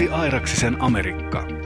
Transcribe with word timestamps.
Matti 0.00 0.14
Airaksisen 0.14 0.76
Amerikka. 0.80 1.59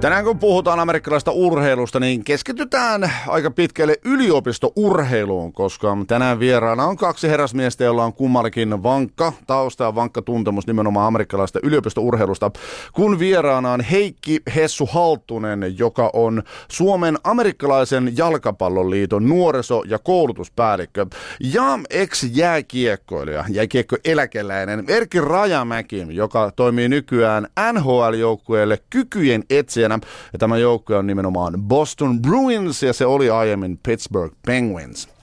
Tänään 0.00 0.24
kun 0.24 0.38
puhutaan 0.38 0.80
amerikkalaista 0.80 1.30
urheilusta, 1.30 2.00
niin 2.00 2.24
keskitytään 2.24 3.12
aika 3.26 3.50
pitkälle 3.50 3.96
yliopistourheiluun, 4.04 5.52
koska 5.52 5.96
tänään 6.06 6.40
vieraana 6.40 6.84
on 6.84 6.96
kaksi 6.96 7.28
herrasmiestä, 7.28 7.84
joilla 7.84 8.04
on 8.04 8.12
kummallakin 8.12 8.82
vankka 8.82 9.32
tausta 9.46 9.84
ja 9.84 9.94
vankka 9.94 10.22
tuntemus 10.22 10.66
nimenomaan 10.66 11.06
amerikkalaista 11.06 11.58
yliopistourheilusta. 11.62 12.50
Kun 12.92 13.18
vieraana 13.18 13.72
on 13.72 13.80
Heikki 13.80 14.40
Hessu 14.54 14.86
Halttunen, 14.86 15.78
joka 15.78 16.10
on 16.12 16.42
Suomen 16.68 17.18
amerikkalaisen 17.24 18.12
jalkapalloliiton 18.16 19.28
nuoriso- 19.28 19.84
ja 19.86 19.98
koulutuspäällikkö, 19.98 21.06
ja 21.40 21.78
ex-jääkiekkoilija, 21.90 23.44
jääkiekkoeläkeläinen 23.48 24.84
Erkki 24.88 25.20
Rajamäki, 25.20 26.06
joka 26.10 26.50
toimii 26.56 26.88
nykyään 26.88 27.46
NHL-joukkueelle 27.72 28.78
kykyjen 28.90 29.44
etsijänä 29.86 29.98
ja 30.32 30.38
tämä 30.38 30.58
joukkue 30.58 30.96
on 30.96 31.06
nimenomaan 31.06 31.54
Boston 31.58 32.22
Bruins 32.22 32.82
ja 32.82 32.92
se 32.92 33.06
oli 33.06 33.30
aiemmin 33.30 33.78
Pittsburgh 33.82 34.36
Penguins. 34.46 35.15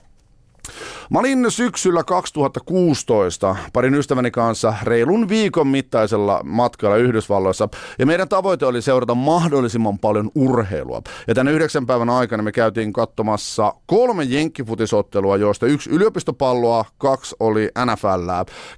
Mä 1.09 1.19
olin 1.19 1.45
syksyllä 1.49 2.03
2016 2.03 3.55
parin 3.73 3.93
ystäväni 3.93 4.31
kanssa 4.31 4.73
reilun 4.83 5.29
viikon 5.29 5.67
mittaisella 5.67 6.41
matkalla 6.43 6.95
Yhdysvalloissa 6.95 7.69
ja 7.99 8.05
meidän 8.05 8.29
tavoite 8.29 8.65
oli 8.65 8.81
seurata 8.81 9.15
mahdollisimman 9.15 9.99
paljon 9.99 10.31
urheilua. 10.35 11.01
Ja 11.27 11.35
tänne 11.35 11.51
yhdeksän 11.51 11.85
päivän 11.85 12.09
aikana 12.09 12.43
me 12.43 12.51
käytiin 12.51 12.93
katsomassa 12.93 13.73
kolme 13.85 14.23
jenkkifutisottelua, 14.23 15.37
joista 15.37 15.65
yksi 15.65 15.89
yliopistopalloa, 15.89 16.85
kaksi 16.97 17.35
oli 17.39 17.69
NFL. 17.85 18.29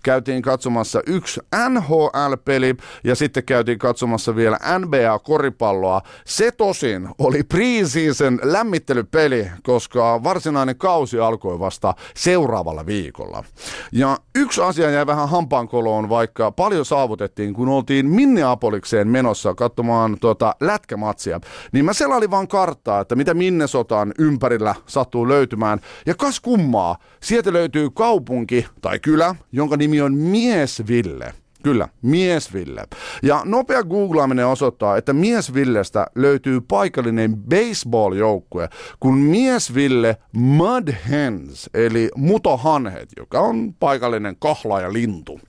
Käytiin 0.03 0.41
katsomassa 0.41 1.01
yksi 1.07 1.41
NHL-peli 1.69 2.75
ja 3.03 3.15
sitten 3.15 3.43
käytiin 3.43 3.79
katsomassa 3.79 4.35
vielä 4.35 4.59
NBA-koripalloa. 4.79 6.01
Se 6.25 6.51
tosin 6.51 7.09
oli 7.19 7.43
preseason 7.43 8.39
lämmittelypeli, 8.43 9.51
koska 9.63 10.23
varsinainen 10.23 10.77
kausi 10.77 11.19
alkoi 11.19 11.59
vasta 11.59 11.74
seuraavalla 12.15 12.85
viikolla. 12.85 13.43
Ja 13.91 14.17
yksi 14.35 14.61
asia 14.61 14.89
jäi 14.89 15.05
vähän 15.05 15.29
hampaankoloon, 15.29 16.09
vaikka 16.09 16.51
paljon 16.51 16.85
saavutettiin, 16.85 17.53
kun 17.53 17.69
oltiin 17.69 18.09
Minneapolikseen 18.09 19.07
menossa 19.07 19.53
katsomaan 19.53 20.17
tuota 20.21 20.55
lätkämatsia, 20.59 21.39
niin 21.71 21.85
mä 21.85 21.93
selailin 21.93 22.31
vaan 22.31 22.47
karttaa, 22.47 22.99
että 22.99 23.15
mitä 23.15 23.33
Minnesotan 23.33 24.13
ympärillä 24.19 24.75
sattuu 24.85 25.27
löytymään. 25.27 25.79
Ja 26.05 26.15
kas 26.15 26.39
kummaa, 26.39 26.97
sieltä 27.23 27.53
löytyy 27.53 27.89
kaupunki 27.89 28.65
tai 28.81 28.99
kylä, 28.99 29.35
jonka 29.51 29.77
nimi 29.77 30.01
on 30.01 30.13
Miesville. 30.13 31.44
Kyllä, 31.65 31.87
Miesville. 32.01 32.83
Ja 33.23 33.41
nopea 33.45 33.83
googlaaminen 33.83 34.47
osoittaa, 34.47 34.97
että 34.97 35.13
Miesvillestä 35.13 36.07
löytyy 36.15 36.61
paikallinen 36.61 37.37
baseball-joukkue, 37.37 38.69
kun 38.99 39.17
Miesville 39.17 40.17
Mud 40.31 40.87
Hens, 41.09 41.69
eli 41.73 42.09
mutohanhet, 42.15 43.09
joka 43.17 43.39
on 43.39 43.73
paikallinen 43.73 44.35
kahlaaja 44.39 44.93
lintu. 44.93 45.39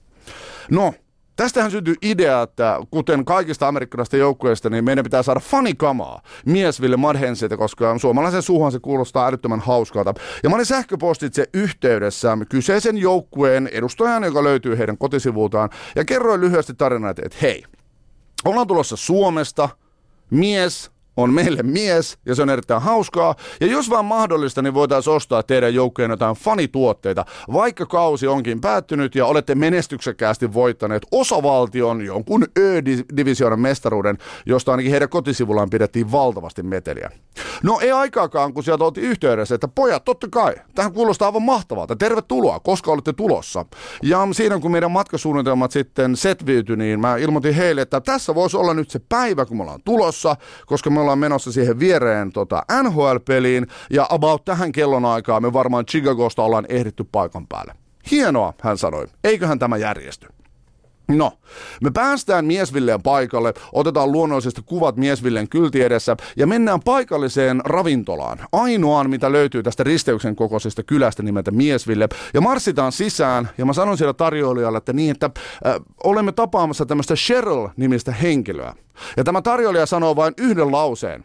No, 0.71 0.95
Tästähän 1.37 1.71
syntyy 1.71 1.95
idea, 2.03 2.43
että 2.43 2.81
kuten 2.91 3.25
kaikista 3.25 3.69
amerikkalaisista 3.69 4.17
joukkueista, 4.17 4.71
niin 4.71 4.85
meidän 4.85 5.05
pitää 5.05 5.23
saada 5.23 5.41
fanikamaa 5.41 6.23
miesville 6.47 6.97
Madhensilta, 6.97 7.57
koska 7.57 7.99
suomalaisen 7.99 8.43
suuhan 8.43 8.73
se 8.73 8.79
kuulostaa 8.79 9.27
älyttömän 9.27 9.61
hauskalta. 9.61 10.15
Ja 10.43 10.49
mä 10.49 10.55
olin 10.55 10.67
sähköpostitse 10.67 11.47
yhteydessä 11.55 12.39
kyseisen 12.49 12.99
joukkueen 12.99 13.69
edustajan, 13.73 14.25
joka 14.25 14.45
löytyy 14.45 14.79
heidän 14.79 14.99
kotisivultaan, 14.99 15.71
ja 15.97 16.05
kerroin 16.05 16.41
lyhyesti 16.41 16.75
tarinaa, 16.75 17.11
että 17.11 17.37
hei, 17.43 17.65
ollaan 18.45 18.67
tulossa 18.67 18.97
Suomesta, 18.97 19.69
mies 20.31 20.91
on 21.17 21.33
meille 21.35 21.63
mies 21.63 22.19
ja 22.27 22.35
se 22.35 22.43
on 22.43 22.51
erittäin 22.51 22.83
hauskaa. 22.83 23.35
Ja 23.61 23.67
jos 23.67 23.91
vaan 23.91 24.05
mahdollista, 24.05 24.63
niin 24.63 24.75
voitaisiin 24.75 25.15
ostaa 25.15 25.43
teidän 25.43 25.75
joukkojen 25.75 26.11
jotain 26.11 26.37
fanituotteita, 26.37 27.25
vaikka 27.53 27.87
kausi 27.87 28.27
onkin 28.27 28.61
päättynyt 28.61 29.15
ja 29.15 29.27
olette 29.27 29.55
menestyksekkäästi 29.55 30.55
voittaneet 30.55 31.07
osavaltion 31.13 32.05
jonkun 32.05 32.47
Ö-divisioonan 32.59 33.61
mestaruuden, 33.61 34.19
josta 34.47 34.71
ainakin 34.71 34.91
heidän 34.91 35.09
kotisivullaan 35.09 35.71
pidettiin 35.71 36.13
valtavasti 36.13 36.63
meteliä. 36.63 37.11
No 37.63 37.79
ei 37.81 37.93
aikaakaan, 37.93 38.55
kun 38.55 38.65
sieltä 38.65 38.85
oltiin 38.85 39.07
yhteydessä, 39.07 39.55
että 39.55 39.69
pojat, 39.69 40.05
totta 40.05 40.29
kai, 40.31 40.55
tähän 40.75 40.93
kuulostaa 40.93 41.29
aivan 41.29 41.43
mahtavalta. 41.43 41.97
Tervetuloa, 41.97 42.61
koska 42.61 42.93
olette 42.93 43.13
tulossa. 43.13 43.65
Ja 44.03 44.29
siinä 44.33 44.59
kun 44.59 44.71
meidän 44.71 44.91
matkasuunnitelmat 44.91 45.71
sitten 45.71 46.17
setviytyi, 46.17 46.77
niin 46.77 47.01
mä 47.01 47.17
ilmoitin 47.17 47.55
heille, 47.55 47.83
että 47.83 48.01
tässä 48.01 48.35
voisi 48.35 48.57
olla 48.57 48.75
nyt 48.75 48.91
se 48.91 49.01
päivä, 49.09 49.47
kun 49.47 49.57
me 49.57 49.63
ollaan 49.63 49.81
tulossa, 49.85 50.37
koska 50.67 50.91
me 50.91 51.01
ollaan 51.07 51.19
menossa 51.19 51.53
siihen 51.53 51.79
viereen 51.79 52.33
tota 52.33 52.63
NHL-peliin, 52.83 53.67
ja 53.91 54.07
about 54.11 54.45
tähän 54.45 54.73
kellonaikaan 54.73 55.43
me 55.43 55.53
varmaan 55.53 55.87
Chicagosta 55.87 56.43
ollaan 56.43 56.67
ehditty 56.69 57.05
paikan 57.13 57.47
päälle. 57.47 57.75
Hienoa, 58.11 58.53
hän 58.63 58.79
sanoi. 58.79 59.07
Eiköhän 59.25 59.59
tämä 59.59 59.77
järjesty. 59.77 60.27
No, 61.09 61.33
me 61.83 61.91
päästään 61.91 62.45
Miesvilleen 62.45 63.03
paikalle, 63.03 63.55
otetaan 63.73 64.13
luonnollisesti 64.13 64.63
kuvat 64.67 64.97
Miesvilleen 64.97 65.49
kylti 65.49 65.83
edessä 65.83 66.17
ja 66.37 66.47
mennään 66.47 66.81
paikalliseen 66.81 67.61
ravintolaan. 67.65 68.39
Ainoaan, 68.53 69.11
mitä 69.11 69.33
löytyy 69.33 69.63
tästä 69.63 69.85
risteyksen 69.85 70.37
kokoisesta 70.37 70.83
kylästä 70.83 71.23
nimeltä 71.23 71.51
Miesville. 71.51 72.09
Ja 72.35 72.41
marssitaan 72.41 72.93
sisään 72.93 73.51
ja 73.59 73.65
mä 73.67 73.73
sanon 73.73 73.99
siellä 73.99 74.13
tarjoilijalle, 74.13 74.79
että 74.79 74.93
niin, 74.93 75.11
että 75.11 75.31
äh, 75.67 75.75
olemme 76.05 76.33
tapaamassa 76.33 76.87
tämmöistä 76.87 77.15
Cheryl-nimistä 77.15 78.13
henkilöä. 78.13 78.75
Ja 79.17 79.25
tämä 79.25 79.43
tarjoilija 79.43 79.87
sanoo 79.87 80.17
vain 80.17 80.35
yhden 80.39 80.73
lauseen. 80.73 81.25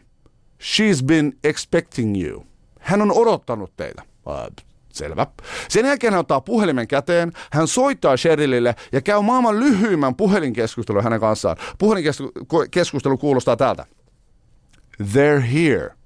She's 0.60 1.04
been 1.04 1.32
expecting 1.44 2.24
you. 2.26 2.46
Hän 2.80 3.02
on 3.02 3.12
odottanut 3.12 3.72
teitä. 3.76 4.02
Äh, 4.28 4.64
Selvä. 4.92 5.26
Sen 5.68 5.86
jälkeen 5.86 6.12
hän 6.12 6.20
ottaa 6.20 6.40
puhelimen 6.40 6.88
käteen, 6.88 7.32
hän 7.52 7.68
soittaa 7.68 8.16
Sherilille 8.16 8.74
ja 8.92 9.00
käy 9.00 9.22
maailman 9.22 9.60
lyhyimmän 9.60 10.14
puhelinkeskustelun 10.14 11.02
hänen 11.02 11.20
kanssaan. 11.20 11.56
Puhelinkeskustelu 11.78 13.18
kuulostaa 13.18 13.56
täältä. 13.56 13.86
They're 15.02 15.40
here. 15.40 16.01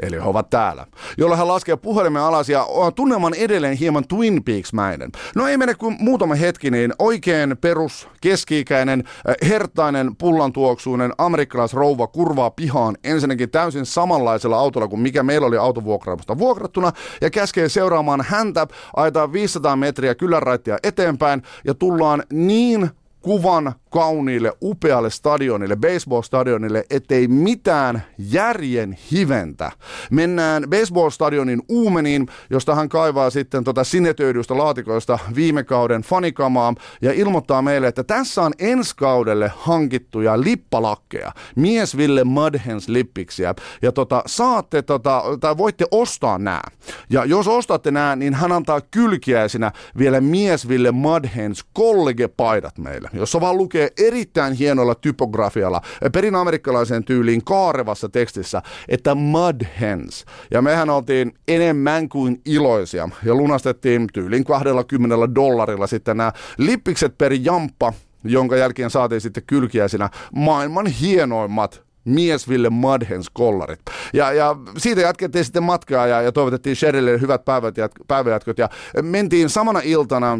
Eli 0.00 0.16
he 0.16 0.22
ovat 0.22 0.50
täällä. 0.50 0.86
Jolloin 1.18 1.38
hän 1.38 1.48
laskee 1.48 1.76
puhelimen 1.76 2.22
alas 2.22 2.48
ja 2.48 2.66
tunnelman 2.94 3.34
edelleen 3.34 3.76
hieman 3.76 4.08
Twin 4.08 4.44
Peaks-mäinen. 4.44 5.12
No 5.34 5.48
ei 5.48 5.56
mene 5.56 5.74
kuin 5.74 5.96
muutama 6.00 6.34
hetki, 6.34 6.70
niin 6.70 6.92
oikein 6.98 7.56
perus, 7.60 8.08
keski-ikäinen, 8.20 9.04
hertainen, 9.48 10.16
pullantuoksuinen 10.16 11.12
amerikkalaisrouva 11.18 12.06
kurvaa 12.06 12.50
pihaan 12.50 12.96
ensinnäkin 13.04 13.50
täysin 13.50 13.86
samanlaisella 13.86 14.58
autolla 14.58 14.88
kuin 14.88 15.00
mikä 15.00 15.22
meillä 15.22 15.46
oli 15.46 15.56
autovuokraamusta 15.56 16.38
vuokrattuna 16.38 16.92
ja 17.20 17.30
käskee 17.30 17.68
seuraamaan 17.68 18.24
häntä, 18.28 18.66
ajetaan 18.96 19.32
500 19.32 19.76
metriä 19.76 20.14
kylänraittia 20.14 20.78
eteenpäin 20.82 21.42
ja 21.64 21.74
tullaan 21.74 22.22
niin 22.32 22.90
kuvan 23.20 23.72
kauniille, 23.96 24.52
upealle 24.62 25.10
stadionille, 25.10 25.76
baseball-stadionille, 25.76 26.84
ettei 26.90 27.28
mitään 27.28 28.02
järjen 28.18 28.98
hiventä. 29.12 29.72
Mennään 30.10 30.62
baseball-stadionin 30.62 31.62
uumeniin, 31.68 32.26
josta 32.50 32.74
hän 32.74 32.88
kaivaa 32.88 33.30
sitten 33.30 33.64
tota 33.64 33.84
sinetöidystä 33.84 34.58
laatikoista 34.58 35.18
viime 35.34 35.64
kauden 35.64 36.02
fanikamaa 36.02 36.74
ja 37.02 37.12
ilmoittaa 37.12 37.62
meille, 37.62 37.88
että 37.88 38.04
tässä 38.04 38.42
on 38.42 38.52
ensi 38.58 38.96
kaudelle 38.96 39.52
hankittuja 39.56 40.40
lippalakkeja, 40.40 41.32
Miesville 41.56 42.24
Mudhens 42.24 42.88
lippiksiä 42.88 43.54
ja 43.82 43.92
tota, 43.92 44.22
saatte 44.26 44.82
tota, 44.82 45.22
tai 45.40 45.56
voitte 45.56 45.84
ostaa 45.90 46.38
nämä. 46.38 46.62
Ja 47.10 47.24
jos 47.24 47.48
ostatte 47.48 47.90
nämä, 47.90 48.16
niin 48.16 48.34
hän 48.34 48.52
antaa 48.52 48.80
kylkiäisinä 48.80 49.72
vielä 49.98 50.20
Miesville 50.20 50.90
Mudhens 50.90 51.64
kollegepaidat 51.72 52.78
meille, 52.78 53.10
jossa 53.12 53.40
vaan 53.40 53.56
lukee 53.56 53.85
erittäin 53.98 54.52
hienolla 54.52 54.94
typografialla, 54.94 55.80
perin 56.12 56.34
amerikkalaiseen 56.34 57.04
tyyliin 57.04 57.44
kaarevassa 57.44 58.08
tekstissä, 58.08 58.62
että 58.88 59.14
Mud 59.14 59.60
Hens. 59.80 60.24
Ja 60.50 60.62
mehän 60.62 60.90
oltiin 60.90 61.34
enemmän 61.48 62.08
kuin 62.08 62.40
iloisia 62.44 63.08
ja 63.24 63.34
lunastettiin 63.34 64.06
tyylin 64.12 64.44
20 64.44 65.34
dollarilla 65.34 65.86
sitten 65.86 66.16
nämä 66.16 66.32
lippikset 66.58 67.18
per 67.18 67.32
jamppa, 67.40 67.92
jonka 68.24 68.56
jälkeen 68.56 68.90
saatiin 68.90 69.20
sitten 69.20 69.42
kylkiäisinä 69.46 70.10
maailman 70.34 70.86
hienoimmat 70.86 71.86
Miesville 72.04 72.70
Mudhens 72.70 73.30
kollarit. 73.30 73.80
Ja, 74.12 74.32
ja 74.32 74.56
siitä 74.76 75.00
jatkettiin 75.00 75.44
sitten 75.44 75.62
matkaa 75.62 76.06
ja, 76.06 76.22
ja 76.22 76.32
toivotettiin 76.32 76.76
Sherille 76.76 77.20
hyvät 77.20 77.44
päivät, 77.44 77.74
päiväjatkot 78.08 78.58
ja 78.58 78.68
mentiin 79.02 79.48
samana 79.48 79.80
iltana 79.84 80.38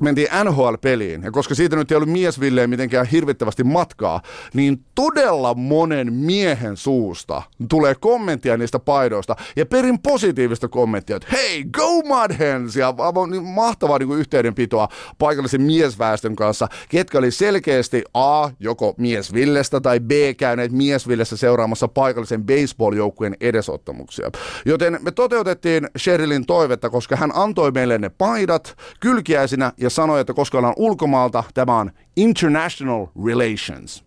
mentiin 0.00 0.28
NHL-peliin, 0.44 1.22
ja 1.22 1.30
koska 1.30 1.54
siitä 1.54 1.76
nyt 1.76 1.90
ei 1.90 1.96
ollut 1.96 2.08
miesvilleen 2.08 2.70
mitenkään 2.70 3.06
hirvittävästi 3.06 3.64
matkaa, 3.64 4.20
niin 4.54 4.84
todella 4.94 5.54
monen 5.54 6.12
miehen 6.12 6.76
suusta 6.76 7.42
tulee 7.68 7.94
kommenttia 7.94 8.56
niistä 8.56 8.78
paidoista, 8.78 9.36
ja 9.56 9.66
perin 9.66 9.98
positiivista 9.98 10.68
kommenttia, 10.68 11.16
että 11.16 11.28
hei, 11.32 11.64
go 11.64 12.02
Mudhens, 12.02 12.76
ja 12.76 12.94
niin 13.30 13.44
mahtavaa 13.44 13.98
niin 13.98 14.06
kuin 14.06 14.20
yhteydenpitoa 14.20 14.88
paikallisen 15.18 15.62
miesväestön 15.62 16.36
kanssa, 16.36 16.68
ketkä 16.88 17.18
oli 17.18 17.30
selkeästi 17.30 18.02
A, 18.14 18.48
joko 18.60 18.94
miesvillestä 18.98 19.80
tai 19.80 20.00
B, 20.00 20.10
käyneet 20.36 20.72
miesvillessä 20.72 21.36
seuraamassa 21.36 21.88
paikallisen 21.88 22.44
baseball-joukkueen 22.44 23.36
edesottamuksia. 23.40 24.30
Joten 24.66 24.98
me 25.02 25.10
toteutettiin 25.10 25.88
Sherilyn 25.98 26.46
toivetta, 26.46 26.90
koska 26.90 27.16
hän 27.16 27.30
antoi 27.34 27.70
meille 27.70 27.98
ne 27.98 28.08
paidat 28.08 28.76
kylkiäisinä 29.00 29.72
ja 29.84 29.90
sanoi, 29.90 30.20
että 30.20 30.34
koska 30.34 30.58
ollaan 30.58 30.74
ulkomaalta, 30.76 31.44
tämä 31.54 31.78
on 31.78 31.90
International 32.16 33.06
Relations. 33.26 34.04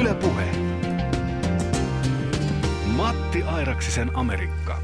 Yle 0.00 0.14
Puhe. 0.14 0.50
Matti 2.86 3.42
Airaksisen 3.42 4.10
Amerikka. 4.14 4.78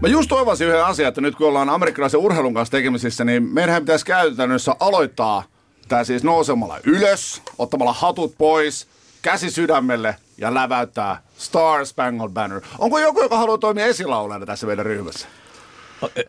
Mä 0.00 0.08
just 0.08 0.28
toivoisin 0.28 0.68
yhden 0.68 0.84
asian, 0.84 1.08
että 1.08 1.20
nyt 1.20 1.36
kun 1.36 1.48
ollaan 1.48 1.70
amerikkalaisen 1.70 2.20
urheilun 2.20 2.54
kanssa 2.54 2.72
tekemisissä, 2.72 3.24
niin 3.24 3.42
meidän 3.42 3.82
pitäisi 3.82 4.04
käytännössä 4.06 4.74
aloittaa 4.80 5.42
tämä 5.88 6.04
siis 6.04 6.24
nousemalla 6.24 6.78
ylös, 6.84 7.42
ottamalla 7.58 7.92
hatut 7.92 8.34
pois, 8.38 8.86
käsi 9.22 9.50
sydämelle 9.50 10.16
ja 10.38 10.54
läväyttää 10.54 11.22
Star 11.38 11.86
Spangled 11.86 12.30
Banner. 12.30 12.60
Onko 12.78 12.98
joku, 12.98 13.22
joka 13.22 13.38
haluaa 13.38 13.58
toimia 13.58 13.86
esilaulajana 13.86 14.46
tässä 14.46 14.66
meidän 14.66 14.86
ryhmässä? 14.86 15.28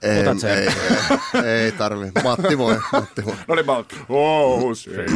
Ei, 0.01 0.21
Otat 0.21 0.39
sen. 0.39 0.57
Ei, 0.57 0.68
ei, 1.33 1.42
ei 1.44 1.71
tarvi. 1.71 2.12
Matti 2.24 2.57
voi. 2.57 2.77
Matti 2.94 3.25
voi. 3.25 3.33
no 3.48 3.56
niin, 3.56 3.66
mä 3.66 3.83
oh, 4.10 4.63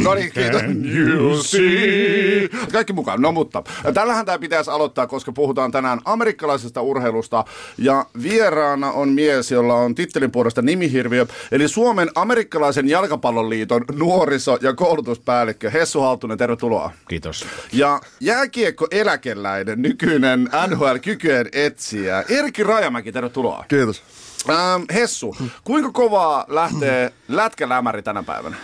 No 0.03 0.13
niin, 0.13 0.31
kiitos. 0.31 0.61
You 0.95 1.43
see. 1.43 2.49
Kaikki 2.71 2.93
mukaan. 2.93 3.21
No 3.21 3.31
mutta, 3.31 3.63
tällähän 3.93 4.25
tämä 4.25 4.39
pitäisi 4.39 4.71
aloittaa, 4.71 5.07
koska 5.07 5.31
puhutaan 5.31 5.71
tänään 5.71 5.99
amerikkalaisesta 6.05 6.81
urheilusta. 6.81 7.45
Ja 7.77 8.05
vieraana 8.23 8.91
on 8.91 9.09
mies, 9.09 9.51
jolla 9.51 9.75
on 9.75 9.95
tittelin 9.95 10.31
puolesta 10.31 10.61
nimihirviö, 10.61 11.25
eli 11.51 11.67
Suomen 11.67 12.09
amerikkalaisen 12.15 12.89
jalkapalloliiton 12.89 13.85
nuoriso- 13.91 14.57
ja 14.61 14.73
koulutuspäällikkö 14.73 15.69
Hessu 15.69 16.01
Haltunen. 16.01 16.37
Tervetuloa. 16.37 16.91
Kiitos. 17.07 17.45
Ja 17.73 18.01
jääkiekko 18.19 18.87
eläkeläinen, 18.91 19.81
nykyinen 19.81 20.49
NHL-kykyjen 20.67 21.49
etsijä, 21.53 22.23
Erkki 22.29 22.63
Rajamäki, 22.63 23.11
tervetuloa. 23.11 23.65
Kiitos. 23.67 24.03
Ähm, 24.49 24.83
Hessu, 24.93 25.35
kuinka 25.63 25.91
kovaa 25.91 26.45
lähtee 26.47 27.13
lätkälämäri 27.27 28.03
tänä 28.03 28.23
päivänä? 28.23 28.55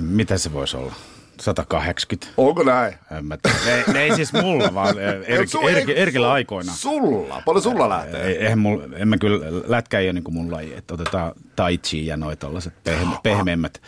Mitä 0.00 0.38
se 0.38 0.52
voisi 0.52 0.76
olla? 0.76 0.94
180. 1.40 2.26
Onko 2.36 2.62
näin? 2.62 2.94
En 3.10 3.24
mä 3.24 3.38
ei, 3.66 3.92
ne 3.92 4.02
ei 4.02 4.16
siis 4.16 4.32
mulla, 4.32 4.74
vaan 4.74 4.98
Erki, 4.98 5.58
Erki, 5.70 5.98
Erkillä 5.98 6.32
aikoina. 6.32 6.72
Sulla? 6.72 7.42
Paljon 7.44 7.62
sulla 7.62 7.88
lähtee? 7.88 8.26
Ei, 8.26 8.36
eihän 8.36 8.58
mulla, 8.58 8.84
en 8.96 9.08
mä 9.08 9.18
kyllä, 9.18 9.46
lätkä 9.66 9.98
ei 9.98 10.06
ole 10.06 10.12
niin 10.12 10.24
kuin 10.24 10.34
mun 10.34 10.52
laji, 10.52 10.74
että 10.74 10.94
otetaan 10.94 11.32
tai 11.56 11.78
chi 11.78 12.06
ja 12.06 12.16
noin 12.16 12.38
tollaset 12.38 12.74
pehme, 12.84 13.16
pehmeämmät 13.22 13.82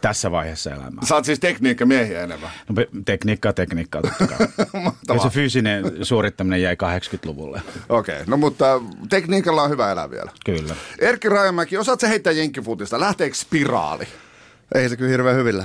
tässä 0.00 0.30
vaiheessa 0.30 0.70
elämää. 0.70 1.04
Sä 1.04 1.14
oot 1.14 1.24
siis 1.24 1.40
tekniikkamiehiä 1.40 2.22
enemmän? 2.22 2.50
No, 2.68 2.74
tekniikkaa, 3.04 3.52
tekniikkaa 3.52 4.02
totta 4.02 4.26
kai. 4.26 4.46
ja 5.14 5.22
se 5.22 5.28
fyysinen 5.28 5.84
suorittaminen 6.02 6.62
jäi 6.62 6.74
80-luvulle. 6.74 7.62
Okei, 7.88 8.14
okay, 8.14 8.26
no 8.26 8.36
mutta 8.36 8.80
tekniikalla 9.08 9.62
on 9.62 9.70
hyvä 9.70 9.92
elää 9.92 10.10
vielä. 10.10 10.30
Kyllä. 10.44 10.74
Erkki 10.98 11.28
Rajamäki, 11.28 11.76
osaat 11.76 12.00
sä 12.00 12.08
heittää 12.08 12.32
jenkkifutista? 12.32 13.00
Lähteekö 13.00 13.36
spiraali? 13.36 14.08
Ei 14.74 14.88
se 14.88 14.96
kyllä 14.96 15.10
hirveän 15.10 15.36
hyvin 15.36 15.64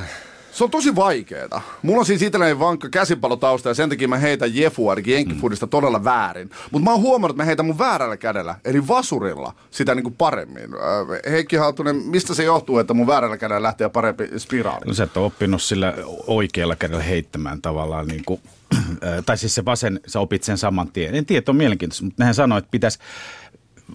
se 0.58 0.64
on 0.64 0.72
tosi 0.72 0.96
vaikeeta. 0.96 1.62
Mulla 1.82 2.00
on 2.00 2.06
siis 2.06 2.22
itselleen 2.22 2.60
vankka 2.60 2.90
käsipallotausta 2.90 3.70
ja 3.70 3.74
sen 3.74 3.90
takia 3.90 4.08
mä 4.08 4.18
heitän 4.18 4.56
Jefua, 4.56 4.96
jenkkifudista 5.06 5.66
mm. 5.66 5.70
todella 5.70 6.04
väärin. 6.04 6.50
Mutta 6.72 6.84
mä 6.84 6.92
oon 6.92 7.02
huomannut, 7.02 7.36
että 7.36 7.44
mä 7.44 7.46
heitän 7.46 7.66
mun 7.66 7.78
väärällä 7.78 8.18
kädellä, 8.18 8.56
eli 8.66 8.88
vasurilla, 8.88 9.54
sitä 9.72 9.96
niinku 9.96 10.12
paremmin. 10.12 10.64
Äh, 10.64 11.32
Heikki 11.32 11.56
Haltunen, 11.56 11.96
mistä 11.96 12.34
se 12.34 12.44
johtuu, 12.44 12.78
että 12.78 12.94
mun 12.94 13.08
väärällä 13.08 13.38
kädellä 13.38 13.64
lähtee 13.64 13.90
parempi 13.90 14.30
spiraali? 14.38 14.86
No 14.86 14.94
sä 14.94 15.04
et 15.04 15.18
ole 15.18 15.26
oppinut 15.26 15.62
sillä 15.62 15.94
oikealla 16.28 16.76
kädellä 16.76 17.04
heittämään 17.04 17.62
tavallaan 17.62 18.08
niin 18.08 18.24
kuin, 18.26 18.42
äh, 18.76 19.24
tai 19.26 19.38
siis 19.38 19.56
se 19.56 19.66
vasen, 19.66 20.00
sä 20.08 20.20
opit 20.20 20.44
sen 20.44 20.58
saman 20.58 20.92
tien. 20.92 21.16
En 21.16 21.26
tiedä, 21.26 21.44
on 21.48 21.56
mielenkiintoista, 21.56 22.06
mutta 22.06 22.24
nehän 22.24 22.36
sanoo, 22.36 22.58
että 22.58 22.72
pitäisi 22.72 23.00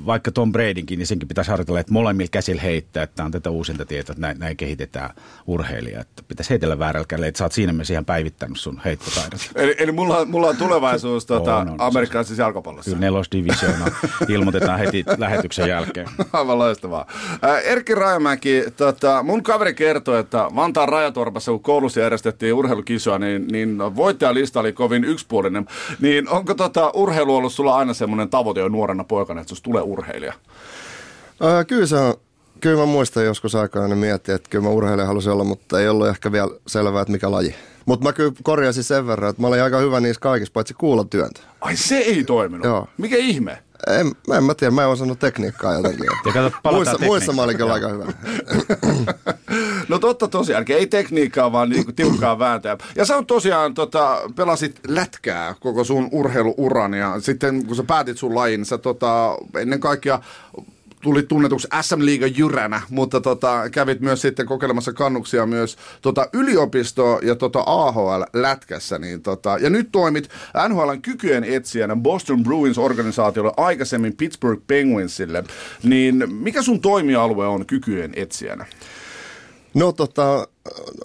vaikka 0.06 0.30
Tom 0.30 0.52
Bradynkin, 0.52 0.98
niin 0.98 1.06
senkin 1.06 1.28
pitäisi 1.28 1.50
harjoitella, 1.50 1.80
että 1.80 1.92
molemmilla 1.92 2.28
käsillä 2.30 2.62
heittää, 2.62 3.02
että 3.02 3.24
on 3.24 3.30
tätä 3.30 3.50
uusinta 3.50 3.84
tietoa, 3.84 4.12
että 4.12 4.20
näin, 4.20 4.38
näin 4.38 4.56
kehitetään 4.56 5.10
urheilija. 5.46 6.00
Että 6.00 6.22
pitäisi 6.28 6.50
heitellä 6.50 6.78
väärällä 6.78 7.06
kädellä, 7.06 7.26
että 7.26 7.38
sä 7.38 7.44
oot 7.44 7.52
siinä 7.52 7.72
mielessä 7.72 7.94
ihan 7.94 8.04
päivittänyt 8.04 8.60
sun 8.60 8.80
heittotaidot. 8.84 9.50
Eli, 9.54 9.74
eli 9.78 9.92
mulla, 9.92 10.24
mulla 10.24 10.46
on 10.46 10.56
tulevaisuus 10.56 11.26
tuota, 11.26 11.56
on, 11.56 11.70
on, 11.70 11.76
amerikkalaisessa 11.78 12.42
jalkapallossa. 12.42 12.90
Kyllä 12.90 13.00
nelosdivisioona 13.00 13.86
ilmoitetaan 14.28 14.78
heti 14.78 15.04
lähetyksen 15.18 15.68
jälkeen. 15.68 16.06
Aivan 16.32 16.58
loistavaa. 16.58 17.06
Äh, 17.44 17.62
Erkki 17.64 17.94
Rajamäki, 17.94 18.64
tota, 18.76 19.22
mun 19.22 19.42
kaveri 19.42 19.74
kertoi, 19.74 20.20
että 20.20 20.50
Vantaan 20.54 20.88
Rajatorpassa, 20.88 21.52
kun 21.52 21.62
koulussa 21.62 22.00
järjestettiin 22.00 22.54
urheilukisoa, 22.54 23.18
niin, 23.18 23.48
niin 23.48 23.78
voittajalista 23.78 24.60
oli 24.60 24.72
kovin 24.72 25.04
yksipuolinen. 25.04 25.66
Niin 26.00 26.28
onko 26.28 26.54
tota, 26.54 26.90
urheilu 26.94 27.36
ollut 27.36 27.52
sulla 27.52 27.76
aina 27.76 27.94
semmoinen 27.94 28.28
tavoite 28.28 28.60
jo 28.60 28.68
nuorena 28.68 29.04
poikana, 29.04 29.40
että 29.40 29.54
tulee 29.62 29.81
urheilija? 29.82 30.32
Ää, 31.40 31.64
kyllä 31.64 31.86
se 31.86 31.96
on. 31.96 32.14
Kyllä 32.60 32.76
mä 32.76 32.86
muistan 32.86 33.24
joskus 33.24 33.54
aikaa 33.54 33.88
ne 33.88 33.94
miettiä, 33.94 34.34
että 34.34 34.50
kyllä 34.50 34.64
mä 34.64 34.70
urheilija 34.70 35.06
halusin 35.06 35.32
olla, 35.32 35.44
mutta 35.44 35.80
ei 35.80 35.88
ollut 35.88 36.08
ehkä 36.08 36.32
vielä 36.32 36.50
selvää, 36.66 37.02
että 37.02 37.12
mikä 37.12 37.30
laji. 37.30 37.54
Mutta 37.86 38.04
mä 38.04 38.12
kyllä 38.12 38.32
korjasin 38.42 38.84
sen 38.84 39.06
verran, 39.06 39.30
että 39.30 39.42
mä 39.42 39.48
olin 39.48 39.62
aika 39.62 39.78
hyvä 39.78 40.00
niissä 40.00 40.20
kaikissa, 40.20 40.52
paitsi 40.52 40.74
kuulla 40.74 41.04
työntä. 41.04 41.40
Ai 41.60 41.76
se 41.76 41.98
ei 41.98 42.24
toiminut? 42.24 42.64
Joo. 42.64 42.88
Mikä 42.98 43.16
ihme? 43.16 43.62
En, 43.86 44.12
en 44.36 44.44
mä 44.44 44.54
tiedä, 44.54 44.70
mä 44.70 44.82
en 44.82 44.88
osannut 44.88 45.18
tekniikkaa 45.18 45.74
jotenkin. 45.74 46.04
Ja 46.26 46.32
kato, 46.32 46.76
muissa, 46.76 46.98
muissa 46.98 47.32
mä 47.32 47.42
olin 47.42 47.56
kyllä 47.56 47.72
aika 47.72 47.88
hyvä. 47.88 48.04
no 49.88 49.98
totta 49.98 50.28
tosiaan, 50.28 50.64
ei 50.68 50.86
tekniikkaa, 50.86 51.52
vaan 51.52 51.68
niinku 51.68 51.92
tiukkaa 51.92 52.38
vääntöä. 52.38 52.76
Ja 52.96 53.04
sä 53.04 53.16
on 53.16 53.26
tosiaan, 53.26 53.74
tota, 53.74 54.20
pelasit 54.36 54.80
lätkää 54.88 55.54
koko 55.60 55.84
sun 55.84 56.08
urheiluuran 56.12 56.94
ja 56.94 57.20
sitten 57.20 57.66
kun 57.66 57.76
sä 57.76 57.82
päätit 57.82 58.18
sun 58.18 58.34
lajin, 58.34 58.64
sä 58.64 58.78
tota, 58.78 59.36
ennen 59.58 59.80
kaikkea 59.80 60.20
tuli 61.02 61.22
tunnetuksi 61.22 61.68
SM 61.80 62.04
Liiga 62.04 62.26
jyränä, 62.26 62.82
mutta 62.90 63.20
tota, 63.20 63.70
kävit 63.70 64.00
myös 64.00 64.22
sitten 64.22 64.46
kokeilemassa 64.46 64.92
kannuksia 64.92 65.46
myös 65.46 65.76
tota, 66.02 66.26
yliopisto- 66.32 67.20
ja 67.22 67.34
tota, 67.34 67.62
AHL-lätkässä. 67.66 68.98
Niin, 68.98 69.22
tota, 69.22 69.58
ja 69.60 69.70
nyt 69.70 69.88
toimit 69.92 70.28
NHLn 70.68 71.02
kykyjen 71.02 71.44
etsijänä 71.44 71.96
Boston 71.96 72.42
Bruins-organisaatiolle 72.42 73.52
aikaisemmin 73.56 74.16
Pittsburgh 74.16 74.62
Penguinsille. 74.66 75.44
Niin 75.82 76.24
mikä 76.34 76.62
sun 76.62 76.80
toimialue 76.80 77.46
on 77.46 77.66
kykyjen 77.66 78.12
etsijänä? 78.16 78.66
No 79.74 79.92
tota, 79.92 80.48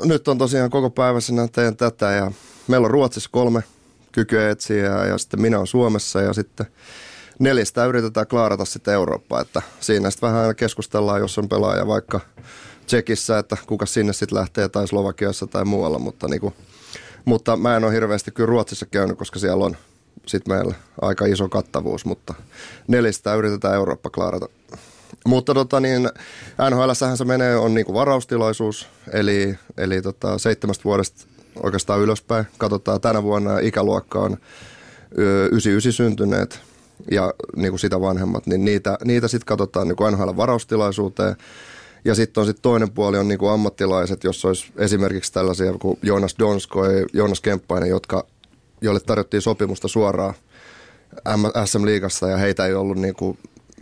nyt 0.03 0.27
on 0.27 0.37
tosiaan 0.37 0.69
koko 0.69 0.89
päivässä 0.89 1.33
teen 1.51 1.77
tätä 1.77 2.11
ja 2.11 2.31
meillä 2.67 2.85
on 2.85 2.91
Ruotsissa 2.91 3.29
kolme 3.33 3.63
kykyä 4.11 4.49
etsijää 4.49 5.05
ja 5.05 5.17
sitten 5.17 5.41
minä 5.41 5.57
olen 5.57 5.67
Suomessa 5.67 6.21
ja 6.21 6.33
sitten 6.33 6.65
neljästä 7.39 7.85
yritetään 7.85 8.27
klaarata 8.27 8.65
sitten 8.65 8.93
Eurooppaa, 8.93 9.41
että 9.41 9.61
siinä 9.79 10.09
sitten 10.09 10.33
vähän 10.33 10.55
keskustellaan, 10.55 11.19
jos 11.19 11.37
on 11.37 11.49
pelaaja 11.49 11.87
vaikka 11.87 12.19
Tsekissä, 12.85 13.39
että 13.39 13.57
kuka 13.67 13.85
sinne 13.85 14.13
sitten 14.13 14.39
lähtee 14.39 14.69
tai 14.69 14.87
Slovakiassa 14.87 15.47
tai 15.47 15.65
muualla, 15.65 15.99
mutta, 15.99 16.27
niinku, 16.27 16.53
mutta 17.25 17.57
mä 17.57 17.77
en 17.77 17.83
ole 17.83 17.93
hirveästi 17.93 18.31
kyllä 18.31 18.47
Ruotsissa 18.47 18.85
käynyt, 18.85 19.17
koska 19.17 19.39
siellä 19.39 19.65
on 19.65 19.77
sitten 20.25 20.55
meillä 20.55 20.75
aika 21.01 21.25
iso 21.25 21.49
kattavuus, 21.49 22.05
mutta 22.05 22.33
neljästä 22.87 23.35
yritetään 23.35 23.75
Eurooppa 23.75 24.09
klaarata. 24.09 24.49
Mutta 25.25 25.53
tota 25.53 25.79
niin, 25.79 26.09
nhl 26.69 26.91
se 27.15 27.25
menee, 27.25 27.55
on 27.55 27.73
niinku 27.73 27.93
varaustilaisuus, 27.93 28.87
eli, 29.13 29.57
eli 29.77 30.01
tota, 30.01 30.37
seitsemästä 30.37 30.83
vuodesta 30.83 31.25
oikeastaan 31.63 31.99
ylöspäin. 31.99 32.47
Katsotaan 32.57 33.01
tänä 33.01 33.23
vuonna 33.23 33.59
ikäluokka 33.59 34.19
on 34.19 34.37
99 35.11 35.93
syntyneet, 35.93 36.61
ja 37.11 37.33
niin 37.55 37.71
kuin 37.71 37.79
sitä 37.79 38.01
vanhemmat, 38.01 38.47
niin 38.47 38.65
niitä, 38.65 38.97
niitä 39.05 39.27
sitten 39.27 39.45
katsotaan 39.45 39.87
niin 39.87 39.95
kuin 39.95 40.13
NHL-varaustilaisuuteen. 40.13 41.35
Ja 42.05 42.15
sitten 42.15 42.41
on 42.41 42.47
sitten 42.47 42.61
toinen 42.61 42.91
puoli 42.91 43.17
on 43.17 43.27
niin 43.27 43.39
kuin 43.39 43.51
ammattilaiset, 43.51 44.23
jos 44.23 44.45
olisi 44.45 44.71
esimerkiksi 44.77 45.33
tällaisia 45.33 45.73
kuin 45.73 45.99
Jonas 46.03 46.35
Donskoi, 46.39 47.05
Jonas 47.13 47.41
Kemppainen, 47.41 47.89
jotka, 47.89 48.25
joille 48.81 48.99
tarjottiin 48.99 49.41
sopimusta 49.41 49.87
suoraan 49.87 50.33
SM-liigassa 51.65 52.29
ja 52.29 52.37
heitä 52.37 52.65
ei 52.65 52.73
ollut 52.73 52.97
niin 52.97 53.15
kuin 53.15 53.37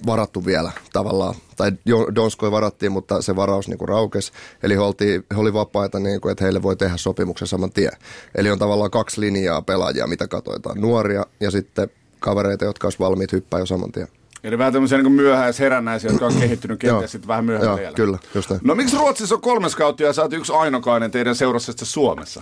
varattu 0.05 0.45
vielä 0.45 0.71
tavallaan. 0.93 1.35
Tai 1.57 1.71
Donskoi 2.15 2.51
varattiin, 2.51 2.91
mutta 2.91 3.21
se 3.21 3.35
varaus 3.35 3.67
niin 3.67 3.77
kuin 3.77 3.89
raukesi. 3.89 4.31
Eli 4.63 4.73
he, 4.73 4.79
oltiin, 4.79 5.25
he 5.35 5.39
oli 5.39 5.53
vapaita, 5.53 5.99
niin 5.99 6.21
kuin, 6.21 6.31
että 6.31 6.43
heille 6.43 6.63
voi 6.63 6.75
tehdä 6.75 6.97
sopimuksen 6.97 7.47
saman 7.47 7.71
tien. 7.71 7.91
Eli 8.35 8.51
on 8.51 8.59
tavallaan 8.59 8.91
kaksi 8.91 9.21
linjaa 9.21 9.61
pelaajia, 9.61 10.07
mitä 10.07 10.27
katsotaan. 10.27 10.81
Nuoria 10.81 11.25
ja 11.39 11.51
sitten 11.51 11.89
kavereita, 12.25 12.65
jotka 12.65 12.87
olisi 12.87 12.99
valmiit 12.99 13.31
hyppää 13.31 13.59
jo 13.59 13.65
saman 13.65 13.91
tien. 13.91 14.07
Eli 14.43 14.57
vähän 14.57 14.73
tämmöisiä 14.73 14.97
niin 14.97 15.19
herännäisiä, 15.59 16.11
jotka 16.11 16.25
on 16.25 16.35
kehittynyt 16.35 16.79
kenties 16.79 17.11
sitten 17.11 17.27
vähän 17.27 17.45
myöhemmin 17.45 17.83
Joo, 17.83 17.93
kyllä, 17.93 18.17
just 18.35 18.49
näin. 18.49 18.61
No 18.63 18.75
miksi 18.75 18.97
Ruotsissa 18.97 19.35
on 19.35 19.41
kolme 19.41 19.69
skauttia 19.69 20.07
ja 20.07 20.13
sä 20.13 20.21
oot 20.21 20.33
yksi 20.33 20.53
ainokainen 20.53 21.11
teidän 21.11 21.35
seurassa 21.35 21.73
Suomessa? 21.83 22.41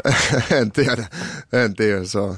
en 0.60 0.72
tiedä, 0.72 1.06
en 1.52 1.74
tiedä. 1.74 2.04
Se 2.04 2.18
on, 2.18 2.36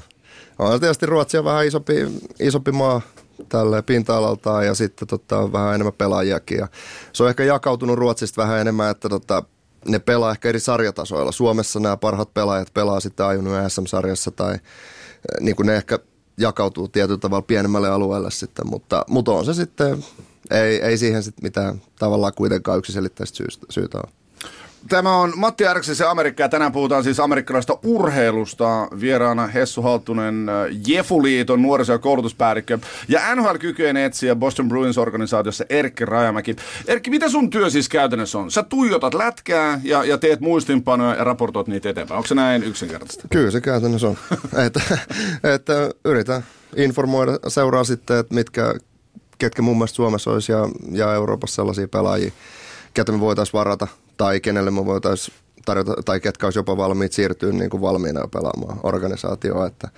on 0.59 0.79
tietysti 0.79 1.05
Ruotsi 1.05 1.37
on 1.37 1.45
vähän 1.45 1.67
isompi, 1.67 1.93
isompi 2.39 2.71
maa 2.71 3.01
tälle 3.49 3.81
pinta-alaltaan 3.81 4.65
ja 4.65 4.75
sitten 4.75 5.07
tota, 5.07 5.51
vähän 5.51 5.75
enemmän 5.75 5.93
pelaajiakin. 5.93 6.57
Ja 6.57 6.67
se 7.13 7.23
on 7.23 7.29
ehkä 7.29 7.43
jakautunut 7.43 7.97
Ruotsista 7.97 8.41
vähän 8.41 8.59
enemmän, 8.59 8.91
että 8.91 9.09
tota, 9.09 9.43
ne 9.87 9.99
pelaa 9.99 10.31
ehkä 10.31 10.49
eri 10.49 10.59
sarjatasoilla. 10.59 11.31
Suomessa 11.31 11.79
nämä 11.79 11.97
parhaat 11.97 12.33
pelaajat 12.33 12.73
pelaa 12.73 12.99
sitten 12.99 13.25
ajunut 13.25 13.53
SM-sarjassa 13.67 14.31
tai 14.31 14.53
eh, 14.53 14.59
niin 15.39 15.55
kuin 15.55 15.67
ne 15.67 15.75
ehkä 15.75 15.99
jakautuu 16.37 16.87
tietyllä 16.87 17.19
tavalla 17.19 17.41
pienemmälle 17.41 17.89
alueelle 17.89 18.31
sitten, 18.31 18.67
mutta, 18.67 19.05
mutta 19.07 19.31
on 19.31 19.45
se 19.45 19.53
sitten, 19.53 20.05
ei, 20.51 20.81
ei 20.81 20.97
siihen 20.97 21.23
sitten 21.23 21.45
mitään 21.45 21.81
tavallaan 21.99 22.33
kuitenkaan 22.35 22.77
yksiselitteistä 22.77 23.37
syystä, 23.37 23.65
syytä 23.69 23.97
ole. 23.97 24.24
Tämä 24.89 25.17
on 25.17 25.33
Matti 25.35 25.67
Arksis 25.67 25.99
ja 25.99 26.11
Amerikka 26.11 26.43
ja 26.43 26.49
tänään 26.49 26.71
puhutaan 26.71 27.03
siis 27.03 27.19
amerikkalaisesta 27.19 27.79
urheilusta. 27.83 28.87
Vieraana 28.99 29.47
Hessu 29.47 29.81
Halttunen, 29.81 30.49
äh, 30.49 30.55
Jefuliiton 30.87 31.61
nuoriso- 31.61 31.91
ja 31.91 31.99
koulutuspäällikkö 31.99 32.79
ja 33.07 33.35
NHL-kykyjen 33.35 33.97
etsiä 33.97 34.35
Boston 34.35 34.69
Bruins 34.69 34.97
organisaatiossa 34.97 35.65
Erkki 35.69 36.05
Rajamäki. 36.05 36.55
Erkki, 36.87 37.09
mitä 37.09 37.29
sun 37.29 37.49
työ 37.49 37.69
siis 37.69 37.89
käytännössä 37.89 38.39
on? 38.39 38.51
Sä 38.51 38.63
tuijotat 38.63 39.13
lätkää 39.13 39.81
ja, 39.83 40.03
ja 40.03 40.17
teet 40.17 40.39
muistinpanoja 40.39 41.15
ja 41.15 41.23
raportoit 41.23 41.67
niitä 41.67 41.89
eteenpäin. 41.89 42.17
Onko 42.17 42.27
se 42.27 42.35
näin 42.35 42.63
yksinkertaista? 42.63 43.27
Kyllä 43.31 43.51
se 43.51 43.61
käytännössä 43.61 44.07
on. 44.07 44.17
että, 44.65 44.81
että 45.43 45.89
yritän 46.05 46.45
informoida, 46.75 47.39
seuraa 47.47 47.83
sitten, 47.83 48.19
että 48.19 48.33
mitkä, 48.33 48.75
ketkä 49.37 49.61
mun 49.61 49.77
mielestä 49.77 49.95
Suomessa 49.95 50.31
olisi 50.31 50.51
ja, 50.51 50.69
ja 50.91 51.13
Euroopassa 51.13 51.55
sellaisia 51.55 51.87
pelaajia, 51.87 52.31
ketä 52.93 53.11
me 53.11 53.19
voitaisiin 53.19 53.53
varata– 53.53 53.87
tai 54.17 54.39
kenelle 54.39 54.71
me 54.71 54.85
voitaisiin 54.85 55.37
tarjota, 55.65 55.93
tai 56.05 56.19
ketkä 56.19 56.47
olisi 56.47 56.59
jopa 56.59 56.77
valmiit 56.77 57.13
siirtyä 57.13 57.51
niin 57.51 57.69
kuin 57.69 57.81
valmiina 57.81 58.27
pelaamaan 58.27 58.79
organisaatioon. 58.83 59.67
Että, 59.67 59.89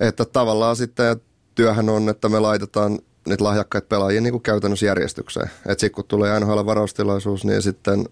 että 0.00 0.24
tavallaan 0.24 0.76
sitten 0.76 1.20
työhän 1.54 1.88
on, 1.88 2.08
että 2.08 2.28
me 2.28 2.40
laitetaan 2.40 2.98
niitä 3.26 3.44
lahjakkaita 3.44 3.86
pelaajia 3.88 4.20
niin 4.20 4.32
kuin 4.32 4.42
käytännössä 4.42 4.86
järjestykseen. 4.86 5.50
Että 5.56 5.80
sitten 5.80 5.92
kun 5.92 6.04
tulee 6.04 6.40
NHL-varaustilaisuus, 6.40 7.44
niin 7.44 7.62
sitten 7.62 8.08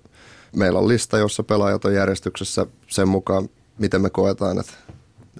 meillä 0.57 0.79
on 0.79 0.89
lista, 0.89 1.19
jossa 1.19 1.43
pelaajat 1.43 1.85
on 1.85 1.95
järjestyksessä 1.95 2.67
sen 2.87 3.09
mukaan, 3.09 3.49
miten 3.79 4.01
me 4.01 4.11
koetaan, 4.11 4.59
että 4.59 4.73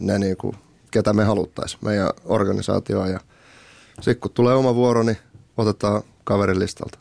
ne 0.01 0.19
niin 0.19 0.37
kuin, 0.37 0.57
ketä 0.91 1.13
me 1.13 1.25
haluttaisiin 1.25 1.81
meidän 1.85 2.11
organisaatioon. 2.25 3.11
Ja 3.11 3.21
sitten 3.95 4.21
kun 4.21 4.31
tulee 4.31 4.55
oma 4.55 4.75
vuoro, 4.75 5.03
niin 5.03 5.19
otetaan 5.57 6.03
kaverin 6.25 6.59
listalta. 6.59 6.99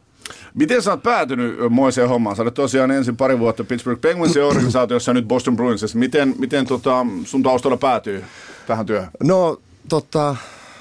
Miten 0.54 0.82
sä 0.82 0.92
oot 0.92 1.04
päätynyt 1.04 1.58
moiseen 1.70 2.10
hommaan? 2.10 2.36
Sä 2.36 2.42
olet 2.42 2.54
tosiaan 2.54 2.92
ensin 2.92 3.18
pari 3.18 3.40
vuotta 3.40 3.64
Pittsburgh 3.64 4.02
Penguinsin 4.02 4.44
organisaatiossa 4.50 5.10
ja 5.10 5.14
nyt 5.14 5.28
Boston 5.28 5.56
Bruinsissa. 5.56 5.98
Miten, 5.98 6.36
miten 6.38 6.66
tota, 6.66 7.06
sun 7.26 7.44
taustalla 7.44 7.78
päätyy 7.78 8.24
tähän 8.68 8.86
työhön? 8.86 9.10
No, 9.24 9.58
tota, 9.90 10.36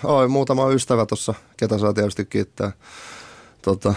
oi, 0.05 0.29
muutama 0.29 0.71
ystävä 0.71 1.07
tuossa, 1.07 1.35
ketä 1.57 1.79
saa 1.79 1.93
tietysti 1.93 2.25
kiittää. 2.25 2.73
Tota, 3.63 3.95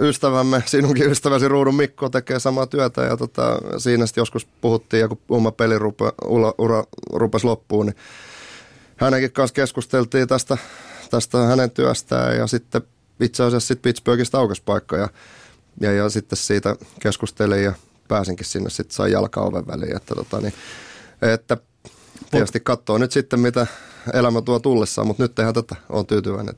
ystävämme, 0.00 0.62
sinunkin 0.66 1.10
ystäväsi 1.10 1.48
Ruudun 1.48 1.74
Mikko 1.74 2.08
tekee 2.08 2.38
samaa 2.38 2.66
työtä 2.66 3.02
ja 3.02 3.16
tota, 3.16 3.58
siinä 3.78 4.06
sitten 4.06 4.20
joskus 4.20 4.46
puhuttiin 4.60 5.00
ja 5.00 5.08
kun 5.08 5.18
oma 5.28 5.52
peli 5.52 5.78
rupe, 5.78 6.12
ura, 6.24 6.52
ura, 6.58 6.84
rupesi 7.12 7.46
loppuun, 7.46 7.86
niin 7.86 7.96
hänenkin 8.96 9.32
kanssa 9.32 9.54
keskusteltiin 9.54 10.28
tästä, 10.28 10.58
tästä 11.10 11.38
hänen 11.38 11.70
työstään 11.70 12.36
ja 12.36 12.46
sitten 12.46 12.82
itse 13.20 13.42
asiassa 13.42 13.68
sitten 13.68 13.82
Pittsburghista 13.82 14.38
aukesi 14.38 14.62
paikka 14.64 14.96
ja, 14.96 15.08
ja, 15.80 15.92
ja 15.92 16.08
sitten 16.08 16.36
siitä 16.36 16.76
keskustelin 17.00 17.64
ja 17.64 17.72
pääsinkin 18.08 18.46
sinne 18.46 18.70
sitten 18.70 18.94
sai 18.94 19.12
jalka 19.12 19.40
oven 19.40 19.66
väliin. 19.66 19.96
Että, 19.96 20.14
tota, 20.14 20.40
niin, 20.40 20.52
että 21.22 21.56
tietysti 22.30 22.60
katsoo 22.60 22.98
nyt 22.98 23.12
sitten, 23.12 23.40
mitä 23.40 23.66
elämä 24.12 24.42
tuo 24.42 24.58
tullessaan, 24.58 25.06
mutta 25.06 25.22
nyt 25.22 25.34
tehdään 25.34 25.54
tätä, 25.54 25.76
on 25.88 26.06
tyytyväinen. 26.06 26.54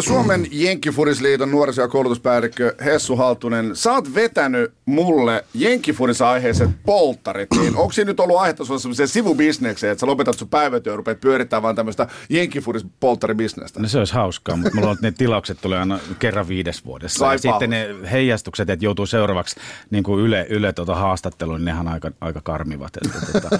Suomen 0.00 0.46
Jenkkifurisliiton 0.50 1.50
nuoriso- 1.50 1.80
ja 1.82 1.88
koulutuspäällikkö 1.88 2.74
Hessu 2.84 3.16
Haltunen, 3.16 3.76
sä 3.76 3.92
oot 3.92 4.14
vetänyt 4.14 4.72
mulle 4.84 5.44
Jenkkifuris 5.54 6.22
aiheiset 6.22 6.70
polttarit, 6.86 7.48
niin 7.60 7.76
onko 7.76 7.92
siinä 7.92 8.10
nyt 8.10 8.20
ollut 8.20 8.36
aihetta 8.36 8.64
sulla 8.64 8.80
sellaiseen 8.80 9.08
sivubisnekseen, 9.08 9.92
että 9.92 10.00
sä 10.00 10.06
lopetat 10.06 10.38
sun 10.38 10.48
päivätyö 10.48 10.92
ja 10.92 10.96
rupeat 10.96 11.20
pyörittämään 11.20 11.62
vaan 11.62 11.76
tämmöistä 11.76 12.06
Jenkkifuris 12.28 12.86
polttaribisnestä? 13.00 13.80
No 13.80 13.88
se 13.88 13.98
olisi 13.98 14.14
hauskaa, 14.14 14.56
mutta 14.56 14.74
mulla 14.74 14.90
on 14.90 14.96
ne 15.02 15.10
tilaukset 15.10 15.58
tulee 15.62 15.78
aina 15.78 15.98
kerran 16.18 16.48
viides 16.48 16.84
vuodessa. 16.84 17.32
ja 17.32 17.38
sitten 17.38 17.70
ne 17.70 17.88
heijastukset, 18.12 18.70
että 18.70 18.84
joutuu 18.84 19.06
seuraavaksi 19.06 19.56
niin 19.90 20.04
kuin 20.04 20.24
Yle, 20.24 20.46
yle 20.50 20.72
tuota 20.72 20.94
haastatteluun, 20.94 21.58
niin 21.58 21.64
nehän 21.64 21.88
aika, 21.88 22.10
aika 22.20 22.40
karmivat. 22.40 22.92
Että, 22.96 23.18
tuota, 23.32 23.58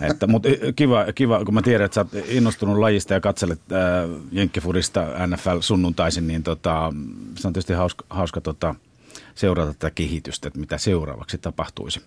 että, 0.10 0.26
mutta 0.26 0.48
kiva, 0.76 1.06
kiva, 1.14 1.44
kun 1.44 1.54
mä 1.54 1.62
tiedän, 1.62 1.84
että 1.84 1.94
sä 1.94 2.00
oot 2.00 2.24
innostunut 2.28 2.78
lajista 2.78 3.14
ja 3.14 3.20
katselet 3.20 3.60
äh, 3.72 3.78
Jenkkifurista 4.32 5.06
NFL 5.26 5.59
sunnuntaisin, 5.60 6.26
niin 6.26 6.42
tota, 6.42 6.92
se 7.36 7.48
on 7.48 7.52
tietysti 7.52 7.72
hauska, 7.72 8.04
hauska 8.10 8.40
tota, 8.40 8.74
seurata 9.34 9.72
tätä 9.72 9.90
kehitystä, 9.90 10.48
että 10.48 10.60
mitä 10.60 10.78
seuraavaksi 10.78 11.38
tapahtuisi. 11.38 12.00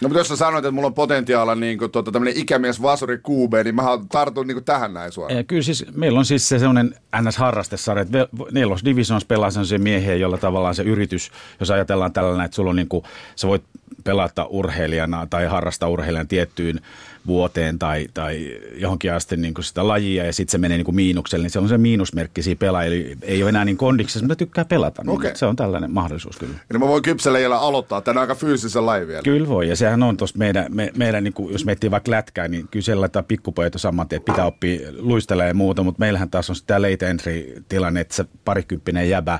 No 0.00 0.08
mutta 0.08 0.20
jos 0.20 0.28
sä 0.28 0.36
sanoit, 0.36 0.64
että 0.64 0.70
mulla 0.70 0.86
on 0.86 0.94
potentiaalia 0.94 1.54
niin 1.54 1.78
kuin, 1.78 1.90
tuota, 1.90 2.12
tämmöinen 2.12 2.36
ikämies 2.36 2.82
vasuri 2.82 3.16
QB, 3.16 3.64
niin 3.64 3.74
mä 3.74 3.82
tartun 4.12 4.46
niin 4.46 4.54
kuin 4.54 4.64
tähän 4.64 4.94
näin 4.94 5.12
suoraan. 5.12 5.36
Ja 5.36 5.44
kyllä 5.44 5.62
siis 5.62 5.84
meillä 5.94 6.18
on 6.18 6.24
siis 6.24 6.48
se 6.48 6.58
semmoinen 6.58 6.94
NS-harrastesarja, 7.16 8.02
että 8.02 8.28
Nelos 8.52 8.84
Divisions 8.84 9.24
pelaa 9.24 9.50
sellaisia 9.50 9.78
miehiä, 9.78 10.14
jolla 10.14 10.38
tavallaan 10.38 10.74
se 10.74 10.82
yritys, 10.82 11.30
jos 11.60 11.70
ajatellaan 11.70 12.12
tällainen, 12.12 12.44
että 12.44 12.54
sulla 12.54 12.70
on 12.70 12.76
niin 12.76 12.88
kuin, 12.88 13.04
sä 13.36 13.48
voit 13.48 13.62
pelata 14.04 14.44
urheilijana 14.44 15.26
tai 15.26 15.46
harrastaa 15.46 15.88
urheilijan 15.88 16.28
tiettyyn 16.28 16.80
vuoteen 17.26 17.78
tai, 17.78 18.08
tai 18.14 18.58
johonkin 18.74 19.12
asti 19.12 19.36
niin 19.36 19.54
kuin 19.54 19.64
sitä 19.64 19.88
lajia 19.88 20.24
ja 20.24 20.32
sitten 20.32 20.52
se 20.52 20.58
menee 20.58 20.78
niin 20.78 20.84
kuin 20.84 20.94
miinukselle, 20.94 21.42
niin 21.42 21.50
se 21.50 21.58
on 21.58 21.68
se 21.68 21.78
miinusmerkki 21.78 22.42
siinä 22.42 22.58
pelaa, 22.58 22.84
eli 22.84 23.16
ei 23.22 23.42
ole 23.42 23.48
enää 23.48 23.64
niin 23.64 23.76
kondiksessa, 23.76 24.20
mutta 24.20 24.36
tykkää 24.36 24.64
pelata. 24.64 25.02
Niin 25.02 25.10
okay. 25.10 25.30
Se 25.34 25.46
on 25.46 25.56
tällainen 25.56 25.90
mahdollisuus 25.90 26.36
kyllä. 26.36 26.54
Eli 26.70 26.78
mä 26.78 26.88
voin 26.88 27.02
kypsellä 27.02 27.58
aloittaa 27.58 28.00
tämän 28.00 28.20
aika 28.20 28.34
fyysisen 28.34 28.86
lajin 28.86 29.08
vielä. 29.08 29.22
Kyllä 29.22 29.48
voi, 29.48 29.68
ja 29.68 29.76
sehän 29.76 30.02
on 30.02 30.16
tuossa 30.16 30.38
meidän, 30.38 30.66
me, 30.68 30.92
meidän 30.96 31.24
niin 31.24 31.34
kuin, 31.34 31.52
jos 31.52 31.64
miettii 31.64 31.90
vaikka 31.90 32.10
lätkää, 32.10 32.48
niin 32.48 32.68
kyllä 32.68 32.84
siellä 32.84 33.00
laittaa 33.00 33.22
pikkupojat 33.22 33.72
saman 33.76 34.08
tien, 34.08 34.20
että 34.20 34.32
pitää 34.32 34.46
oppia 34.46 34.80
luistella 34.98 35.44
ja 35.44 35.54
muuta, 35.54 35.82
mutta 35.82 36.00
meillähän 36.00 36.30
taas 36.30 36.50
on 36.50 36.56
sitä 36.56 36.82
late 36.82 37.10
entry 37.10 37.64
tilanne, 37.68 38.00
että 38.00 38.14
se 38.14 38.24
parikymppinen 38.44 39.10
jäbä 39.10 39.38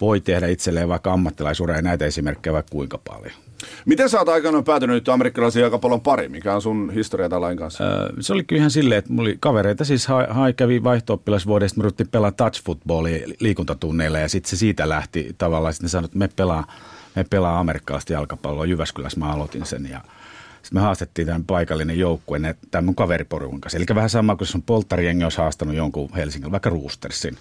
voi 0.00 0.20
tehdä 0.20 0.46
itselleen 0.46 0.88
vaikka 0.88 1.12
ammattilaisuuden 1.12 1.76
ja 1.76 1.82
näitä 1.82 2.04
esimerkkejä 2.04 2.52
vaikka 2.52 2.70
kuinka 2.70 2.98
paljon. 3.08 3.32
Miten 3.86 4.08
sä 4.08 4.18
oot 4.18 4.28
aikanaan 4.28 4.64
päätynyt 4.64 5.08
amerikkalaisen 5.08 5.60
jalkapallon 5.60 6.00
pari? 6.00 6.28
Mikä 6.28 6.54
on 6.54 6.62
sun 6.62 6.90
historia 6.94 7.28
tällainen 7.28 7.58
kanssa? 7.58 7.84
Öö, 7.84 8.12
se 8.20 8.32
oli 8.32 8.44
ihan 8.52 8.70
silleen, 8.70 8.98
että 8.98 9.12
mulla 9.12 9.28
oli 9.28 9.36
kavereita, 9.40 9.84
siis 9.84 10.06
ha- 10.06 10.26
ha- 10.30 10.52
kävi 10.52 10.82
vaihto-oppilasvuodesta, 10.82 11.78
me 11.80 11.84
ryhtiin 11.84 12.08
pelaa 12.08 12.32
touch 12.32 12.64
footballia 12.64 13.26
liikuntatunneilla 13.40 14.18
ja 14.18 14.28
sitten 14.28 14.50
se 14.50 14.56
siitä 14.56 14.88
lähti 14.88 15.34
tavallaan, 15.38 15.74
sitten 15.74 15.84
ne 15.84 15.88
sanoi, 15.88 16.04
että 16.04 16.18
me 16.18 16.28
pelaa, 16.36 16.66
me 17.16 17.24
pelaa 17.30 17.58
amerikkalaista 17.58 18.12
jalkapalloa, 18.12 18.66
Jyväskylässä 18.66 19.20
mä 19.20 19.32
aloitin 19.32 19.66
sen 19.66 19.88
ja 19.90 20.00
sitten 20.62 20.78
me 20.78 20.80
haastettiin 20.80 21.26
tämän 21.26 21.44
paikallinen 21.44 21.98
joukkue 21.98 22.40
tämän 22.70 22.84
mun 22.84 22.94
kaveriporukun 22.94 23.60
kanssa. 23.60 23.76
Eli 23.78 23.86
vähän 23.94 24.10
sama 24.10 24.36
kuin 24.36 24.48
sun 24.48 24.62
polttarijengi 24.62 25.24
olisi 25.24 25.38
haastanut 25.38 25.74
jonkun 25.74 26.10
Helsingin, 26.16 26.52
vaikka 26.52 26.70
Roostersin, 26.70 27.36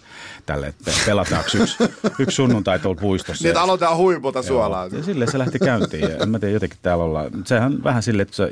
tälle, 0.45 0.67
että 0.67 0.91
pelataanko 1.05 1.49
yksi, 1.61 1.77
yksi 2.19 2.35
sunnuntai 2.35 2.79
tuolla 2.79 3.01
puistossa. 3.01 3.43
Niin, 3.43 3.49
että 3.49 3.61
aloitetaan 3.61 3.97
huipulta 3.97 4.43
suolaa. 4.43 4.85
Ja 4.85 5.03
silleen 5.03 5.31
se 5.31 5.37
lähti 5.37 5.59
käyntiin. 5.59 6.01
Ja 6.01 6.17
en 6.17 6.29
mä 6.29 6.39
tiedä, 6.39 6.53
jotenkin 6.53 6.79
täällä 6.81 7.03
ollaan. 7.03 7.31
Sehän 7.45 7.83
vähän 7.83 8.03
silleen, 8.03 8.21
että 8.21 8.35
sä 8.35 8.49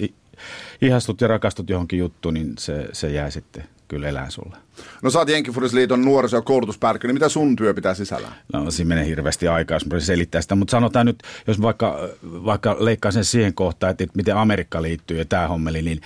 ihastut 0.81 1.21
ja 1.21 1.27
rakastut 1.27 1.69
johonkin 1.69 1.99
juttuun, 1.99 2.33
niin 2.33 2.53
se, 2.59 2.87
se 2.93 3.09
jää 3.09 3.29
sitten 3.29 3.63
kyllä 3.87 4.07
elää 4.07 4.29
sulle. 4.29 4.57
No 5.01 5.09
sä 5.09 5.19
oot 5.19 5.29
Jenkkifurisliiton 5.29 6.05
nuoriso- 6.05 6.37
ja 6.37 6.41
koulutuspäällikkö, 6.41 7.07
niin 7.07 7.15
mitä 7.15 7.29
sun 7.29 7.55
työ 7.55 7.73
pitää 7.73 7.93
sisällä? 7.93 8.27
No 8.53 8.71
siinä 8.71 8.89
menee 8.89 9.05
hirveästi 9.05 9.47
aikaa, 9.47 9.75
jos 9.75 9.85
mä 9.85 9.99
selittää 9.99 10.41
sitä, 10.41 10.55
mutta 10.55 10.71
sanotaan 10.71 11.05
nyt, 11.05 11.23
jos 11.47 11.61
vaikka, 11.61 12.09
vaikka 12.23 12.75
leikkaa 12.79 13.11
sen 13.11 13.25
siihen 13.25 13.53
kohtaan, 13.53 13.91
että, 13.91 14.05
miten 14.13 14.37
Amerikka 14.37 14.81
liittyy 14.81 15.17
ja 15.17 15.25
tämä 15.25 15.47
hommeli, 15.47 15.81
niin 15.81 16.01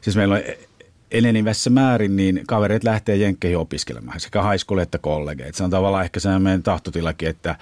siis 0.00 0.16
meillä 0.16 0.34
on 0.34 0.42
enenevässä 1.10 1.70
määrin, 1.70 2.16
niin 2.16 2.42
kaverit 2.46 2.84
lähtee 2.84 3.16
jenkkeihin 3.16 3.58
opiskelemaan, 3.58 4.20
sekä 4.20 4.42
high 4.42 4.80
että 4.82 4.98
kollegeet. 4.98 5.54
Se 5.54 5.64
on 5.64 5.70
tavallaan 5.70 6.04
ehkä 6.04 6.20
sellainen 6.20 6.62
tahtotilakin, 6.62 7.28
että 7.28 7.56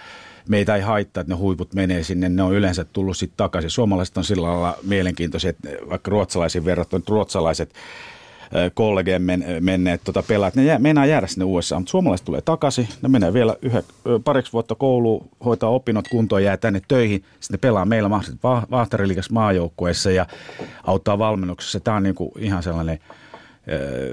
meitä 0.49 0.77
ei 0.77 0.83
haittaa, 0.83 1.21
että 1.21 1.33
ne 1.33 1.39
huiput 1.39 1.75
menee 1.75 2.03
sinne, 2.03 2.29
ne 2.29 2.43
on 2.43 2.55
yleensä 2.55 2.85
tullut 2.85 3.17
sitten 3.17 3.37
takaisin. 3.37 3.71
Suomalaiset 3.71 4.17
on 4.17 4.25
sillä 4.25 4.47
lailla 4.47 4.79
mielenkiintoisia, 4.83 5.51
että 5.51 5.69
vaikka 5.91 6.11
ruotsalaisiin 6.11 6.65
verrattuna, 6.65 7.05
ruotsalaiset 7.09 7.75
kollegeen 8.75 9.23
men, 9.23 9.45
menneet 9.61 10.01
tota 10.05 10.23
pelaat, 10.23 10.55
ne 10.55 10.65
jää, 10.65 10.79
meinaa 10.79 11.07
jäädä 11.07 11.27
sinne 11.27 11.45
USA, 11.45 11.79
mutta 11.79 11.91
suomalaiset 11.91 12.25
tulee 12.25 12.41
takaisin, 12.41 12.89
ne 13.03 13.09
menee 13.09 13.33
vielä 13.33 13.57
yhä, 13.63 13.83
pariksi 14.25 14.53
vuotta 14.53 14.75
kouluun, 14.75 15.29
hoitaa 15.45 15.71
opinnot 15.71 16.09
kuntoon, 16.09 16.45
jää 16.45 16.57
tänne 16.57 16.83
töihin, 16.89 17.25
sitten 17.41 17.55
ne 17.55 17.59
pelaa 17.59 17.85
meillä 17.85 18.09
mahdollisesti 18.09 18.41
Vahtariliikas 18.71 19.31
maajoukkueessa 19.31 20.11
ja 20.11 20.27
auttaa 20.85 21.19
valmennuksessa. 21.19 21.81
Tämä 21.81 21.97
on 21.97 22.03
niin 22.03 22.15
kuin 22.15 22.31
ihan 22.39 22.63
sellainen 22.63 22.99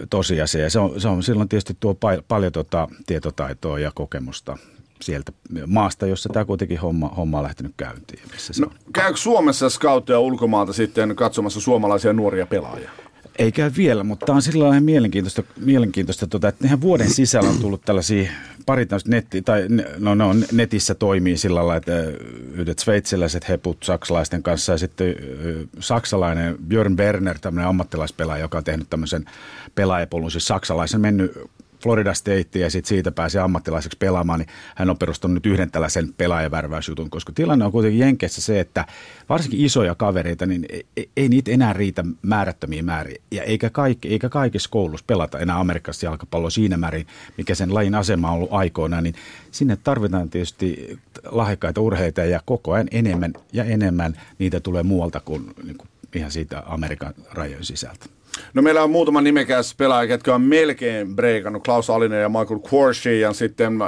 tosiasia. 0.10 0.70
Se 0.70 0.80
on, 0.80 1.02
se 1.02 1.08
on 1.08 1.24
silloin 1.24 1.50
tietysti 1.50 1.78
tuo 1.80 1.94
pa- 1.94 2.24
paljon 2.28 2.52
tota, 2.52 2.88
tietotaitoa 3.06 3.80
ja 3.80 3.92
kokemusta 3.96 4.58
sieltä 5.02 5.32
maasta, 5.68 6.08
jossa 6.08 6.30
tämä 6.34 6.46
kuitenkin 6.46 6.80
homma, 6.80 7.08
homma 7.08 7.38
on 7.38 7.44
lähtenyt 7.44 7.74
käyntiin. 7.78 8.22
Missä 8.32 8.54
se 8.54 8.62
no, 8.62 8.68
on. 8.68 8.74
käykö 8.94 9.18
Suomessa 9.18 9.70
scoutteja 9.70 10.20
ulkomaalta 10.20 10.74
sitten 10.74 11.16
katsomassa 11.16 11.62
suomalaisia 11.62 12.14
nuoria 12.14 12.46
pelaajia? 12.46 12.92
Ei 13.40 13.52
käy 13.52 13.72
vielä, 13.78 14.04
mutta 14.04 14.26
tämä 14.26 14.36
on 14.36 14.42
sillä 14.42 14.64
lailla 14.64 14.82
mielenkiintoista, 14.82 15.44
mielenkiintoista 15.58 16.28
tota, 16.28 16.48
että 16.48 16.64
nehän 16.64 16.82
vuoden 16.82 17.10
sisällä 17.10 17.50
on 17.50 17.58
tullut 17.58 17.82
tällaisia 17.82 18.32
pari 18.66 18.88
netti, 19.08 19.42
tai 19.42 19.66
no, 19.98 20.16
no, 20.16 20.36
netissä 20.52 20.96
toimii 20.96 21.38
sillä 21.38 21.56
lailla, 21.56 21.76
että 21.76 21.92
yhdet 22.54 22.80
sveitsiläiset 22.80 23.50
heput 23.50 23.84
saksalaisten 23.84 24.44
kanssa 24.44 24.72
ja 24.72 24.78
sitten 24.78 25.16
saksalainen 25.80 26.58
Björn 26.68 26.96
Berner, 26.96 27.40
tämmöinen 27.40 27.68
ammattilaispelaaja, 27.68 28.42
joka 28.42 28.58
on 28.58 28.64
tehnyt 28.64 28.90
tämmöisen 28.90 29.26
pelaajapolun, 29.76 30.32
siis 30.32 30.48
saksalaisen 30.48 31.02
mennyt 31.02 31.32
Florida 31.82 32.14
State 32.14 32.60
ja 32.60 32.70
sitten 32.70 32.90
siitä 32.90 33.12
pääsi 33.12 33.38
ammattilaiseksi 33.38 33.98
pelaamaan, 33.98 34.40
niin 34.40 34.50
hän 34.76 34.90
on 34.90 34.98
perustanut 34.98 35.34
nyt 35.34 35.46
yhden 35.46 35.72
tällaisen 35.72 36.14
pelaajavärväysjutun, 36.18 37.10
koska 37.10 37.32
tilanne 37.36 37.66
on 37.66 37.72
kuitenkin 37.72 38.00
Jenkeissä 38.00 38.42
se, 38.42 38.60
että 38.60 38.86
varsinkin 39.30 39.66
isoja 39.66 39.96
kavereita, 39.96 40.46
niin 40.46 40.66
ei, 40.98 41.10
ei 41.18 41.30
niitä 41.30 41.52
enää 41.52 41.74
riitä 41.74 42.04
määrättömiä 42.22 42.84
määriä. 42.84 43.22
Ja 43.32 43.44
eikä, 43.44 43.70
kaikki, 43.70 44.08
eikä 44.08 44.30
kaikissa 44.30 44.70
koulussa 44.70 45.06
pelata 45.08 45.40
enää 45.40 45.60
Amerikassa 45.60 46.06
jalkapalloa 46.06 46.50
siinä 46.50 46.78
määrin, 46.78 47.08
mikä 47.38 47.56
sen 47.56 47.74
lajin 47.74 47.96
asema 47.96 48.30
on 48.30 48.36
ollut 48.36 48.54
aikoina, 48.54 49.02
niin 49.02 49.16
sinne 49.52 49.76
tarvitaan 49.76 50.30
tietysti 50.30 51.00
lahjakkaita 51.26 51.82
urheita 51.82 52.22
ja 52.22 52.42
koko 52.46 52.72
ajan 52.72 52.88
enemmän 52.92 53.34
ja 53.54 53.64
enemmän 53.64 54.22
niitä 54.40 54.60
tulee 54.60 54.84
muualta 54.84 55.20
kuin, 55.20 55.54
niin 55.64 55.78
kuin 55.78 55.90
ihan 56.16 56.32
siitä 56.32 56.64
Amerikan 56.66 57.14
rajojen 57.32 57.66
sisältä. 57.66 58.21
No 58.54 58.62
meillä 58.62 58.84
on 58.84 58.92
muutama 58.92 59.22
nimekäs 59.22 59.76
pelaaja, 59.76 60.12
jotka 60.12 60.36
on 60.36 60.42
melkein 60.42 61.16
breikannut, 61.16 61.64
Klaus 61.64 61.90
Alinen 61.90 62.22
ja 62.22 62.30
Michael 62.30 62.60
Quarshi, 62.74 63.20
ja 63.20 63.34
sitten 63.34 63.80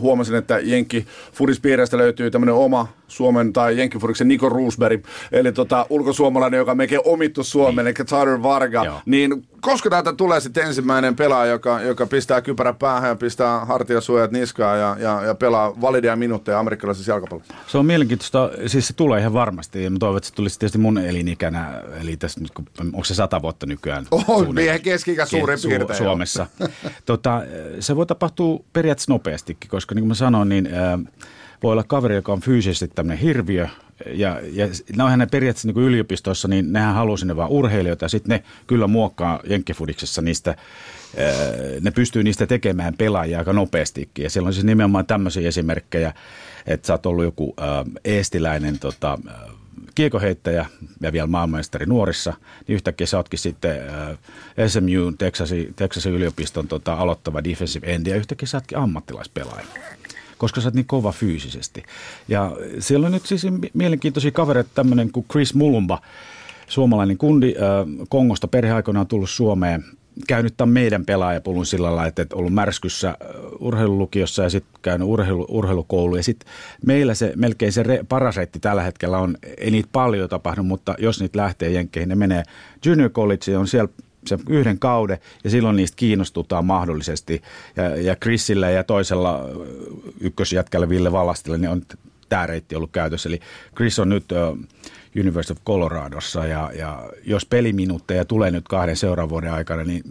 huomasin, 0.00 0.34
että 0.34 0.58
Jenkki 0.58 1.06
Fudispiirestä 1.32 1.96
löytyy 1.96 2.30
tämmöinen 2.30 2.54
oma 2.54 2.88
Suomen 3.08 3.52
tai 3.52 3.78
Jenkkifuriksen 3.78 4.28
Niko 4.28 4.48
Roosberg, 4.48 5.04
eli 5.32 5.52
tota, 5.52 5.86
ulkosuomalainen, 5.90 6.58
joka 6.58 6.70
on 6.70 6.76
melkein 6.76 7.00
omittu 7.04 7.44
Suomeen, 7.44 7.86
eli 7.86 7.94
Tyler 7.94 8.42
Varga, 8.42 8.84
Joo. 8.84 9.00
niin 9.06 9.46
koska 9.60 9.90
täältä 9.90 10.12
tulee 10.12 10.40
sitten 10.40 10.66
ensimmäinen 10.66 11.16
pelaaja, 11.16 11.52
joka, 11.52 11.80
joka 11.80 12.06
pistää 12.06 12.42
kypärä 12.42 12.72
päähän 12.72 13.08
ja 13.08 13.16
pistää 13.16 13.64
hartiasuojat 13.64 14.30
niskaan 14.30 14.78
ja, 14.78 14.96
ja, 15.00 15.22
ja 15.24 15.34
pelaa 15.34 15.80
validia 15.80 16.16
minuutteja 16.16 16.58
amerikkalaisessa 16.58 17.12
jalkapallossa? 17.12 17.54
Se 17.66 17.78
on 17.78 17.86
mielenkiintoista, 17.86 18.50
siis 18.66 18.86
se 18.86 18.92
tulee 18.92 19.20
ihan 19.20 19.32
varmasti, 19.32 19.84
ja 19.84 19.90
mä 19.90 19.98
toivon, 19.98 20.16
että 20.16 20.28
se 20.28 20.34
tulisi 20.34 20.58
tietysti 20.58 20.78
mun 20.78 20.98
elinikänä, 20.98 21.82
eli 22.00 22.16
tässä 22.16 22.40
nyt, 22.40 22.52
onko 22.80 23.04
se 23.04 23.14
sata 23.14 23.42
vuotta 23.42 23.66
nykyään? 23.76 24.06
Oh, 24.10 24.52
miehen 24.52 24.82
keskikä 24.82 25.26
suurin 25.26 25.58
piirtein. 25.62 25.98
Su- 25.98 26.02
Suomessa. 26.02 26.46
tota, 27.06 27.42
se 27.80 27.96
voi 27.96 28.06
tapahtua 28.06 28.64
periaatteessa 28.72 29.12
nopeastikin, 29.12 29.70
koska 29.70 29.94
niin 29.94 30.02
kuin 30.02 30.08
mä 30.08 30.14
sanoin, 30.14 30.48
niin 30.48 30.66
äh, 30.66 31.12
voi 31.62 31.72
olla 31.72 31.84
kaveri, 31.84 32.14
joka 32.14 32.32
on 32.32 32.40
fyysisesti 32.40 32.94
tämmöinen 32.94 33.18
hirviö, 33.18 33.68
ja, 34.06 34.40
ja 34.52 34.66
onhan 35.04 35.18
ne 35.18 35.26
periaatteessa 35.26 35.68
niin 35.68 35.84
yliopistoissa, 35.84 36.48
niin 36.48 36.72
nehän 36.72 36.94
haluaa 36.94 37.16
sinne 37.16 37.36
vaan 37.36 37.50
urheilijoita, 37.50 38.04
ja 38.04 38.08
sitten 38.08 38.30
ne 38.30 38.44
kyllä 38.66 38.86
muokkaa 38.86 39.40
Jenkkifudiksessa 39.48 40.22
niistä, 40.22 40.56
ne 41.80 41.90
pystyy 41.90 42.22
niistä 42.22 42.46
tekemään 42.46 42.94
pelaajia 42.94 43.38
aika 43.38 43.52
nopeastikin. 43.52 44.22
Ja 44.22 44.30
siellä 44.30 44.46
on 44.46 44.52
siis 44.52 44.64
nimenomaan 44.64 45.06
tämmöisiä 45.06 45.48
esimerkkejä, 45.48 46.12
että 46.66 46.86
sä 46.86 46.94
oot 46.94 47.06
ollut 47.06 47.24
joku 47.24 47.54
eestiläinen 48.04 48.78
tota, 48.78 49.18
kiekoheittäjä 49.96 50.66
ja 51.00 51.12
vielä 51.12 51.26
maailmanmestari 51.26 51.86
nuorissa, 51.86 52.34
niin 52.68 52.74
yhtäkkiä 52.74 53.06
sä 53.06 53.16
ootkin 53.16 53.38
sitten 53.38 53.80
SMU, 54.66 55.12
Texasin, 55.18 55.74
Texasin 55.76 56.12
yliopiston 56.12 56.68
tota, 56.68 56.92
aloittava 56.92 57.44
defensive 57.44 57.94
end, 57.94 58.06
ja 58.06 58.16
yhtäkkiä 58.16 58.46
sä 58.46 58.56
ootkin 58.56 58.78
ammattilaispelaaja 58.78 59.66
koska 60.38 60.60
sä 60.60 60.66
oot 60.68 60.74
niin 60.74 60.86
kova 60.86 61.12
fyysisesti. 61.12 61.82
Ja 62.28 62.52
siellä 62.78 63.06
on 63.06 63.12
nyt 63.12 63.26
siis 63.26 63.46
mielenkiintoisia 63.74 64.30
kavereita, 64.30 64.70
tämmöinen 64.74 65.12
kuin 65.12 65.26
Chris 65.30 65.54
Mulumba, 65.54 66.02
suomalainen 66.68 67.18
kundi 67.18 67.54
äh, 67.56 68.06
Kongosta 68.08 68.48
perheaikoina 68.48 69.00
on 69.00 69.06
tullut 69.06 69.30
Suomeen 69.30 69.84
käynyt 70.28 70.54
tämän 70.56 70.72
meidän 70.72 71.04
pelaajapulun 71.04 71.66
sillä 71.66 71.86
lailla, 71.86 72.06
että 72.06 72.26
ollut 72.36 72.54
märskyssä 72.54 73.16
urheilulukiossa 73.60 74.42
ja 74.42 74.50
sitten 74.50 74.80
käynyt 74.82 75.08
urheilu, 75.08 75.46
urheilukoulu. 75.48 76.16
Ja 76.16 76.22
sitten 76.22 76.48
meillä 76.86 77.14
se 77.14 77.32
melkein 77.36 77.72
se 77.72 77.82
re, 77.82 78.00
paras 78.08 78.36
reitti 78.36 78.60
tällä 78.60 78.82
hetkellä 78.82 79.18
on, 79.18 79.36
ei 79.58 79.70
niitä 79.70 79.88
paljon 79.92 80.28
tapahdu, 80.28 80.62
mutta 80.62 80.94
jos 80.98 81.20
niitä 81.20 81.38
lähtee 81.38 81.70
jenkkeihin, 81.70 82.08
ne 82.08 82.14
menee 82.14 82.42
junior 82.84 83.10
college, 83.10 83.56
on 83.56 83.68
siellä 83.68 83.90
se 84.26 84.38
yhden 84.48 84.78
kauden 84.78 85.18
ja 85.44 85.50
silloin 85.50 85.76
niistä 85.76 85.96
kiinnostutaan 85.96 86.64
mahdollisesti. 86.64 87.42
Ja, 87.76 87.96
ja 87.96 88.16
Chrisillä 88.16 88.70
ja 88.70 88.84
toisella 88.84 89.44
ykkösjätkällä 90.20 90.88
Ville 90.88 91.12
Valastilla 91.12 91.58
niin 91.58 91.70
on 91.70 91.82
tämä 92.28 92.46
reitti 92.46 92.76
ollut 92.76 92.92
käytössä. 92.92 93.28
Eli 93.28 93.40
Chris 93.76 93.98
on 93.98 94.08
nyt 94.08 94.24
University 95.20 95.52
of 95.52 95.64
Coloradossa 95.64 96.46
ja, 96.46 96.70
ja 96.74 97.10
jos 97.24 97.46
peliminuutteja 97.46 98.24
tulee 98.24 98.50
nyt 98.50 98.68
kahden 98.68 98.96
seuraavan 98.96 99.30
vuoden 99.30 99.52
aikana, 99.52 99.84
niin 99.84 100.02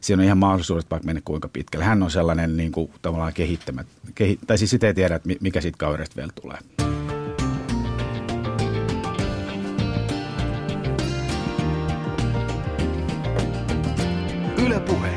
siinä 0.00 0.20
on 0.20 0.24
ihan 0.24 0.38
mahdollisuudet 0.38 0.90
vaikka 0.90 1.06
mennä 1.06 1.22
kuinka 1.24 1.48
pitkälle. 1.48 1.84
Hän 1.84 2.02
on 2.02 2.10
sellainen 2.10 2.56
niin 2.56 2.72
kuin, 2.72 2.90
tavallaan 3.02 3.32
kehittämät, 3.32 3.86
kehi, 4.14 4.38
tai 4.46 4.58
siis 4.58 4.70
sitä 4.70 4.86
ei 4.86 4.94
tiedä, 4.94 5.14
että 5.14 5.28
mikä 5.40 5.60
siitä 5.60 5.78
kaverista 5.78 6.16
vielä 6.16 6.32
tulee. 6.34 6.58
Ylepuhe. 14.66 15.10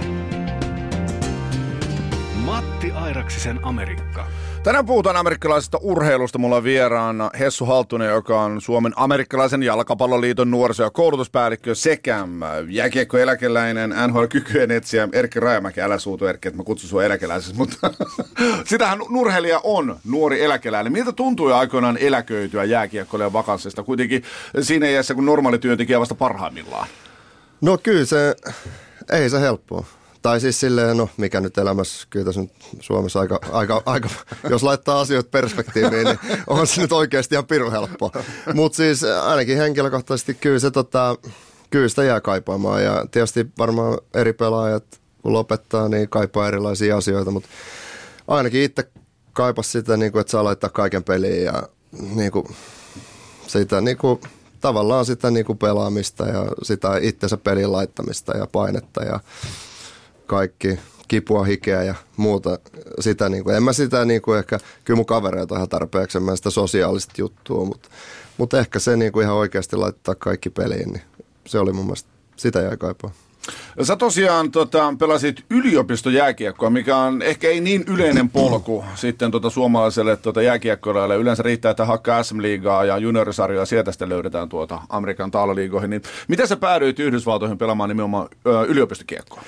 Matti 2.35 2.91
Airaksisen 2.91 3.59
Amerikka. 3.63 4.27
Tänään 4.63 4.85
puhutaan 4.85 5.17
amerikkalaisesta 5.17 5.77
urheilusta. 5.81 6.37
Mulla 6.37 6.55
on 6.55 6.63
vieraana 6.63 7.29
Hessu 7.39 7.65
Haltunen, 7.65 8.09
joka 8.09 8.41
on 8.41 8.61
Suomen 8.61 8.93
amerikkalaisen 8.95 9.63
jalkapalloliiton 9.63 10.51
nuoriso- 10.51 10.83
ja 10.83 10.89
koulutuspäällikkö 10.89 11.75
sekä 11.75 12.27
jääkiekkoeläkeläinen, 12.69 13.89
NHL-kykyjen 14.07 14.71
etsijä 14.71 15.07
Erkki 15.13 15.39
Rajamäki. 15.39 15.81
Älä 15.81 15.99
suutu 15.99 16.25
Erkki, 16.25 16.47
että 16.47 16.57
mä 16.57 16.63
kutsun 16.63 16.89
sua 16.89 17.03
eläkeläiseksi, 17.03 17.57
mutta 17.57 17.91
sitähän 18.69 18.99
nurheilija 19.09 19.59
on, 19.63 19.99
nuori 20.05 20.43
eläkeläinen. 20.43 20.93
Miltä 20.93 21.11
tuntui 21.11 21.53
aikoinaan 21.53 21.97
eläköityä 21.97 22.63
jääkiekkoilijan 22.63 23.33
vakanssista 23.33 23.83
kuitenkin 23.83 24.23
siinä 24.61 24.87
iässä, 24.87 25.15
kun 25.15 25.25
normaali 25.25 25.59
työntekijä 25.59 25.99
vasta 25.99 26.15
parhaimmillaan? 26.15 26.87
No 27.61 27.77
kyllä 27.77 28.05
se, 28.05 28.35
ei 29.11 29.29
se 29.29 29.41
helppoa. 29.41 29.85
Tai 30.21 30.39
siis 30.39 30.59
silleen, 30.59 30.97
no 30.97 31.09
mikä 31.17 31.41
nyt 31.41 31.57
elämässä, 31.57 32.07
kyllä 32.09 32.25
tässä 32.25 32.41
nyt 32.41 32.51
Suomessa 32.79 33.19
aika, 33.19 33.39
aika, 33.51 33.81
aika 33.85 34.09
jos 34.49 34.63
laittaa 34.63 34.99
asioita 34.99 35.29
perspektiiviin, 35.29 36.05
niin 36.05 36.19
on 36.47 36.67
se 36.67 36.81
nyt 36.81 36.91
oikeasti 36.91 37.35
ihan 37.35 37.45
pirun 37.45 37.71
helppo. 37.71 38.11
Mutta 38.53 38.75
siis 38.75 39.03
ainakin 39.03 39.57
henkilökohtaisesti 39.57 40.33
kyllä 40.33 40.59
se 40.59 40.71
tota, 40.71 41.15
kyllä 41.69 41.89
sitä 41.89 42.03
jää 42.03 42.21
kaipaamaan 42.21 42.83
ja 42.83 43.05
tietysti 43.11 43.47
varmaan 43.57 43.97
eri 44.13 44.33
pelaajat 44.33 44.83
lopettaa, 45.23 45.89
niin 45.89 46.09
kaipaa 46.09 46.47
erilaisia 46.47 46.97
asioita, 46.97 47.31
mutta 47.31 47.49
ainakin 48.27 48.61
itse 48.61 48.89
kaipas 49.33 49.71
sitä, 49.71 49.97
niin 49.97 50.11
kuin, 50.11 50.21
että 50.21 50.31
saa 50.31 50.43
laittaa 50.43 50.69
kaiken 50.69 51.03
peliin 51.03 51.43
ja 51.43 51.63
niin 52.15 52.31
kuin, 52.31 52.45
sitä 53.47 53.81
niin 53.81 53.97
kuin, 53.97 54.21
tavallaan 54.61 55.05
sitä 55.05 55.31
niin 55.31 55.45
kuin 55.45 55.57
pelaamista 55.57 56.27
ja 56.27 56.45
sitä 56.63 56.97
itsensä 57.01 57.37
pelin 57.37 57.71
laittamista 57.71 58.37
ja 58.37 58.47
painetta 58.47 59.03
ja 59.03 59.19
kaikki 60.29 60.79
kipua, 61.07 61.43
hikeä 61.43 61.83
ja 61.83 61.95
muuta. 62.17 62.59
Sitä, 62.99 63.29
niin 63.29 63.43
kuin, 63.43 63.55
en 63.55 63.63
mä 63.63 63.73
sitä 63.73 64.05
niin 64.05 64.21
kuin 64.21 64.39
ehkä, 64.39 64.59
kyllä 64.85 64.95
mun 64.95 65.05
kavereita 65.05 65.55
ihan 65.55 65.69
tarpeeksi, 65.69 66.17
en 66.17 66.23
mä 66.23 66.35
sitä 66.35 66.49
sosiaalista 66.49 67.13
juttua, 67.17 67.65
mutta, 67.65 67.89
mutta 68.37 68.59
ehkä 68.59 68.79
se 68.79 68.95
niin 68.95 69.11
kuin 69.11 69.23
ihan 69.23 69.35
oikeasti 69.35 69.75
laittaa 69.75 70.15
kaikki 70.15 70.49
peliin, 70.49 70.93
niin 70.93 71.01
se 71.47 71.59
oli 71.59 71.73
mun 71.73 71.85
mielestä, 71.85 72.09
sitä 72.35 72.61
jäi 72.61 72.77
kaipaa. 72.77 73.11
Sä 73.83 73.95
tosiaan 73.95 74.51
tota, 74.51 74.93
pelasit 74.99 75.43
yliopistojääkiekkoa, 75.49 76.69
mikä 76.69 76.97
on 76.97 77.21
ehkä 77.21 77.47
ei 77.47 77.61
niin 77.61 77.83
yleinen 77.87 78.29
polku 78.29 78.85
sitten 78.95 79.31
tota, 79.31 79.49
suomalaiselle 79.49 80.17
tota, 80.17 80.41
jääkiekkoille. 80.41 81.15
Yleensä 81.15 81.43
riittää, 81.43 81.71
että 81.71 81.85
hakkaa 81.85 82.23
SM-liigaa 82.23 82.85
ja 82.85 82.97
juniorisarjoja, 82.97 83.65
sieltä 83.65 83.91
sitten 83.91 84.09
löydetään 84.09 84.49
tuota 84.49 84.81
Amerikan 84.89 85.31
taalaliigoihin. 85.31 85.89
Niin 85.89 86.01
miten 86.27 86.47
sä 86.47 86.55
päädyit 86.55 86.99
Yhdysvaltoihin 86.99 87.57
pelaamaan 87.57 87.89
nimenomaan 87.89 88.27
ö, 88.47 88.65
yliopistokiekkoa? 88.67 89.41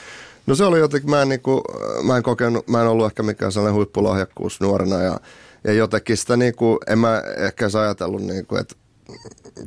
No 0.47 0.55
se 0.55 0.63
oli 0.63 0.79
jotenkin, 0.79 1.09
mä 1.09 1.21
en, 1.21 1.29
niin 1.29 1.41
kuin, 1.41 1.61
mä 2.03 2.17
en 2.17 2.23
kokenut, 2.23 2.67
mä 2.67 2.81
en 2.81 2.87
ollut 2.87 3.05
ehkä 3.05 3.23
mikään 3.23 3.51
sellainen 3.51 3.75
huippulahjakkuus 3.75 4.61
nuorena 4.61 5.01
ja, 5.01 5.19
ja 5.63 5.73
jotenkin 5.73 6.17
sitä 6.17 6.37
niin 6.37 6.55
kuin, 6.55 6.77
en 6.87 6.99
mä 6.99 7.23
ehkä 7.37 7.65
edes 7.65 7.75
ajatellut 7.75 8.21
niin 8.21 8.45
kuin, 8.45 8.61
että 8.61 8.75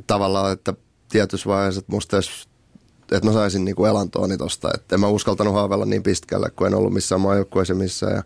tavallaan, 0.07 0.53
että 0.53 0.73
tietyssä 1.09 1.49
vaiheessa, 1.49 1.79
että 1.79 1.91
musta 1.91 2.17
edes, 2.17 2.47
että 3.11 3.27
mä 3.27 3.33
saisin 3.33 3.65
niin 3.65 3.75
kuin 3.75 3.89
elantooni 3.89 4.37
tosta, 4.37 4.71
että 4.73 4.95
en 4.95 4.99
mä 4.99 5.07
uskaltanut 5.07 5.53
haaveilla 5.53 5.85
niin 5.85 6.03
pitkälle, 6.03 6.49
kun 6.49 6.67
en 6.67 6.75
ollut 6.75 6.93
missään 6.93 7.21
maajoukkueessa 7.21 7.73
missään 7.73 8.15
ja 8.15 8.23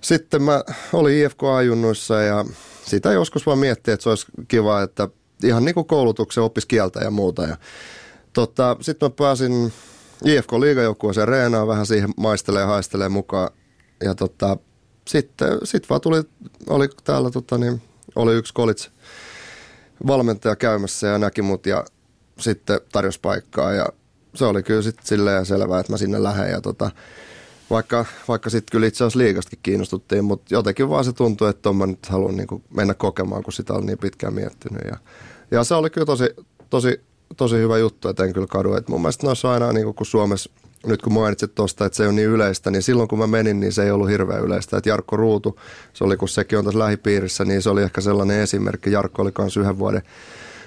sitten 0.00 0.42
mä 0.42 0.64
olin 0.92 1.16
IFK-ajunnuissa 1.18 2.22
ja 2.22 2.44
sitä 2.86 3.12
joskus 3.12 3.46
vaan 3.46 3.58
miettii, 3.58 3.94
että 3.94 4.02
se 4.02 4.08
olisi 4.08 4.26
kiva, 4.48 4.82
että 4.82 5.08
ihan 5.44 5.64
niin 5.64 5.74
kuin 5.74 5.86
koulutuksen 5.86 6.42
oppisi 6.42 6.68
kieltä 6.68 7.00
ja 7.00 7.10
muuta 7.10 7.42
ja 7.42 7.56
tota, 8.32 8.76
sitten 8.80 9.06
mä 9.06 9.10
pääsin 9.10 9.72
IFK 10.24 10.52
liigajoukkueeseen 10.52 11.28
reenaa 11.28 11.66
vähän 11.66 11.86
siihen 11.86 12.10
maistelee 12.16 12.64
haistelee 12.64 13.08
mukaan. 13.08 13.50
Ja 14.04 14.14
tota, 14.14 14.56
sitten 15.08 15.58
sit 15.64 15.90
vaan 15.90 16.00
tuli, 16.00 16.22
oli 16.66 16.88
täällä 17.04 17.30
tota, 17.30 17.58
niin, 17.58 17.82
oli 18.16 18.34
yksi 18.34 18.54
kolits 18.54 18.90
valmentaja 20.06 20.56
käymässä 20.56 21.06
ja 21.06 21.18
näki 21.18 21.42
mut 21.42 21.66
ja 21.66 21.84
sitten 22.38 22.80
tarjosi 22.92 23.20
paikkaa 23.20 23.72
ja 23.72 23.86
se 24.34 24.44
oli 24.44 24.62
kyllä 24.62 24.82
sitten 24.82 25.06
silleen 25.06 25.46
selvää, 25.46 25.80
että 25.80 25.92
mä 25.92 25.96
sinne 25.96 26.22
lähden 26.22 26.50
ja 26.50 26.60
tota, 26.60 26.90
vaikka, 27.70 28.04
vaikka 28.28 28.50
sitten 28.50 28.72
kyllä 28.72 28.86
itse 28.86 29.04
asiassa 29.04 29.18
liikastakin 29.18 29.58
kiinnostuttiin, 29.62 30.24
mutta 30.24 30.54
jotenkin 30.54 30.88
vaan 30.88 31.04
se 31.04 31.12
tuntui, 31.12 31.50
että 31.50 31.68
on 31.68 31.76
mä 31.76 31.86
nyt 31.86 32.06
haluan 32.06 32.36
niin 32.36 32.64
mennä 32.76 32.94
kokemaan, 32.94 33.42
kun 33.42 33.52
sitä 33.52 33.74
on 33.74 33.86
niin 33.86 33.98
pitkään 33.98 34.34
miettinyt. 34.34 34.82
Ja, 34.84 34.96
ja 35.50 35.64
se 35.64 35.74
oli 35.74 35.90
kyllä 35.90 36.04
tosi, 36.04 36.24
tosi, 36.70 37.00
tosi 37.36 37.56
hyvä 37.56 37.78
juttu, 37.78 38.08
että 38.08 38.24
en 38.24 38.32
kyllä 38.32 38.46
kadu. 38.46 38.74
Et 38.74 38.88
mun 38.88 39.00
mielestä 39.00 39.26
noissa 39.26 39.52
aina, 39.52 39.72
niin 39.72 39.94
kun 39.94 40.06
Suomessa, 40.06 40.50
nyt 40.86 41.02
kun 41.02 41.12
mainitsit 41.12 41.54
tuosta, 41.54 41.86
että 41.86 41.96
se 41.96 42.08
on 42.08 42.16
niin 42.16 42.28
yleistä, 42.28 42.70
niin 42.70 42.82
silloin 42.82 43.08
kun 43.08 43.18
mä 43.18 43.26
menin, 43.26 43.60
niin 43.60 43.72
se 43.72 43.84
ei 43.84 43.90
ollut 43.90 44.08
hirveän 44.08 44.42
yleistä. 44.42 44.76
Että 44.76 44.90
Jarkko 44.90 45.16
Ruutu, 45.16 45.60
se 45.92 46.04
oli 46.04 46.16
kun 46.16 46.28
sekin 46.28 46.58
on 46.58 46.64
tässä 46.64 46.78
lähipiirissä, 46.78 47.44
niin 47.44 47.62
se 47.62 47.70
oli 47.70 47.82
ehkä 47.82 48.00
sellainen 48.00 48.40
esimerkki. 48.40 48.92
Jarkko 48.92 49.22
oli 49.22 49.32
myös 49.38 49.56
yhden 49.56 49.78
vuoden 49.78 50.02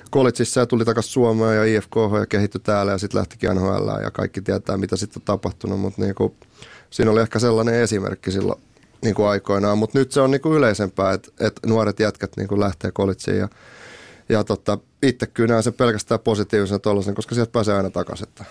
kolitsissa 0.09 0.59
ja 0.59 0.65
tuli 0.65 0.85
takaisin 0.85 1.11
Suomeen 1.11 1.55
ja 1.55 1.77
IFK 1.77 1.95
ja 2.19 2.25
kehittyi 2.25 2.61
täällä 2.61 2.91
ja 2.91 2.97
sitten 2.97 3.19
lähtikin 3.19 3.49
NHL 3.55 3.89
ja 4.03 4.11
kaikki 4.11 4.41
tietää, 4.41 4.77
mitä 4.77 4.95
sitten 4.95 5.21
on 5.21 5.25
tapahtunut, 5.25 5.79
mutta 5.79 6.01
niin 6.01 6.15
kuin, 6.15 6.33
siinä 6.89 7.11
oli 7.11 7.21
ehkä 7.21 7.39
sellainen 7.39 7.75
esimerkki 7.75 8.31
silloin 8.31 8.61
niin 9.01 9.15
kuin 9.15 9.27
aikoinaan, 9.27 9.77
mutta 9.77 9.99
nyt 9.99 10.11
se 10.11 10.21
on 10.21 10.31
niin 10.31 10.41
kuin 10.41 10.57
yleisempää, 10.57 11.13
että, 11.13 11.31
että 11.39 11.67
nuoret 11.67 11.99
jätkät 11.99 12.31
niin 12.37 12.47
kuin 12.47 12.59
lähtee 12.59 12.91
kolitsiin 12.91 13.37
ja, 13.37 13.49
ja 14.29 14.43
tota, 14.43 14.77
itse 15.03 15.27
kyllä 15.27 15.47
näen 15.47 15.63
sen 15.63 15.73
pelkästään 15.73 16.19
positiivisena 16.19 16.79
tuollaisen, 16.79 17.15
koska 17.15 17.35
sieltä 17.35 17.51
pääsee 17.51 17.75
aina 17.75 17.89
takaisin. 17.89 18.27
Että, 18.27 18.45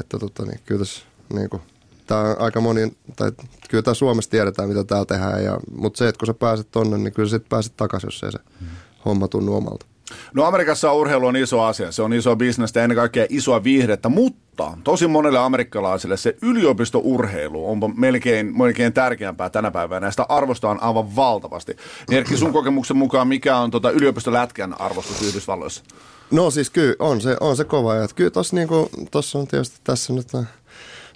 että 0.00 0.18
tota, 0.18 0.44
niin, 0.44 0.60
kyllä 0.66 0.78
tässä 0.78 1.02
niin 1.32 1.50
kuin, 1.50 1.62
tämä 2.06 2.20
on 2.20 2.40
aika 2.40 2.60
moni, 2.60 2.96
tai 3.16 3.32
kyllä 3.70 3.82
tämä 3.82 3.94
Suomessa 3.94 4.30
tiedetään, 4.30 4.68
mitä 4.68 4.84
täällä 4.84 5.06
tehdään, 5.06 5.44
ja, 5.44 5.60
mutta 5.76 5.98
se, 5.98 6.08
että 6.08 6.18
kun 6.18 6.26
sä 6.26 6.34
pääset 6.34 6.70
tonne, 6.70 6.98
niin 6.98 7.12
kyllä 7.12 7.28
sitten 7.28 7.48
pääset 7.48 7.76
takaisin, 7.76 8.06
jos 8.06 8.22
ei 8.22 8.32
se 8.32 8.38
mm. 8.60 8.66
homma 9.04 9.28
tunnu 9.28 9.56
omalta. 9.56 9.86
No 10.34 10.44
Amerikassa 10.44 10.92
urheilu 10.92 11.26
on 11.26 11.36
iso 11.36 11.62
asia, 11.62 11.92
se 11.92 12.02
on 12.02 12.12
iso 12.12 12.36
bisnestä 12.36 12.80
ja 12.80 12.84
ennen 12.84 12.96
kaikkea 12.96 13.26
isoa 13.28 13.64
viihdettä, 13.64 14.08
mutta 14.08 14.72
tosi 14.84 15.06
monelle 15.06 15.38
amerikkalaisille 15.38 16.16
se 16.16 16.36
yliopistourheilu 16.42 17.70
on 17.70 17.78
melkein, 17.96 18.58
melkein 18.58 18.92
tärkeämpää 18.92 19.50
tänä 19.50 19.70
päivänä 19.70 20.06
ja 20.06 20.10
sitä 20.10 20.26
arvostetaan 20.28 20.82
aivan 20.82 21.16
valtavasti. 21.16 21.76
Erkki, 22.10 22.36
sun 22.36 22.52
kokemuksen 22.52 22.96
mukaan 22.96 23.28
mikä 23.28 23.56
on 23.56 23.70
tota 23.70 23.90
yliopistolätkän 23.90 24.80
arvostus 24.80 25.22
Yhdysvalloissa? 25.22 25.84
No 26.30 26.50
siis 26.50 26.70
kyllä, 26.70 26.94
on 26.98 27.20
se, 27.20 27.36
on 27.40 27.56
se 27.56 27.64
kova. 27.64 27.92
Kyllä 28.14 28.30
tuossa 28.30 28.56
niinku, 28.56 28.90
on 29.34 29.46
tietysti 29.46 29.76
tässä 29.84 30.12
nyt 30.12 30.26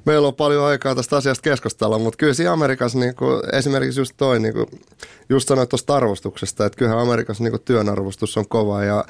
meillä 0.07 0.29
on 0.29 0.35
paljon 0.35 0.65
aikaa 0.65 0.95
tästä 0.95 1.17
asiasta 1.17 1.43
keskustella, 1.43 1.99
mutta 1.99 2.17
kyllä 2.17 2.35
siinä 2.35 2.53
Amerikassa 2.53 2.99
niin 2.99 3.15
kuin, 3.15 3.43
esimerkiksi 3.53 4.01
just 4.01 4.15
toi, 4.17 4.41
niin 4.41 4.55
kuin, 4.55 4.67
just 5.29 5.49
sanoit 5.49 5.69
tuosta 5.69 5.97
arvostuksesta, 5.97 6.67
että 6.67 6.79
kyllähän 6.79 7.01
Amerikassa 7.03 7.45
niin 7.45 7.53
kuin, 7.53 7.63
työn 7.65 7.89
arvostus 7.89 8.37
on 8.37 8.49
kova 8.49 8.85
ja 8.85 9.05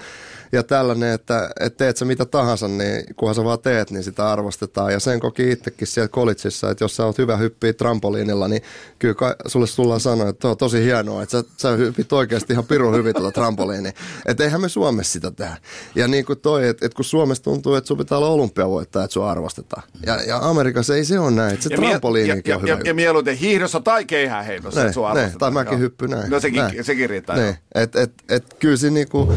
ja 0.53 0.63
tällainen, 0.63 1.13
että, 1.13 1.51
että 1.61 1.77
teet 1.77 1.97
sä 1.97 2.05
mitä 2.05 2.25
tahansa, 2.25 2.69
niin 2.69 3.05
kunhan 3.17 3.35
sä 3.35 3.45
vaan 3.45 3.59
teet, 3.59 3.91
niin 3.91 4.05
sitä 4.05 4.33
arvostetaan. 4.33 4.93
Ja 4.93 5.01
sen 5.01 5.21
koki 5.21 5.51
itsekin 5.51 5.87
siellä 5.87 6.09
kolitsissa, 6.09 6.71
että 6.71 6.85
jos 6.85 6.97
sä 6.97 7.07
oot 7.07 7.19
hyvä 7.19 7.37
hyppiä 7.37 7.73
trampoliinilla, 7.73 8.49
niin 8.49 8.63
kyllä 8.99 9.15
ka- 9.15 9.37
sulle 9.47 9.67
tullaan 9.77 10.01
sanoa, 10.01 10.29
että 10.29 10.49
on 10.49 10.57
tosi 10.57 10.85
hienoa, 10.85 11.23
että 11.23 11.39
sä, 11.39 11.49
sä 11.57 11.71
hyppit 11.71 12.13
oikeasti 12.13 12.53
ihan 12.53 12.65
pirun 12.65 12.95
hyvin 12.95 13.15
tuota 13.15 13.33
trampoliini. 13.33 13.93
Että 14.27 14.45
eihän 14.45 14.61
me 14.61 14.69
Suomessa 14.69 15.13
sitä 15.13 15.31
tehdä. 15.31 15.57
Ja 15.95 16.09
niin 16.09 16.25
kuin 16.25 16.39
toi, 16.39 16.69
että, 16.69 16.87
että 16.87 16.97
kun 16.97 17.05
Suomessa 17.05 17.45
tuntuu, 17.45 17.75
että 17.75 17.89
sun 17.89 17.99
pitää 17.99 18.19
olla 18.19 18.29
olympiavoittaja, 18.29 19.05
että 19.05 19.15
sua 19.15 19.31
arvostetaan. 19.31 19.83
Ja, 20.07 20.23
ja 20.23 20.39
Amerikassa 20.43 20.97
ei 20.97 21.05
se 21.05 21.19
ole 21.19 21.31
näin, 21.31 21.55
että 21.55 21.69
se 21.69 21.75
ja 21.75 21.77
trampoliinikin 21.77 22.51
ja, 22.51 22.57
on 22.57 22.63
hyvä. 22.63 22.73
Ja, 22.73 22.81
ja, 22.85 22.95
mieluiten 22.95 23.37
hiihdossa 23.37 23.81
tai 23.81 24.05
keihäänheitossa, 24.05 24.81
että 24.81 24.93
sua 24.93 25.11
arvostetaan. 25.11 25.39
Tai 25.39 25.51
mäkin 25.65 25.79
hyppy 25.79 26.09
näin. 26.09 26.31
No 26.31 26.41
sekin, 26.41 26.61
näin. 26.63 26.85
sekin 26.85 27.11
riittää. 27.11 27.37
Niin. 27.37 27.57
Et, 27.75 27.97
et, 27.97 28.13
et, 28.29 28.55
kyllä 28.59 28.77
se 28.77 28.91
niinku, 28.91 29.33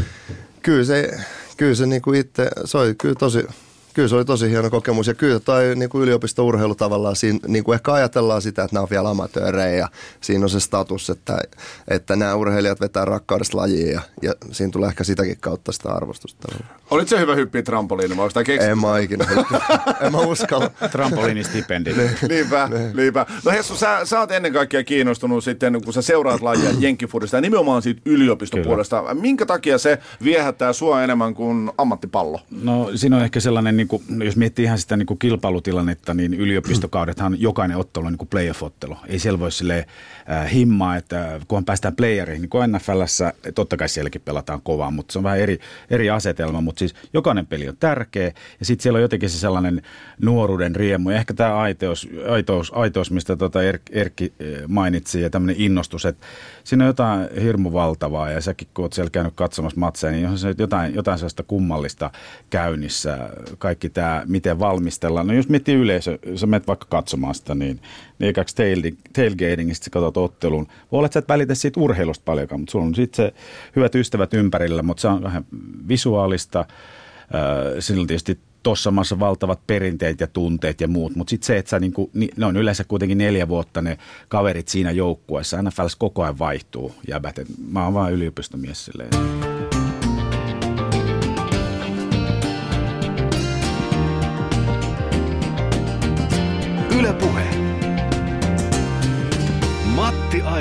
kyllä 0.63 0.84
se, 0.84 1.19
kyllä 1.58 1.76
se 1.76 1.86
niinku 1.86 2.13
itse, 2.13 2.50
se 2.65 2.78
oli 2.78 2.95
kyllä 2.95 3.15
tosi, 3.15 3.48
kyllä 3.99 4.09
se 4.09 4.15
oli 4.15 4.25
tosi 4.25 4.49
hieno 4.49 4.69
kokemus. 4.69 5.07
Ja 5.07 5.13
kyllä 5.13 5.39
toi 5.39 5.75
niin 5.75 5.89
kuin 5.89 6.03
yliopistourheilu 6.03 6.75
tavallaan, 6.75 7.15
siinä, 7.15 7.39
niin 7.47 7.63
kuin 7.63 7.73
ehkä 7.73 7.93
ajatellaan 7.93 8.41
sitä, 8.41 8.63
että 8.63 8.75
nämä 8.75 8.83
on 8.83 8.89
vielä 8.89 9.09
amatöörejä 9.09 9.77
ja 9.77 9.88
siinä 10.21 10.45
on 10.45 10.49
se 10.49 10.59
status, 10.59 11.09
että, 11.09 11.38
että 11.88 12.15
nämä 12.15 12.35
urheilijat 12.35 12.81
vetää 12.81 13.05
rakkaudesta 13.05 13.57
lajiin 13.57 13.91
ja, 13.91 14.01
ja 14.21 14.33
siinä 14.51 14.71
tulee 14.71 14.89
ehkä 14.89 15.03
sitäkin 15.03 15.38
kautta 15.39 15.71
sitä 15.71 15.89
arvostusta. 15.89 16.47
Olit 16.91 17.07
se 17.07 17.19
hyvä 17.19 17.35
hyppiä 17.35 17.62
trampoliini, 17.62 18.17
vai 18.17 18.25
onko 18.25 18.39
En 18.59 18.79
mä 18.79 18.99
ikinä 18.99 19.25
En 20.05 20.12
mä 20.12 20.17
uskalla. 20.17 20.69
Trampoliinistipendi. 20.91 21.93
niinpä, 22.29 22.69
niinpä. 22.93 23.25
No 23.45 23.51
Hessu, 23.51 23.75
sä, 23.75 23.99
sä 24.03 24.19
oot 24.19 24.31
ennen 24.31 24.53
kaikkea 24.53 24.83
kiinnostunut 24.83 25.43
sitten, 25.43 25.81
kun 25.85 25.93
sä 25.93 26.01
seuraat 26.01 26.41
lajia 26.41 26.69
jenkkifudista 26.79 27.38
ja 27.38 27.41
nimenomaan 27.41 27.81
siitä 27.81 28.01
yliopistopuolesta. 28.05 28.99
Kyllä. 28.99 29.13
Minkä 29.13 29.45
takia 29.45 29.77
se 29.77 29.99
viehättää 30.23 30.73
sua 30.73 31.03
enemmän 31.03 31.33
kuin 31.33 31.71
ammattipallo? 31.77 32.41
No 32.62 32.91
siinä 32.95 33.17
on 33.17 33.23
ehkä 33.23 33.39
sellainen, 33.39 33.77
niin 33.77 33.88
kuin, 33.89 34.04
jos 34.23 34.36
miettii 34.36 34.65
ihan 34.65 34.78
sitä 34.78 34.97
niin 34.97 35.06
kuin 35.06 35.19
kilpailutilannetta, 35.19 36.13
niin 36.13 36.34
yliopistokaudethan 36.34 37.41
jokainen 37.49 37.78
ottelu 37.78 38.06
on 38.06 38.12
niin 38.12 38.17
kuin 38.17 38.30
playoff-ottelu. 38.30 38.97
Ei 39.08 39.19
siellä 39.19 39.39
voi 39.39 39.52
silleen 39.52 39.86
äh, 40.32 40.54
himmaa, 40.54 40.95
että 40.95 41.39
kunhan 41.47 41.65
päästään 41.65 41.95
playereihin, 41.95 42.41
niin 42.41 42.49
kuin 42.49 42.71
NFLssä, 42.71 43.34
totta 43.56 43.78
kai 43.78 43.89
sielläkin 43.89 44.21
pelataan 44.21 44.62
kovaa, 44.62 44.91
mutta 44.91 45.12
se 45.12 45.19
on 45.19 45.23
vähän 45.23 45.39
eri, 45.39 45.60
eri 45.89 46.10
asetelma, 46.10 46.62
mutta 46.62 46.80
siis 46.80 46.95
jokainen 47.13 47.47
peli 47.47 47.69
on 47.69 47.78
tärkeä 47.80 48.32
ja 48.60 48.65
sitten 48.65 48.84
siellä 48.84 48.97
on 48.97 49.02
jotenkin 49.02 49.30
se 49.30 49.39
sellainen 49.39 49.82
nuoruuden 50.21 50.75
riemu 50.75 51.10
ja 51.10 51.17
ehkä 51.17 51.34
tämä 51.34 51.58
aiteus, 51.58 52.10
aitous, 52.30 52.71
aitous 52.75 53.12
mistä 53.12 53.36
tota 53.36 53.63
er, 53.63 53.80
Erkki 53.91 54.34
eh, 54.39 54.62
mainitsi 54.67 55.21
ja 55.21 55.30
tämmöinen 55.30 55.56
innostus, 55.62 56.06
että 56.06 56.28
siinä 56.69 56.84
on 56.84 56.88
jotain 56.88 57.27
hirmu 57.41 57.73
valtavaa 57.73 58.32
ja 58.32 58.41
säkin 58.41 58.67
kun 58.73 58.86
oot 58.86 58.93
siellä 58.93 59.10
käynyt 59.10 59.34
katsomassa 59.36 59.79
matseja, 59.79 60.12
niin 60.12 60.27
on 60.27 60.38
se 60.38 60.55
jotain, 60.58 60.95
jotain 60.95 61.17
sellaista 61.17 61.43
kummallista 61.43 62.12
käynnissä, 62.49 63.29
kaikki 63.58 63.89
tämä, 63.89 64.23
miten 64.27 64.60
valmistellaan. 64.60 65.27
No 65.27 65.34
jos 65.34 65.49
miettii 65.49 65.75
yleisö, 65.75 66.19
sä 66.36 66.47
menet 66.47 66.67
vaikka 66.67 66.86
katsomaan 66.89 67.36
sitä, 67.36 67.55
niin, 67.55 67.82
niin 68.19 68.29
ekaksi 68.29 68.55
tailgatingista 69.13 69.84
sä 69.84 69.89
katsot 69.89 70.17
ottelun. 70.17 70.67
Voi 70.91 70.97
olla, 70.97 71.05
että 71.05 71.13
sä 71.13 71.19
et 71.19 71.27
välitä 71.27 71.55
siitä 71.55 71.79
urheilusta 71.79 72.23
paljonkaan, 72.25 72.62
mutta 72.62 72.71
sulla 72.71 72.86
on 72.86 72.95
sitten 72.95 73.25
se 73.25 73.34
hyvät 73.75 73.95
ystävät 73.95 74.34
ympärillä, 74.34 74.84
mutta 74.84 75.01
se 75.01 75.08
on 75.08 75.23
vähän 75.23 75.45
visuaalista. 75.88 76.65
Sillä 77.79 78.01
on 78.01 78.08
tietysti 78.08 78.39
tuossa 78.63 78.91
maassa 78.91 79.19
valtavat 79.19 79.67
perinteet 79.67 80.19
ja 80.19 80.28
tunteet 80.28 80.82
ja 80.82 80.88
muut, 80.88 81.15
mutta 81.15 81.30
sitten 81.30 81.48
se, 81.48 81.58
että 81.58 81.69
sä 81.69 81.80
niinku, 81.80 82.10
ne 82.38 82.45
on 82.45 82.58
yleensä 82.58 82.84
kuitenkin 82.84 83.17
neljä 83.17 83.48
vuotta 83.48 83.82
ne 83.82 83.98
kaverit 84.28 84.67
siinä 84.67 84.91
joukkueessa. 84.91 85.62
NFLs 85.62 85.95
koko 85.95 86.24
ajan 86.24 86.39
vaihtuu 86.39 86.95
jäbät. 87.08 87.39
Mä 87.72 87.84
oon 87.84 87.93
vaan 87.93 88.13
yliopistomies 88.13 88.86
silleen. 88.86 89.48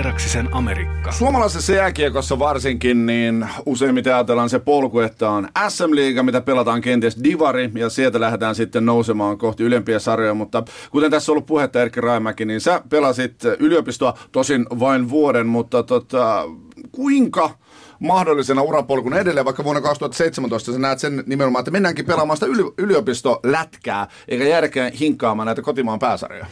Matti 0.08 0.22
Airaksisen 0.22 0.48
Amerikka. 0.54 1.12
Suomalaisessa 1.12 1.72
jääkiekossa 1.72 2.38
varsinkin, 2.38 3.06
niin 3.06 3.48
useimmiten 3.66 4.14
ajatellaan 4.14 4.50
se 4.50 4.58
polku, 4.58 5.00
että 5.00 5.30
on 5.30 5.48
SM-liiga, 5.68 6.22
mitä 6.22 6.40
pelataan 6.40 6.80
kenties 6.80 7.24
divari, 7.24 7.70
ja 7.74 7.88
sieltä 7.90 8.20
lähdetään 8.20 8.54
sitten 8.54 8.86
nousemaan 8.86 9.38
kohti 9.38 9.62
ylempiä 9.62 9.98
sarjoja, 9.98 10.34
mutta 10.34 10.62
kuten 10.90 11.10
tässä 11.10 11.32
on 11.32 11.34
ollut 11.34 11.46
puhetta 11.46 11.82
Erkki 11.82 12.00
Raimäki, 12.00 12.44
niin 12.44 12.60
sä 12.60 12.82
pelasit 12.88 13.44
yliopistoa 13.58 14.18
tosin 14.32 14.66
vain 14.80 15.10
vuoden, 15.10 15.46
mutta 15.46 15.82
tota, 15.82 16.44
kuinka 16.92 17.50
mahdollisena 17.98 18.62
urapolkun 18.62 19.14
edelleen, 19.14 19.46
vaikka 19.46 19.64
vuonna 19.64 19.80
2017 19.80 20.72
sä 20.72 20.78
näet 20.78 20.98
sen 20.98 21.22
nimenomaan, 21.26 21.60
että 21.60 21.70
mennäänkin 21.70 22.06
pelaamaan 22.06 22.36
sitä 22.36 22.52
yliopistolätkää, 22.78 24.06
eikä 24.28 24.44
jäädäkään 24.44 24.92
hinkkaamaan 24.92 25.46
näitä 25.46 25.62
kotimaan 25.62 25.98
pääsarjoja. 25.98 26.46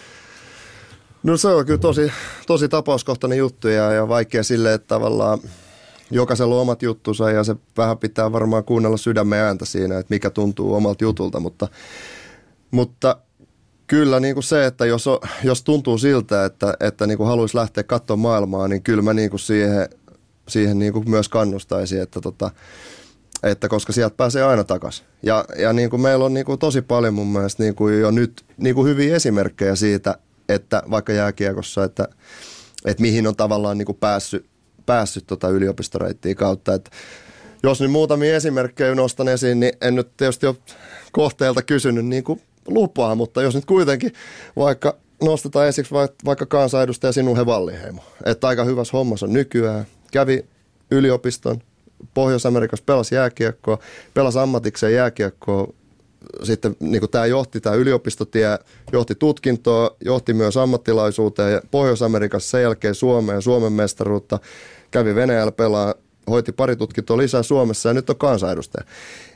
No 1.27 1.37
se 1.37 1.49
on 1.49 1.67
kyllä 1.67 1.79
tosi, 1.79 2.13
tosi 2.47 2.69
tapauskohtainen 2.69 3.39
juttu 3.39 3.69
ja, 3.69 3.93
ja 3.93 4.09
vaikea 4.09 4.43
sille, 4.43 4.75
että 4.75 4.89
tavallaan 4.89 5.39
jokaisella 6.11 6.55
on 6.55 6.61
omat 6.61 6.83
juttunsa 6.83 7.31
ja 7.31 7.45
se 7.45 7.57
vähän 7.77 7.99
pitää 7.99 8.33
varmaan 8.33 8.65
kuunnella 8.65 8.97
sydämen 8.97 9.39
ääntä 9.39 9.65
siinä, 9.65 9.99
että 9.99 10.15
mikä 10.15 10.31
tuntuu 10.31 10.75
omalta 10.75 11.05
jutulta, 11.05 11.41
mutta, 11.41 11.69
mutta 12.71 13.17
kyllä 13.87 14.21
niin 14.21 14.35
kuin 14.35 14.45
se, 14.45 14.67
että 14.67 14.87
jos, 14.87 15.07
on, 15.07 15.19
jos 15.45 15.63
tuntuu 15.63 15.99
siltä, 15.99 16.45
että, 16.45 16.75
että 16.81 17.07
niin 17.07 17.19
kuin 17.19 17.29
haluaisi 17.29 17.57
lähteä 17.57 17.85
katsomaan 17.85 18.21
maailmaa, 18.33 18.69
niin 18.69 18.83
kyllä 18.83 19.03
mä 19.03 19.15
niin 19.15 19.31
kuin 19.31 19.41
siihen, 19.41 19.89
siihen 20.49 20.79
niin 20.79 20.93
kuin 20.93 21.11
myös 21.11 21.29
kannustaisin, 21.29 22.03
että 22.03 22.21
tota, 22.21 22.51
että 23.43 23.69
koska 23.69 23.93
sieltä 23.93 24.17
pääsee 24.17 24.43
aina 24.43 24.65
takaisin. 24.65 25.07
Ja, 25.23 25.45
ja 25.59 25.73
niin 25.73 25.91
kuin 25.91 26.03
meillä 26.03 26.25
on 26.25 26.35
niin 26.35 26.47
kuin 26.47 26.59
tosi 26.59 26.83
paljon 26.83 27.15
mun 27.15 27.27
mielestä 27.27 27.63
niin 27.63 27.75
kuin 27.75 28.01
jo 28.01 28.11
nyt 28.11 28.45
niin 28.57 28.75
kuin 28.75 28.89
hyviä 28.89 29.17
esimerkkejä 29.17 29.75
siitä, 29.75 30.19
että 30.49 30.83
vaikka 30.91 31.13
jääkiekossa, 31.13 31.85
että, 31.85 32.09
että 32.85 33.03
mihin 33.03 33.27
on 33.27 33.37
tavallaan 33.37 33.79
niin 33.79 33.87
kuin 33.87 33.99
päässyt, 33.99 34.47
päässyt 34.87 35.27
tota 35.27 35.49
yliopistoreittiä 35.49 36.35
kautta. 36.35 36.75
Että 36.75 36.91
jos 37.63 37.81
nyt 37.81 37.91
muutamia 37.91 38.37
esimerkkejä 38.37 38.95
nostan 38.95 39.29
esiin, 39.29 39.61
niin 39.61 39.73
en 39.81 39.95
nyt 39.95 40.17
tietysti 40.17 40.47
ole 40.47 40.57
kohteelta 41.13 41.63
kysynyt 41.63 42.07
niin 42.07 42.25
kuin 42.25 42.43
lupaa, 42.69 43.15
mutta 43.15 43.43
jos 43.43 43.55
nyt 43.55 43.65
kuitenkin 43.65 44.13
vaikka 44.57 44.97
nostetaan 45.23 45.69
esiksi 45.69 45.95
vaikka 46.25 46.47
kansanedustaja 46.47 47.13
sinun 47.13 47.37
Hevalliheimo, 47.37 48.03
että 48.25 48.49
aika 48.49 48.65
hyvässä 48.65 48.97
hommassa 48.97 49.27
on 49.27 49.33
nykyään, 49.33 49.87
kävi 50.13 50.45
yliopiston, 50.91 51.61
Pohjois-Amerikassa 52.15 52.85
pelasi 52.87 53.15
jääkiekkoa, 53.15 53.79
pelasi 54.15 54.39
ammatikseen 54.39 54.95
jääkiekkoa, 54.95 55.73
sitten 56.43 56.77
niin 56.81 57.01
kuin 57.01 57.11
tämä 57.11 57.27
johti, 57.27 57.61
tämä 57.61 57.77
yliopistotie 57.77 58.59
johti 58.93 59.15
tutkintoa, 59.15 59.97
johti 60.05 60.35
myös 60.35 60.57
ammattilaisuuteen 60.57 61.63
Pohjois-Amerikassa 61.71 62.51
sen 62.51 62.63
jälkeen 62.63 62.95
Suomeen, 62.95 63.43
Suomen 63.43 63.73
mestaruutta, 63.73 64.39
kävi 64.91 65.15
Venäjällä 65.15 65.53
pelaa, 65.53 65.95
hoiti 66.31 66.53
pari 66.53 66.77
tutkintoa 66.77 67.17
lisää 67.17 67.43
Suomessa 67.43 67.89
ja 67.89 67.95
nyt 67.95 68.11
on 68.11 68.17
kansanedustaja. 68.17 68.85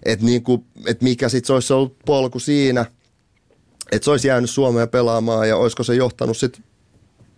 Että 0.05 0.26
niin 0.26 0.42
et 0.87 1.03
mikä 1.03 1.29
sitten 1.29 1.55
olisi 1.55 1.72
ollut 1.72 1.96
polku 2.07 2.38
siinä, 2.38 2.87
että 3.92 4.05
se 4.05 4.11
olisi 4.11 4.29
jäänyt 4.29 4.50
Suomeen 4.50 4.88
pelaamaan 4.88 5.48
ja 5.48 5.57
olisiko 5.57 5.83
se 5.83 5.94
johtanut 5.94 6.37
sitten 6.37 6.64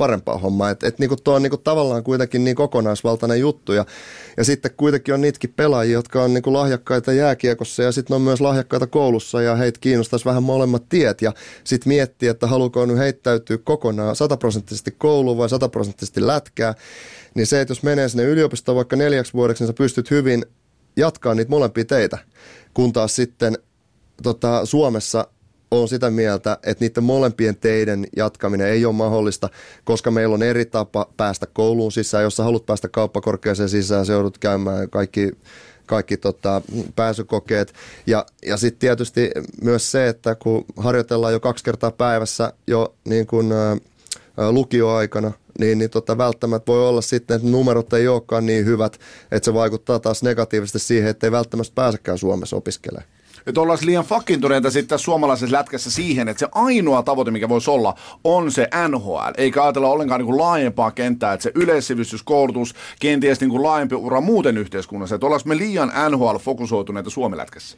parempaa 0.02 0.38
hommaa. 0.38 0.70
Että 0.70 0.86
et 0.86 0.98
niinku 0.98 1.16
tuo 1.16 1.34
on 1.34 1.42
niinku 1.42 1.56
tavallaan 1.56 2.04
kuitenkin 2.04 2.44
niin 2.44 2.56
kokonaisvaltainen 2.56 3.40
juttu. 3.40 3.72
Ja, 3.72 3.86
ja 4.36 4.44
sitten 4.44 4.70
kuitenkin 4.76 5.14
on 5.14 5.20
niitäkin 5.20 5.52
pelaajia, 5.56 5.92
jotka 5.92 6.22
on 6.22 6.34
niinku 6.34 6.52
lahjakkaita 6.52 7.12
jääkiekossa 7.12 7.82
ja 7.82 7.92
sitten 7.92 8.14
on 8.14 8.22
myös 8.22 8.40
lahjakkaita 8.40 8.86
koulussa 8.86 9.42
ja 9.42 9.56
heitä 9.56 9.80
kiinnostaisi 9.80 10.24
vähän 10.24 10.42
molemmat 10.42 10.88
tiet. 10.88 11.22
Ja 11.22 11.32
sitten 11.64 11.88
miettiä, 11.88 12.30
että 12.30 12.46
haluuko 12.46 12.86
nyt 12.86 12.98
heittäytyä 12.98 13.58
kokonaan 13.58 14.16
sataprosenttisesti 14.16 14.90
kouluun 14.90 15.38
vai 15.38 15.48
sataprosenttisesti 15.48 16.26
lätkää. 16.26 16.74
Niin 17.34 17.46
se, 17.46 17.60
että 17.60 17.72
jos 17.72 17.82
menee 17.82 18.08
sinne 18.08 18.24
yliopistoon 18.24 18.76
vaikka 18.76 18.96
neljäksi 18.96 19.32
vuodeksi, 19.32 19.62
niin 19.62 19.68
sä 19.68 19.72
pystyt 19.72 20.10
hyvin 20.10 20.44
jatkaa 20.96 21.34
niitä 21.34 21.50
molempia 21.50 21.84
teitä. 21.84 22.18
Kun 22.74 22.92
taas 22.92 23.16
sitten 23.16 23.58
tota, 24.22 24.66
Suomessa 24.66 25.26
on 25.72 25.88
sitä 25.88 26.10
mieltä, 26.10 26.58
että 26.62 26.84
niiden 26.84 27.04
molempien 27.04 27.56
teiden 27.56 28.06
jatkaminen 28.16 28.66
ei 28.66 28.84
ole 28.84 28.94
mahdollista, 28.94 29.48
koska 29.84 30.10
meillä 30.10 30.34
on 30.34 30.42
eri 30.42 30.64
tapa 30.64 31.06
päästä 31.16 31.46
kouluun 31.46 31.92
sisään. 31.92 32.24
Jos 32.24 32.36
sä 32.36 32.42
haluat 32.42 32.66
päästä 32.66 32.88
kauppakorkeaseen 32.88 33.68
sisään, 33.68 34.06
se 34.06 34.12
joudut 34.12 34.38
käymään 34.38 34.90
kaikki 34.90 35.30
kaikki 35.86 36.16
tota, 36.16 36.62
pääsykokeet. 36.96 37.72
Ja, 38.06 38.26
ja 38.46 38.56
sitten 38.56 38.78
tietysti 38.78 39.30
myös 39.62 39.90
se, 39.90 40.08
että 40.08 40.34
kun 40.34 40.64
harjoitellaan 40.76 41.32
jo 41.32 41.40
kaksi 41.40 41.64
kertaa 41.64 41.90
päivässä 41.90 42.52
jo 42.66 42.94
niin 43.04 43.26
kuin, 43.26 43.52
ä, 43.52 43.76
lukioaikana, 44.52 45.32
niin, 45.58 45.78
niin 45.78 45.90
tota, 45.90 46.18
välttämättä 46.18 46.72
voi 46.72 46.88
olla 46.88 47.00
sitten, 47.00 47.36
että 47.36 47.48
numerot 47.48 47.92
ei 47.92 48.08
olekaan 48.08 48.46
niin 48.46 48.64
hyvät, 48.64 49.00
että 49.30 49.44
se 49.44 49.54
vaikuttaa 49.54 49.98
taas 49.98 50.22
negatiivisesti 50.22 50.78
siihen, 50.78 51.10
että 51.10 51.26
ei 51.26 51.32
välttämättä 51.32 51.72
pääsekään 51.74 52.18
Suomessa 52.18 52.56
opiskelemaan 52.56 53.11
että 53.46 53.60
ollaan 53.60 53.78
liian 53.82 54.04
fakkintuneita 54.04 54.70
sitten 54.70 54.98
suomalaisessa 54.98 55.56
lätkässä 55.56 55.90
siihen, 55.90 56.28
että 56.28 56.38
se 56.38 56.48
ainoa 56.52 57.02
tavoite, 57.02 57.30
mikä 57.30 57.48
voisi 57.48 57.70
olla, 57.70 57.94
on 58.24 58.52
se 58.52 58.68
NHL. 58.88 59.32
Eikä 59.36 59.62
ajatella 59.62 59.88
ollenkaan 59.88 60.18
niin 60.18 60.26
kuin 60.26 60.38
laajempaa 60.38 60.90
kenttää, 60.90 61.32
että 61.32 61.42
se 61.42 61.52
yleissivistyskoulutus, 61.54 62.74
kenties 63.00 63.40
niin 63.40 63.50
kuin 63.50 63.62
laajempi 63.62 63.94
ura 63.94 64.20
muuten 64.20 64.58
yhteiskunnassa. 64.58 65.14
Että 65.14 65.26
ollaanko 65.26 65.48
me 65.48 65.56
liian 65.56 65.92
NHL-fokusoituneita 66.10 67.10
Suomi-lätkässä? 67.10 67.76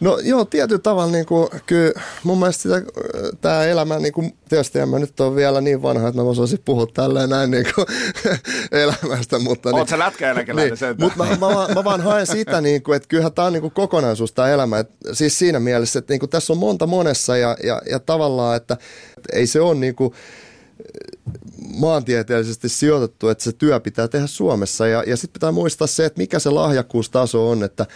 No 0.00 0.18
joo, 0.18 0.44
tietyllä 0.44 0.80
tavalla 0.80 1.12
niin 1.12 1.26
kuin, 1.26 1.48
kyllä 1.66 1.92
mun 2.24 2.38
mielestä 2.38 2.62
sitä, 2.62 2.82
tämä 3.40 3.64
elämä, 3.64 3.98
niin 3.98 4.12
kuin, 4.12 4.36
tietysti 4.48 4.78
en 4.78 4.88
mä 4.88 4.98
nyt 4.98 5.20
ole 5.20 5.36
vielä 5.36 5.60
niin 5.60 5.82
vanha, 5.82 6.08
että 6.08 6.20
mä 6.20 6.24
voisin 6.24 6.58
puhua 6.64 6.86
tälleen 6.94 7.30
näin 7.30 7.50
niin 7.50 7.66
kuin, 7.74 7.86
elämästä. 8.82 9.38
Mutta, 9.38 9.68
Oot 9.68 9.76
niin, 9.76 9.88
sä 9.88 9.98
lätkäeläkeläinen 9.98 10.70
niin, 10.70 10.78
sen? 10.78 10.96
Mutta 11.00 11.18
mä, 11.18 11.24
mä, 11.24 11.36
mä, 11.36 11.74
mä, 11.74 11.84
vaan 11.84 12.00
haen 12.00 12.26
sitä, 12.26 12.60
niin 12.60 12.82
kuin, 12.82 12.96
että 12.96 13.08
kyllähän 13.08 13.32
tämä 13.32 13.46
on 13.46 13.52
niin 13.52 13.60
kuin 13.60 13.74
kokonaisuus 13.74 14.32
tämä 14.32 14.48
elämä. 14.48 14.78
Et, 14.78 14.90
siis 15.12 15.38
siinä 15.38 15.60
mielessä, 15.60 15.98
että 15.98 16.12
niin 16.12 16.20
kuin, 16.20 16.30
tässä 16.30 16.52
on 16.52 16.58
monta 16.58 16.86
monessa 16.86 17.36
ja, 17.36 17.56
ja, 17.62 17.82
ja 17.90 17.98
tavallaan, 17.98 18.56
että, 18.56 18.76
että 19.08 19.28
ei 19.32 19.46
se 19.46 19.60
ole 19.60 19.74
niin 19.74 19.94
kuin, 19.94 20.14
maantieteellisesti 21.76 22.68
sijoitettu, 22.68 23.28
että 23.28 23.44
se 23.44 23.52
työ 23.52 23.80
pitää 23.80 24.08
tehdä 24.08 24.26
Suomessa. 24.26 24.86
Ja, 24.86 25.04
ja 25.06 25.16
sitten 25.16 25.32
pitää 25.32 25.52
muistaa 25.52 25.86
se, 25.86 26.04
että 26.04 26.20
mikä 26.20 26.38
se 26.38 26.50
lahjakkuustaso 26.50 27.50
on, 27.50 27.62
että, 27.62 27.86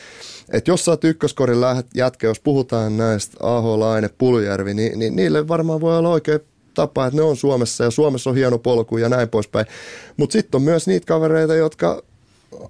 että 0.53 0.71
jos 0.71 0.85
sä 0.85 0.91
oot 0.91 1.05
ykköskorin 1.05 1.59
jätkä, 1.95 2.27
jos 2.27 2.41
puhutaan 2.41 2.97
näistä 2.97 3.37
Aho, 3.41 3.81
Laine, 3.81 4.11
Pulujärvi, 4.19 4.75
niin, 4.75 4.99
niin 4.99 5.17
niille 5.17 5.49
varmaan 5.49 5.81
voi 5.81 5.99
olla 5.99 6.09
oikein 6.09 6.41
tapa, 6.75 7.07
että 7.07 7.17
ne 7.17 7.23
on 7.23 7.37
Suomessa 7.37 7.85
ja 7.85 7.91
Suomessa 7.91 8.31
on 8.31 8.37
hieno 8.37 8.59
polku 8.59 8.99
ja 8.99 9.09
näin 9.09 9.29
poispäin. 9.29 9.67
Mutta 10.17 10.33
sitten 10.33 10.59
on 10.59 10.63
myös 10.63 10.87
niitä 10.87 11.07
kavereita, 11.07 11.55
jotka 11.55 12.03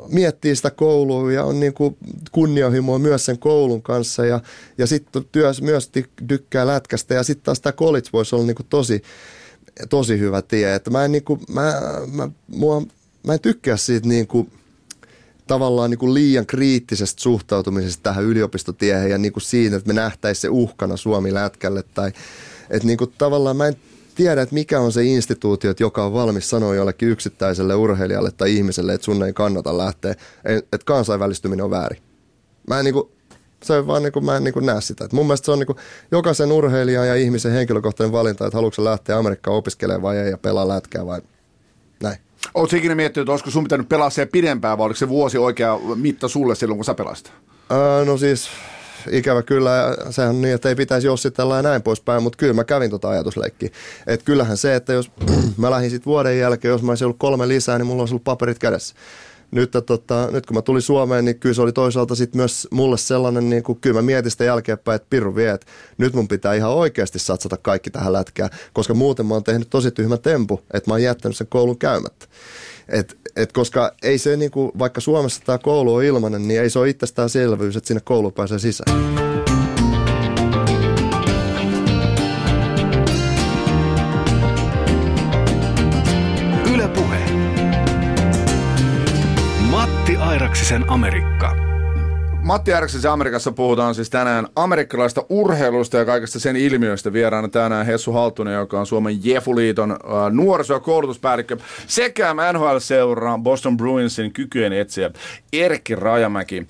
miettii 0.09 0.57
sitä 0.57 0.71
koulua 0.71 1.33
ja 1.33 1.45
on 1.45 1.61
niin 1.61 1.75
kuin 1.75 1.97
kunnianhimoa 2.33 2.99
myös 2.99 3.25
sen 3.25 3.39
koulun 3.39 3.83
kanssa 3.83 4.27
ja, 4.27 4.41
ja 4.79 4.87
sitten 4.87 5.25
työs 5.33 5.63
myös 5.63 5.91
tykkää 6.29 6.67
lätkästä 6.67 7.15
ja 7.15 7.23
sitten 7.23 7.45
taas 7.45 7.61
tämä 7.61 7.73
college 7.73 8.09
voisi 8.13 8.35
olla 8.35 8.47
niin 8.47 8.57
kuin 8.57 8.67
tosi, 8.71 9.03
tosi 9.91 10.19
hyvä 10.19 10.43
tie. 10.43 10.75
Että 10.75 10.91
mä, 10.91 11.05
en 11.05 11.13
niin 11.13 11.25
kuin, 11.25 11.41
mä, 11.49 11.83
mä, 12.13 12.29
mua, 12.47 12.83
mä 13.27 13.33
en 13.33 13.41
tykkää 13.41 13.77
siitä 13.77 14.09
niin 14.09 14.27
kuin, 14.27 14.53
tavallaan 15.49 15.91
niin 15.91 15.99
kuin 15.99 16.15
liian 16.15 16.47
kriittisestä 16.47 17.23
suhtautumisesta 17.23 18.03
tähän 18.03 18.25
yliopistotiehen 18.25 19.11
ja 19.11 19.19
niin 19.19 19.33
kuin 19.33 19.43
siinä, 19.43 19.77
että 19.77 19.89
me 19.89 19.95
nähtäisiin 19.95 20.43
se 20.43 20.49
uhkana 20.49 20.97
Suomi-lätkälle. 20.97 21.85
Tai, 21.95 22.13
että 22.71 22.87
niin 22.87 22.99
kuin 22.99 23.13
tavallaan 23.19 23.57
mä 23.57 23.67
en 23.67 23.77
tiedä, 24.15 24.43
että 24.43 24.55
mikä 24.55 24.81
on 24.81 24.93
se 24.93 25.05
instituutio, 25.05 25.75
joka 25.81 26.05
on 26.05 26.13
valmis 26.13 26.51
sanoa 26.51 26.75
jollekin 26.75 27.09
yksittäiselle 27.09 27.75
urheilijalle 27.75 28.31
tai 28.31 28.57
ihmiselle, 28.57 28.95
että 28.95 29.05
sun 29.05 29.23
ei 29.23 29.33
kannata 29.33 29.79
lähteä, 29.79 30.15
että 30.45 30.85
kansainvälistyminen 30.85 31.65
on 31.65 31.71
väärin. 31.71 32.03
Mä 32.69 32.79
en 32.79 32.85
niin 32.85 32.95
kuin, 32.95 33.09
se 33.63 33.87
vaan 33.87 34.03
niin 34.03 34.13
kuin, 34.13 34.25
mä 34.25 34.37
en 34.37 34.45
niin 34.45 34.55
kuin 34.55 34.67
näe 34.67 34.81
sitä. 34.81 35.05
Et 35.05 35.13
mun 35.13 35.27
mielestä 35.27 35.45
se 35.45 35.53
on 35.53 35.59
niin 35.59 35.67
kuin 35.67 35.79
jokaisen 36.11 36.53
urheilijan 36.53 37.09
ja 37.09 37.15
ihmisen 37.15 37.53
henkilökohtainen 37.53 38.13
valinta, 38.13 38.47
että 38.47 38.57
haluatko 38.57 38.85
lähteä 38.85 39.19
Amerikkaan 39.19 39.57
opiskelemaan 39.57 40.03
vai 40.03 40.17
ei 40.19 40.31
ja 40.31 40.39
pelaa 40.39 40.69
lätkää 40.69 41.07
vai 41.07 41.21
näin. 42.03 42.19
Oletko 42.55 42.77
ikinä 42.77 42.95
miettinyt, 42.95 43.25
että 43.25 43.33
olisiko 43.33 43.51
sun 43.51 43.65
pitänyt 43.65 43.89
pelaa 43.89 44.11
se 44.11 44.27
pidempään 44.27 44.79
vai 44.79 44.87
oliko 44.87 44.99
se 44.99 45.09
vuosi 45.09 45.39
oikea 45.39 45.79
mitta 45.95 46.29
sulle 46.29 46.55
silloin, 46.55 46.79
kun 46.79 46.85
sä 46.85 46.95
pelasit? 46.95 47.33
Öö, 47.73 48.05
no 48.05 48.17
siis 48.17 48.49
ikävä 49.11 49.43
kyllä, 49.43 49.97
sehän 50.11 50.31
on 50.31 50.41
niin, 50.41 50.55
että 50.55 50.69
ei 50.69 50.75
pitäisi 50.75 51.07
jossitella 51.07 51.57
ja 51.57 51.63
näin 51.63 51.83
poispäin, 51.83 52.23
mutta 52.23 52.37
kyllä 52.37 52.53
mä 52.53 52.65
kävin 52.65 52.91
tota 52.91 53.09
ajatusleikkiä. 53.09 53.71
Että 54.07 54.25
kyllähän 54.25 54.57
se, 54.57 54.75
että 54.75 54.93
jos 54.93 55.11
mä 55.57 55.71
lähdin 55.71 55.91
sitten 55.91 56.11
vuoden 56.11 56.39
jälkeen, 56.39 56.73
jos 56.73 56.83
mä 56.83 56.93
olisin 56.93 57.05
ollut 57.05 57.19
kolme 57.19 57.49
lisää, 57.49 57.79
niin 57.79 57.87
mulla 57.87 58.03
olisi 58.03 58.15
ollut 58.15 58.25
paperit 58.25 58.59
kädessä 58.59 58.95
nyt, 59.51 59.71
tota, 59.87 60.29
nyt 60.33 60.47
kun 60.47 60.57
mä 60.57 60.63
tulin 60.63 60.83
Suomeen, 60.83 61.25
niin 61.25 61.39
kyllä 61.39 61.55
se 61.55 61.63
oli 61.63 61.73
toisaalta 61.73 62.15
sit 62.15 62.35
myös 62.35 62.69
mulle 62.71 62.99
sellainen, 62.99 63.51
niin 63.51 63.63
kuin, 63.63 63.81
kyllä 63.81 63.95
mä 63.95 64.03
mietin 64.03 64.31
sitä 64.31 64.45
jälkeenpäin, 64.45 64.97
että 64.97 65.07
Pirru 65.11 65.37
vie, 65.37 65.51
että 65.51 65.67
nyt 65.99 66.15
mun 66.15 66.29
pitää 66.29 66.55
ihan 66.55 66.71
oikeasti 66.71 67.19
satsata 67.19 67.57
kaikki 67.57 67.91
tähän 67.91 68.13
lätkään, 68.13 68.51
koska 68.73 68.95
muuten 68.95 69.27
mä 69.27 69.35
oon 69.35 69.45
tehnyt 69.45 69.71
tosi 69.71 69.91
tyhmä 69.91 70.17
tempu, 70.17 70.61
että 70.75 70.91
mä 70.91 70.95
oon 70.95 71.03
jättänyt 71.03 71.37
sen 71.37 71.47
koulun 71.47 71.79
käymättä. 71.79 72.27
Et, 72.89 73.19
et 73.37 73.53
koska 73.53 73.93
ei 74.03 74.19
se, 74.19 74.37
niin 74.37 74.51
kuin, 74.51 74.73
vaikka 74.79 75.01
Suomessa 75.01 75.43
tämä 75.45 75.59
koulu 75.59 75.95
on 75.95 76.05
ilmainen, 76.05 76.49
niin 76.49 76.61
ei 76.61 76.71
se 76.71 76.79
ole 76.79 76.89
itsestäänselvyys, 76.89 77.77
että 77.77 77.89
sinne 77.89 78.01
koulu 78.05 78.31
pääsee 78.31 78.59
sisään. 78.59 79.28
Airaksisen 90.69 90.93
Amerikka. 90.93 91.57
Matti 92.43 92.73
Airaksisen 92.73 93.11
Amerikassa 93.11 93.53
puhutaan 93.53 93.95
siis 93.95 94.11
tänään 94.11 94.47
amerikkalaista 94.57 95.25
urheilusta 95.29 95.97
ja 95.97 96.05
kaikesta 96.05 96.41
sen 96.41 96.57
ilmiöistä. 96.57 97.13
Vieraana 97.13 97.49
tänään 97.49 97.87
Hessu 97.87 98.13
Haltunen, 98.13 98.55
joka 98.55 98.81
on 98.81 98.87
Suomen 98.87 99.25
Jefuliiton 99.25 99.91
äh, 99.91 99.99
nuoriso- 100.33 100.75
ja 100.75 100.81
koulutuspäällikkö 100.81 101.57
sekä 101.87 102.35
NHL-seuraa 102.53 103.39
Boston 103.39 103.77
Bruinsin 103.77 104.33
kykyjen 104.33 104.73
etsiä 104.73 105.11
Erkki 105.53 105.95
Rajamäki. 105.95 106.67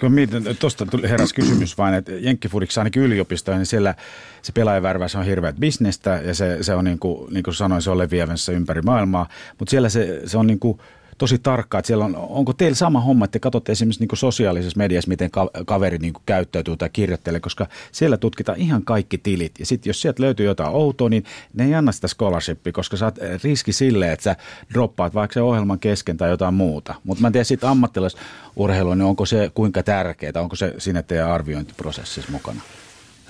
Kun 0.00 0.12
mietin, 0.12 0.56
tuosta 0.58 0.86
heräsi 1.08 1.34
kysymys 1.34 1.78
vain, 1.78 1.94
että 1.94 2.12
Jenkkifudiksi 2.12 2.80
ainakin 2.80 3.02
yliopistoja, 3.02 3.56
niin 3.56 3.66
siellä 3.66 3.94
se 4.42 4.52
pelaajavärväys 4.52 5.16
on 5.16 5.24
hirveät 5.24 5.56
bisnestä 5.56 6.20
ja 6.24 6.34
se, 6.34 6.58
se 6.60 6.74
on 6.74 6.84
niin 6.84 6.98
kuin, 6.98 7.34
niin 7.34 7.42
kuin 7.42 7.54
sanoin, 7.54 7.82
se 7.82 7.90
on 7.90 7.98
leviävänsä 7.98 8.52
ympäri 8.52 8.82
maailmaa, 8.82 9.28
mutta 9.58 9.70
siellä 9.70 9.88
se, 9.88 10.20
se 10.26 10.38
on 10.38 10.46
niin 10.46 10.58
kuin 10.58 10.78
tosi 11.18 11.38
tarkkaa, 11.38 11.78
että 11.78 11.86
siellä 11.86 12.04
on, 12.04 12.16
onko 12.16 12.52
teillä 12.52 12.74
sama 12.74 13.00
homma, 13.00 13.24
että 13.24 13.32
te 13.32 13.38
katsotte 13.38 13.72
esimerkiksi 13.72 14.06
niin 14.06 14.18
sosiaalisessa 14.18 14.78
mediassa, 14.78 15.08
miten 15.08 15.30
kaveri 15.66 15.98
niin 15.98 16.12
käyttäytyy 16.26 16.76
tai 16.76 16.90
kirjoittelee, 16.92 17.40
koska 17.40 17.66
siellä 17.92 18.16
tutkitaan 18.16 18.58
ihan 18.58 18.82
kaikki 18.84 19.18
tilit. 19.18 19.58
Ja 19.58 19.66
sitten 19.66 19.90
jos 19.90 20.02
sieltä 20.02 20.22
löytyy 20.22 20.46
jotain 20.46 20.74
outoa, 20.74 21.08
niin 21.08 21.24
ne 21.54 21.64
ei 21.64 21.74
anna 21.74 21.92
sitä 21.92 22.08
scholarshipia, 22.08 22.72
koska 22.72 22.96
oot 23.04 23.18
riski 23.44 23.72
sille, 23.72 24.12
että 24.12 24.22
sä 24.24 24.36
droppaat 24.74 25.14
vaikka 25.14 25.34
se 25.34 25.42
ohjelman 25.42 25.78
kesken 25.78 26.16
tai 26.16 26.30
jotain 26.30 26.54
muuta. 26.54 26.94
Mutta 27.04 27.20
mä 27.20 27.26
en 27.26 27.32
tiedä 27.32 27.44
sitten 27.44 27.68
niin 28.94 29.02
onko 29.02 29.26
se 29.26 29.50
kuinka 29.54 29.82
tärkeää, 29.82 30.32
onko 30.36 30.56
se 30.56 30.74
siinä 30.78 31.02
teidän 31.02 31.30
arviointiprosessissa 31.30 32.32
mukana? 32.32 32.60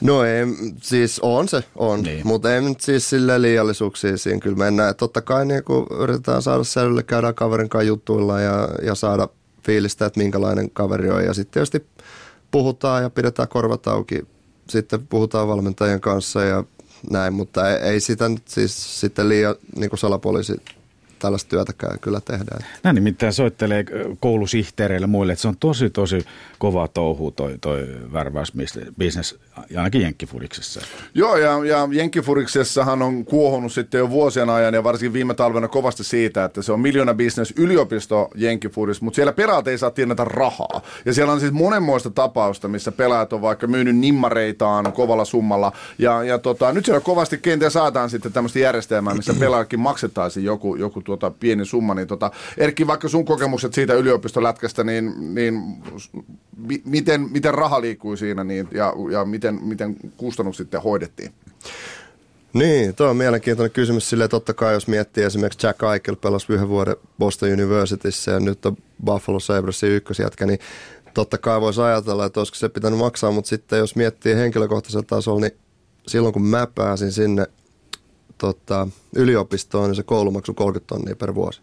No 0.00 0.24
ei, 0.24 0.46
siis 0.82 1.20
on 1.22 1.48
se, 1.48 1.64
on, 1.76 2.02
niin. 2.02 2.26
mutta 2.26 2.54
ei 2.54 2.61
nyt 2.61 2.80
siis 2.80 3.11
sille 3.11 3.42
liiallisuuksia 3.42 4.16
siinä 4.16 4.40
kyllä 4.40 4.56
mennään. 4.56 4.96
Totta 4.96 5.22
kai 5.22 5.46
niin 5.46 5.64
kun 5.64 5.87
yritetään 5.98 6.42
saada 6.42 6.64
selville, 6.64 7.02
käydään 7.02 7.35
kaverin 7.35 7.68
kanssa 7.68 7.88
juttuilla 7.88 8.40
ja, 8.40 8.68
ja 8.82 8.94
saada 8.94 9.28
fiilistä, 9.66 10.06
että 10.06 10.20
minkälainen 10.20 10.70
kaveri 10.70 11.11
on. 11.11 11.24
Ja 11.24 11.35
sitten 11.35 11.52
tietysti 11.52 11.87
puhutaan 12.50 13.02
ja 13.02 13.11
pidetään 13.11 13.48
korvat 13.48 13.87
auki 13.87 14.22
sitten 14.68 15.06
puhutaan 15.06 15.48
valmentajien 15.48 16.00
kanssa 16.00 16.44
ja 16.44 16.64
näin, 17.11 17.35
mutta 17.35 17.70
ei, 17.70 17.76
ei 17.76 18.00
sitä 18.00 18.28
nyt 18.28 18.48
siis 18.48 19.00
sitten 19.00 19.28
liian 19.28 19.54
niin 19.76 19.90
salapoliisi 19.94 20.56
tällaista 21.18 21.50
työtäkään 21.50 21.98
kyllä 22.00 22.20
tehdään. 22.20 22.61
Nämä 22.83 22.92
nimittäin 22.92 23.33
soittelee 23.33 23.85
koulusihteereille 24.20 25.07
muille, 25.07 25.33
että 25.33 25.42
se 25.42 25.48
on 25.48 25.57
tosi 25.57 25.90
tosi 25.90 26.24
kova 26.59 26.88
touhu 26.88 27.31
toi, 27.31 27.59
toi 27.61 27.88
värväysbisnes, 28.12 29.38
ainakin 29.76 30.00
Jenkkifuriksessa. 30.00 30.81
Joo, 31.14 31.37
ja, 31.37 31.64
ja 31.64 31.88
Jenkkifuriksessahan 31.90 33.02
on 33.02 33.24
kuohunut 33.24 33.72
sitten 33.72 33.98
jo 33.98 34.11
vuosien 34.11 34.50
ajan, 34.50 34.74
ja 34.74 34.85
varsinkin 34.85 35.12
viime 35.12 35.35
talvena 35.35 35.68
kovasti 35.68 36.05
siitä, 36.05 36.44
että 36.44 36.62
se 36.62 36.72
on 36.72 36.81
miljoona 36.81 37.14
business 37.14 37.52
yliopisto 37.57 38.31
Jenkkifuris, 38.35 39.02
mutta 39.02 39.16
siellä 39.16 39.33
pelaat 39.33 39.68
ei 39.68 39.79
saa 39.79 39.90
tienata 39.90 40.24
rahaa. 40.24 40.81
Ja 41.05 41.14
siellä 41.14 41.33
on 41.33 41.40
siis 41.40 41.52
monenmoista 41.52 42.11
tapausta, 42.11 42.68
missä 42.68 42.92
pelaajat 42.92 43.33
on 43.33 43.42
vaikka 43.42 43.66
myynyt 43.66 43.96
nimmareitaan 43.96 44.92
kovalla 44.92 45.24
summalla, 45.24 45.72
ja, 45.98 46.24
ja 46.24 46.38
tota, 46.38 46.72
nyt 46.72 46.85
siellä 46.85 47.00
kovasti 47.00 47.38
kenties 47.38 47.72
saadaan 47.72 48.11
sitten 48.11 48.33
tämmöistä 48.33 48.59
järjestelmää, 48.59 49.14
missä 49.14 49.35
pelaajakin 49.35 49.81
maksettaisiin 49.81 50.44
joku, 50.44 50.76
joku 50.76 51.02
tuota 51.07 51.31
pieni 51.31 51.64
summa, 51.64 51.95
niin 51.95 52.09
tota, 52.09 52.31
Erkki, 52.59 52.87
vaikka 52.87 53.09
sun 53.09 53.25
kokemukset 53.25 53.75
siitä 53.75 53.95
yliopistolätkästä, 53.95 54.85
niin, 54.85 55.35
niin 55.35 55.62
miten, 56.85 57.29
miten 57.33 57.55
raha 57.55 57.81
liikkui 57.81 58.16
siinä 58.16 58.45
niin, 58.45 58.69
ja, 58.73 58.92
ja 59.12 59.25
miten, 59.25 59.59
miten 59.62 59.97
kustannukset 60.16 60.64
sitten 60.64 60.83
hoidettiin? 60.83 61.33
Niin, 62.53 62.95
tuo 62.95 63.09
on 63.09 63.16
mielenkiintoinen 63.16 63.73
kysymys 63.73 64.11
silleen, 64.11 64.31
totta 64.31 64.55
kai 64.55 64.75
jos 64.75 64.88
miettii 64.88 65.25
esimerkiksi 65.25 65.66
Jack 65.66 65.83
Eichel 65.83 66.16
pelasi 66.16 66.53
yhden 66.53 66.69
vuoden 66.69 66.97
Boston 67.19 67.53
Universityssä 67.53 68.31
ja 68.31 68.40
nyt 68.40 68.66
on 68.66 68.77
Buffalo 69.05 69.40
Sabresin 69.40 69.90
ykkösjätkä, 69.90 70.47
niin 70.47 70.59
totta 71.14 71.38
kai 71.38 71.61
voisi 71.61 71.81
ajatella, 71.81 72.25
että 72.25 72.40
olisiko 72.40 72.55
se 72.55 72.69
pitänyt 72.69 72.99
maksaa, 72.99 73.31
mutta 73.31 73.49
sitten 73.49 73.79
jos 73.79 73.97
miettii 73.97 74.35
henkilökohtaisella 74.35 75.07
tasolla, 75.09 75.40
niin 75.40 75.57
silloin 76.07 76.33
kun 76.33 76.47
mä 76.47 76.66
pääsin 76.75 77.12
sinne 77.12 77.47
tota, 78.38 78.88
yliopistoon, 79.16 79.88
niin 79.88 79.96
se 79.96 80.03
koulumaksu 80.03 80.55
30 80.55 80.87
tonnia 80.94 81.16
per 81.16 81.35
vuosi. 81.35 81.61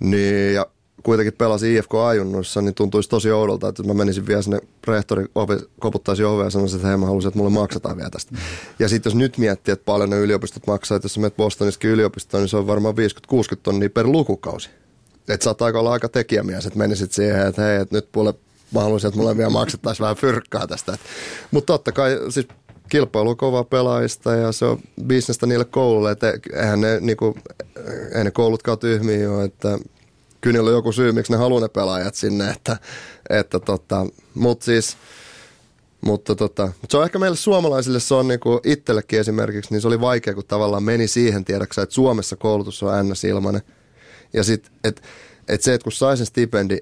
Niin, 0.00 0.54
ja 0.54 0.66
kuitenkin 1.02 1.32
pelasin 1.32 1.76
IFK-ajunnoissa, 1.76 2.62
niin 2.62 2.74
tuntuisi 2.74 3.08
tosi 3.08 3.30
oudolta, 3.30 3.68
että 3.68 3.82
mä 3.82 3.94
menisin 3.94 4.26
vielä 4.26 4.42
sinne 4.42 4.60
rehtori 4.86 5.26
ovi, 5.34 5.56
koputtaisi 5.80 6.24
ovea 6.24 6.44
ja 6.44 6.50
sanoisin, 6.50 6.76
että 6.76 6.88
hei 6.88 6.96
mä 6.96 7.06
haluaisin, 7.06 7.28
että 7.28 7.38
mulle 7.38 7.50
maksetaan 7.50 7.96
vielä 7.96 8.10
tästä. 8.10 8.36
Ja 8.78 8.88
sitten 8.88 9.10
jos 9.10 9.14
nyt 9.14 9.38
miettii, 9.38 9.72
että 9.72 9.84
paljon 9.84 10.10
ne 10.10 10.18
yliopistot 10.18 10.66
maksaa, 10.66 10.96
että 10.96 11.06
jos 11.06 11.14
sä 11.14 11.20
menet 11.20 11.36
Bostonissakin 11.36 11.90
yliopistoon, 11.90 12.42
niin 12.42 12.48
se 12.48 12.56
on 12.56 12.66
varmaan 12.66 12.94
50-60 12.94 13.56
tonnia 13.62 13.90
per 13.90 14.06
lukukausi. 14.06 14.70
Että 15.28 15.44
saattaa 15.44 15.68
olla 15.74 15.92
aika 15.92 16.08
tekijämies, 16.08 16.66
että 16.66 16.78
menisit 16.78 17.12
siihen, 17.12 17.46
että 17.46 17.62
hei, 17.62 17.76
että 17.76 17.96
nyt 17.96 18.12
puole 18.12 18.34
mä 18.74 18.80
haluaisin, 18.80 19.08
että 19.08 19.20
mulle 19.20 19.36
vielä 19.36 19.50
maksettaisiin 19.50 20.02
vähän 20.02 20.16
fyrkkaa 20.16 20.66
tästä. 20.66 20.98
Mutta 21.50 21.72
totta 21.72 21.92
kai, 21.92 22.18
siis 22.28 22.48
kilpailu 22.92 23.30
on 23.30 23.36
kova 23.36 23.64
pelaajista 23.64 24.34
ja 24.34 24.52
se 24.52 24.64
on 24.64 24.78
bisnestä 25.06 25.46
niille 25.46 25.64
kouluille, 25.64 26.10
että 26.10 26.32
eihän 26.56 26.80
ne, 26.80 27.00
niinku, 27.00 27.36
eihän 28.08 28.24
ne 28.24 28.30
koulutkaan 28.30 28.78
tyhmiä 28.78 29.30
ole, 29.30 29.44
että 29.44 29.78
kyllä 30.40 30.60
on 30.60 30.72
joku 30.72 30.92
syy, 30.92 31.12
miksi 31.12 31.32
ne 31.32 31.38
haluaa 31.38 31.60
ne 31.60 31.68
pelaajat 31.68 32.14
sinne, 32.14 32.50
että, 32.50 32.76
että 33.30 33.60
tota, 33.60 34.06
mutta 34.34 34.64
siis, 34.64 34.96
mutta 36.00 36.34
tota, 36.34 36.72
se 36.88 36.96
on 36.96 37.04
ehkä 37.04 37.18
meille 37.18 37.36
suomalaisille, 37.36 38.00
se 38.00 38.14
on 38.14 38.28
niinku 38.28 38.60
itsellekin 38.64 39.20
esimerkiksi, 39.20 39.74
niin 39.74 39.80
se 39.80 39.88
oli 39.88 40.00
vaikea, 40.00 40.34
kun 40.34 40.44
tavallaan 40.48 40.82
meni 40.82 41.08
siihen 41.08 41.44
tiedäksä, 41.44 41.82
että 41.82 41.94
Suomessa 41.94 42.36
koulutus 42.36 42.82
on 42.82 43.08
ns. 43.08 43.24
ilmanen. 43.24 43.62
Ja 44.32 44.44
sitten, 44.44 44.72
että 44.84 45.02
et 45.48 45.62
se, 45.62 45.74
että 45.74 45.84
kun 45.84 45.92
sai 45.92 46.16
sen 46.16 46.26
stipendi, 46.26 46.78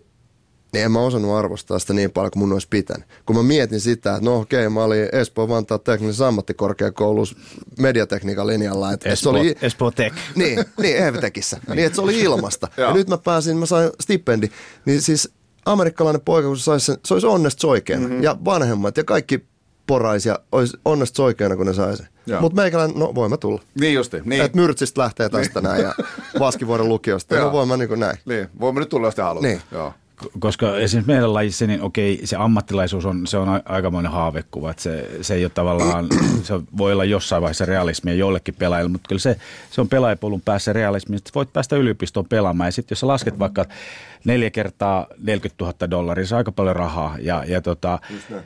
niin 0.72 0.84
en 0.84 0.92
mä 0.92 1.00
osannut 1.00 1.36
arvostaa 1.36 1.78
sitä 1.78 1.92
niin 1.92 2.10
paljon 2.10 2.30
kuin 2.30 2.40
mun 2.40 2.52
olisi 2.52 2.66
pitänyt. 2.70 3.06
Kun 3.26 3.36
mä 3.36 3.42
mietin 3.42 3.80
sitä, 3.80 4.14
että 4.14 4.24
no 4.24 4.40
okei, 4.40 4.66
okay, 4.66 4.74
mä 4.74 4.84
olin 4.84 5.08
Espoo 5.12 5.48
Vantaa 5.48 5.78
teknisessä 5.78 6.28
ammattikorkeakoulussa 6.28 7.36
mediatekniikan 7.78 8.46
linjalla. 8.46 8.92
Että 8.92 9.08
Espoo, 9.08 9.32
se 9.32 9.38
oli, 9.38 9.56
Espoo 9.62 9.90
Tech. 9.90 10.16
Niin, 10.34 10.64
niin 10.80 10.96
EVTekissä. 10.96 11.60
niin, 11.74 11.86
että 11.86 11.96
se 11.96 12.02
oli 12.02 12.20
ilmasta. 12.20 12.68
ja 12.76 12.92
nyt 12.92 13.08
mä 13.08 13.18
pääsin, 13.18 13.56
mä 13.56 13.66
sain 13.66 13.90
stipendi. 14.00 14.48
Niin 14.84 15.02
siis 15.02 15.32
amerikkalainen 15.66 16.20
poika, 16.20 16.48
kun 16.48 16.56
se, 16.56 16.62
saisi 16.62 16.86
sen, 16.86 16.98
se 17.04 17.14
olisi 17.14 17.26
onnesta 17.26 17.60
soikeena. 17.60 18.02
Mm-hmm. 18.02 18.22
Ja 18.22 18.36
vanhemmat 18.44 18.96
ja 18.96 19.04
kaikki 19.04 19.44
poraisia 19.86 20.38
olisi 20.52 20.76
onnesta 20.84 21.16
soikeena, 21.16 21.56
kun 21.56 21.66
ne 21.66 21.74
sai 21.74 21.96
sen. 21.96 22.08
Mutta 22.40 22.62
meikäläinen, 22.62 22.98
no 22.98 23.14
voin 23.14 23.30
mä 23.30 23.36
tulla. 23.36 23.62
Niin 23.80 23.94
justi. 23.94 24.16
Niin. 24.24 24.42
Että 24.42 24.58
Myrtsistä 24.58 25.00
lähtee 25.00 25.28
tästä 25.28 25.60
näin 25.60 25.82
ja 25.82 25.94
Vaskivuoren 26.38 26.88
lukiosta. 26.88 27.36
no 27.36 27.52
voin 27.52 27.68
mä 27.68 27.76
niin 27.76 27.88
kuin 27.88 28.00
näin. 28.00 28.18
Niin, 28.24 28.48
voimme 28.60 28.80
nyt 28.80 28.88
tulla, 28.88 29.06
jos 29.06 29.14
te 29.14 29.22
haluatte. 29.22 29.48
Niin. 29.48 29.62
Joo 29.72 29.94
koska 30.38 30.76
esimerkiksi 30.76 31.12
meidän 31.12 31.34
lajissa, 31.34 31.66
niin 31.66 31.82
okei, 31.82 32.20
se 32.24 32.36
ammattilaisuus 32.36 33.04
on, 33.06 33.26
se 33.26 33.36
on 33.36 33.62
aikamoinen 33.64 34.12
haavekuva, 34.12 34.70
että 34.70 34.82
se, 34.82 35.10
se 35.22 35.34
ei 35.34 35.44
ole 35.44 35.52
tavallaan, 35.54 36.06
se 36.42 36.54
voi 36.76 36.92
olla 36.92 37.04
jossain 37.04 37.42
vaiheessa 37.42 37.64
realismia 37.64 38.14
jollekin 38.14 38.54
pelaajille, 38.54 38.90
mutta 38.92 39.08
kyllä 39.08 39.20
se, 39.20 39.36
se 39.70 39.80
on 39.80 39.88
pelaajapolun 39.88 40.40
päässä 40.40 40.72
realismi, 40.72 41.16
että 41.16 41.30
voit 41.34 41.52
päästä 41.52 41.76
yliopistoon 41.76 42.26
pelaamaan. 42.26 42.68
Ja 42.68 42.72
sitten 42.72 42.92
jos 42.92 43.00
sä 43.00 43.06
lasket 43.06 43.38
vaikka 43.38 43.64
neljä 43.64 43.74
kertaa 44.52 45.06
40 45.18 45.64
000 45.64 45.90
dollaria, 45.90 46.26
se 46.26 46.34
on 46.34 46.38
aika 46.38 46.52
paljon 46.52 46.76
rahaa. 46.76 47.16
Ja, 47.20 47.44
ja 47.44 47.60
tota, 47.60 47.98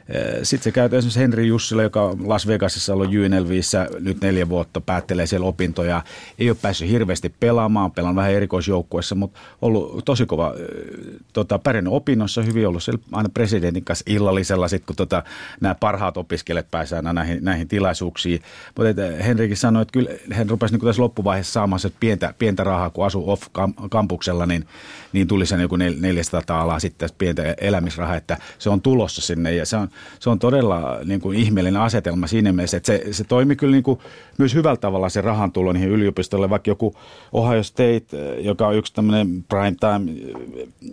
eh, 0.08 0.24
sitten 0.42 0.64
se 0.64 0.72
käytetään 0.72 0.98
esimerkiksi 0.98 1.20
Henri 1.20 1.46
Jussila, 1.46 1.82
joka 1.82 2.16
Las 2.24 2.46
Vegasissa 2.46 2.92
on 2.92 2.96
ollut 2.96 3.14
UNLVissä 3.14 3.86
nyt 4.00 4.20
neljä 4.20 4.48
vuotta, 4.48 4.80
päättelee 4.80 5.26
siellä 5.26 5.46
opintoja. 5.46 6.02
Ei 6.38 6.50
ole 6.50 6.56
päässyt 6.62 6.88
hirveästi 6.88 7.34
pelaamaan, 7.40 7.90
pelaan 7.90 8.16
vähän 8.16 8.32
erikoisjoukkuessa, 8.32 9.14
mutta 9.14 9.40
ollut 9.62 10.04
tosi 10.04 10.26
kova, 10.26 10.54
eh, 10.58 11.20
tota, 11.32 11.58
pärjännyt 11.58 11.92
opinnoissa, 11.92 12.42
hyvin 12.42 12.68
ollut 12.68 12.82
siellä 12.82 13.02
aina 13.12 13.28
presidentin 13.28 13.84
kanssa 13.84 14.04
illallisella, 14.08 14.68
sit 14.68 14.84
kun 14.86 14.96
tota, 14.96 15.22
nämä 15.60 15.74
parhaat 15.74 16.16
opiskelijat 16.16 16.70
pääsevät 16.70 16.98
aina 16.98 17.12
näihin, 17.12 17.44
näihin 17.44 17.68
tilaisuuksiin. 17.68 18.42
Mutta 18.76 19.02
Henrikin 19.24 19.56
sanoi, 19.56 19.82
että 19.82 19.92
kyllä 19.92 20.10
hän 20.32 20.50
rupesi 20.50 20.74
niin 20.74 20.84
tässä 20.86 21.02
loppuvaiheessa 21.02 21.52
saamaan 21.52 21.80
pientä, 22.00 22.34
pientä 22.38 22.64
rahaa, 22.64 22.90
kun 22.90 23.06
asuu 23.06 23.30
off-kampuksella, 23.30 24.46
niin, 24.46 24.66
niin 25.12 25.28
tuli 25.28 25.46
sen 25.46 25.63
joku 25.64 25.76
400 25.76 26.60
alaa 26.60 26.78
sitten 26.78 27.08
pientä 27.18 27.54
elämisrahaa, 27.60 28.16
että 28.16 28.38
se 28.58 28.70
on 28.70 28.80
tulossa 28.80 29.22
sinne 29.22 29.54
ja 29.54 29.66
se 29.66 29.76
on, 29.76 29.88
se 30.20 30.30
on 30.30 30.38
todella 30.38 30.98
niin 31.04 31.20
kuin 31.20 31.38
ihmeellinen 31.38 31.80
asetelma 31.80 32.26
siinä 32.26 32.52
mielessä, 32.52 32.76
että 32.76 32.86
se, 32.86 33.02
se 33.10 33.24
toimi 33.24 33.56
kyllä 33.56 33.72
niin 33.72 33.82
kuin 33.82 33.98
myös 34.38 34.54
hyvällä 34.54 34.76
tavalla 34.76 35.08
se 35.08 35.20
rahan 35.20 35.52
tulo 35.52 35.72
niihin 35.72 35.90
yliopistolle, 35.90 36.50
vaikka 36.50 36.70
joku 36.70 36.94
Ohio 37.32 37.62
State, 37.62 38.06
joka 38.40 38.66
on 38.66 38.76
yksi 38.76 38.94
tämmöinen 38.94 39.44
prime 39.48 39.76
time 39.80 40.12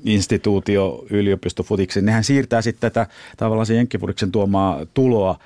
instituutio 0.06 1.06
yliopistofutiksi, 1.10 2.02
nehän 2.02 2.24
siirtää 2.24 2.62
sitten 2.62 2.92
tätä 2.92 3.08
tavallaan 3.38 3.66
se 3.66 3.76
jenkkifudiksen 3.76 4.32
tuomaa 4.32 4.86
tuloa 4.94 5.38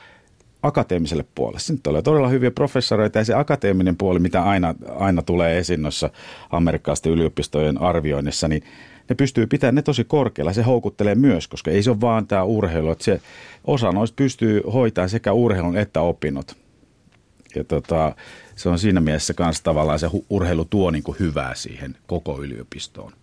akateemiselle 0.67 1.25
puolelle. 1.35 1.59
Sitten 1.59 1.83
tulee 1.83 2.01
todella 2.01 2.27
hyviä 2.27 2.51
professoreita 2.51 3.17
ja 3.17 3.25
se 3.25 3.33
akateeminen 3.33 3.97
puoli, 3.97 4.19
mitä 4.19 4.43
aina, 4.43 4.75
aina 4.95 5.21
tulee 5.21 5.57
esiin 5.57 5.81
noissa 5.81 6.09
amerikkalaisten 6.51 7.11
yliopistojen 7.11 7.81
arvioinnissa, 7.81 8.47
niin 8.47 8.63
ne 9.09 9.15
pystyy 9.15 9.47
pitämään 9.47 9.75
ne 9.75 9.81
tosi 9.81 10.03
korkealla. 10.03 10.53
Se 10.53 10.61
houkuttelee 10.61 11.15
myös, 11.15 11.47
koska 11.47 11.71
ei 11.71 11.83
se 11.83 11.89
ole 11.89 12.01
vaan 12.01 12.27
tämä 12.27 12.43
urheilu. 12.43 12.91
Että 12.91 13.03
se, 13.03 13.21
osa 13.63 13.91
noista 13.91 14.15
pystyy 14.15 14.61
hoitamaan 14.73 15.09
sekä 15.09 15.33
urheilun 15.33 15.77
että 15.77 16.01
opinnot. 16.01 16.57
Ja 17.55 17.63
tota, 17.63 18.15
se 18.55 18.69
on 18.69 18.79
siinä 18.79 19.01
mielessä 19.01 19.33
myös 19.39 19.61
tavallaan 19.61 19.99
se 19.99 20.09
urheilu 20.29 20.65
tuo 20.65 20.91
niin 20.91 21.03
kuin 21.03 21.19
hyvää 21.19 21.55
siihen 21.55 21.95
koko 22.07 22.41
yliopistoon. 22.43 23.13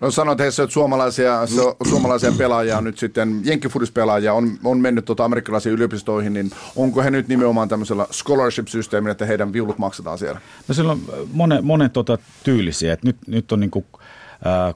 No 0.00 0.10
sanoit 0.10 0.38
heissä, 0.38 0.62
että 0.62 0.74
suomalaisia, 0.74 1.40
suomalaisia 1.88 2.32
pelaajia 2.38 2.80
nyt 2.80 2.98
sitten, 2.98 3.40
jenkkifudispelaajia 3.44 4.32
on, 4.32 4.58
on 4.64 4.80
mennyt 4.80 5.04
tuota 5.04 5.24
amerikkalaisiin 5.24 5.72
yliopistoihin, 5.72 6.32
niin 6.32 6.50
onko 6.76 7.02
he 7.02 7.10
nyt 7.10 7.28
nimenomaan 7.28 7.68
tämmöisellä 7.68 8.06
scholarship-systeemillä, 8.12 9.12
että 9.12 9.26
heidän 9.26 9.52
viulut 9.52 9.78
maksetaan 9.78 10.18
siellä? 10.18 10.40
No 10.68 10.74
siellä 10.74 10.92
on 10.92 11.00
monen, 11.32 11.64
monen 11.64 11.90
tota 11.90 12.18
tyylisiä, 12.42 12.92
että 12.92 13.06
nyt, 13.06 13.16
nyt 13.26 13.52
on 13.52 13.60
niin 13.60 13.70
kuin 13.70 13.84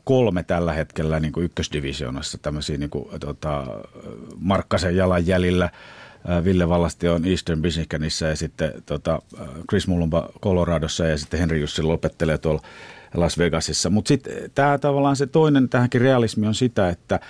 kolme 0.04 0.42
tällä 0.42 0.72
hetkellä 0.72 1.20
niin 1.20 1.32
kuin 1.32 1.44
ykkösdivisioonassa 1.44 2.38
tämmöisiä 2.38 2.76
niin 2.76 2.90
kuin, 2.90 3.20
tota, 3.20 3.66
Markkasen 4.38 4.96
jalanjäljillä. 4.96 5.70
Ville 6.44 6.68
Vallasti 6.68 7.08
on 7.08 7.24
Eastern 7.24 7.60
Michiganissa 7.60 8.26
ja 8.26 8.36
sitten 8.36 8.72
tota, 8.86 9.22
Chris 9.68 9.88
Mulumba 9.88 10.28
Coloradossa 10.42 11.06
ja 11.06 11.18
sitten 11.18 11.40
Henry 11.40 11.58
Jussi 11.58 11.82
lopettelee 11.82 12.38
tuolla 12.38 12.62
Las 13.14 13.38
Vegasissa. 13.38 13.90
Mutta 13.90 14.08
sitten 14.08 14.32
tämä 14.54 14.78
tavallaan 14.78 15.16
se 15.16 15.26
toinen 15.26 15.68
tähänkin 15.68 16.00
realismi 16.00 16.46
on 16.46 16.54
sitä, 16.54 16.88
että 16.88 17.20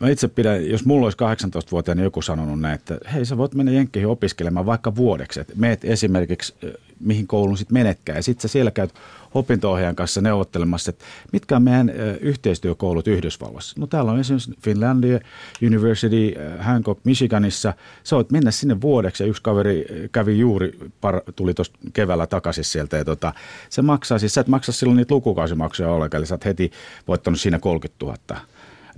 Mä 0.00 0.08
itse 0.08 0.28
pidän, 0.28 0.68
jos 0.70 0.84
mulla 0.84 1.06
olisi 1.06 1.18
18-vuotiaana 1.18 2.02
joku 2.02 2.22
sanonut 2.22 2.60
näin, 2.60 2.74
että 2.74 2.98
hei 3.14 3.24
sä 3.24 3.36
voit 3.36 3.54
mennä 3.54 3.72
Jenkkeihin 3.72 4.08
opiskelemaan 4.08 4.66
vaikka 4.66 4.96
vuodeksi, 4.96 5.40
että 5.40 5.52
meet 5.56 5.84
esimerkiksi 5.84 6.54
mihin 7.00 7.26
kouluun 7.26 7.58
sitten 7.58 7.74
menetkään 7.74 8.16
ja 8.16 8.22
sitten 8.22 8.42
sä 8.42 8.52
siellä 8.52 8.70
käyt 8.70 8.94
opinto 9.34 9.76
kanssa 9.94 10.20
neuvottelemassa, 10.20 10.90
että 10.90 11.04
mitkä 11.32 11.56
on 11.56 11.62
meidän 11.62 11.90
yhteistyökoulut 12.20 13.08
Yhdysvalloissa. 13.08 13.80
No 13.80 13.86
täällä 13.86 14.12
on 14.12 14.20
esimerkiksi 14.20 14.52
Finlandia 14.62 15.20
University 15.66 16.34
Hancock 16.58 17.00
Michiganissa. 17.04 17.74
Sä 18.04 18.16
voit 18.16 18.30
mennä 18.30 18.50
sinne 18.50 18.80
vuodeksi 18.80 19.22
ja 19.22 19.28
yksi 19.28 19.42
kaveri 19.42 19.86
kävi 20.12 20.38
juuri, 20.38 20.78
par, 21.00 21.20
tuli 21.36 21.54
tuossa 21.54 21.72
keväällä 21.92 22.26
takaisin 22.26 22.64
sieltä 22.64 22.96
ja 22.96 23.04
tota, 23.04 23.34
se 23.70 23.82
maksaa, 23.82 24.18
siis 24.18 24.34
sä 24.34 24.40
et 24.40 24.48
maksa 24.48 24.72
silloin 24.72 24.96
niitä 24.96 25.14
lukukausimaksuja 25.14 25.90
ollenkaan, 25.90 26.18
eli 26.18 26.26
sä 26.26 26.34
oot 26.34 26.44
heti 26.44 26.70
voittanut 27.08 27.40
siinä 27.40 27.58
30 27.58 28.04
000 28.06 28.40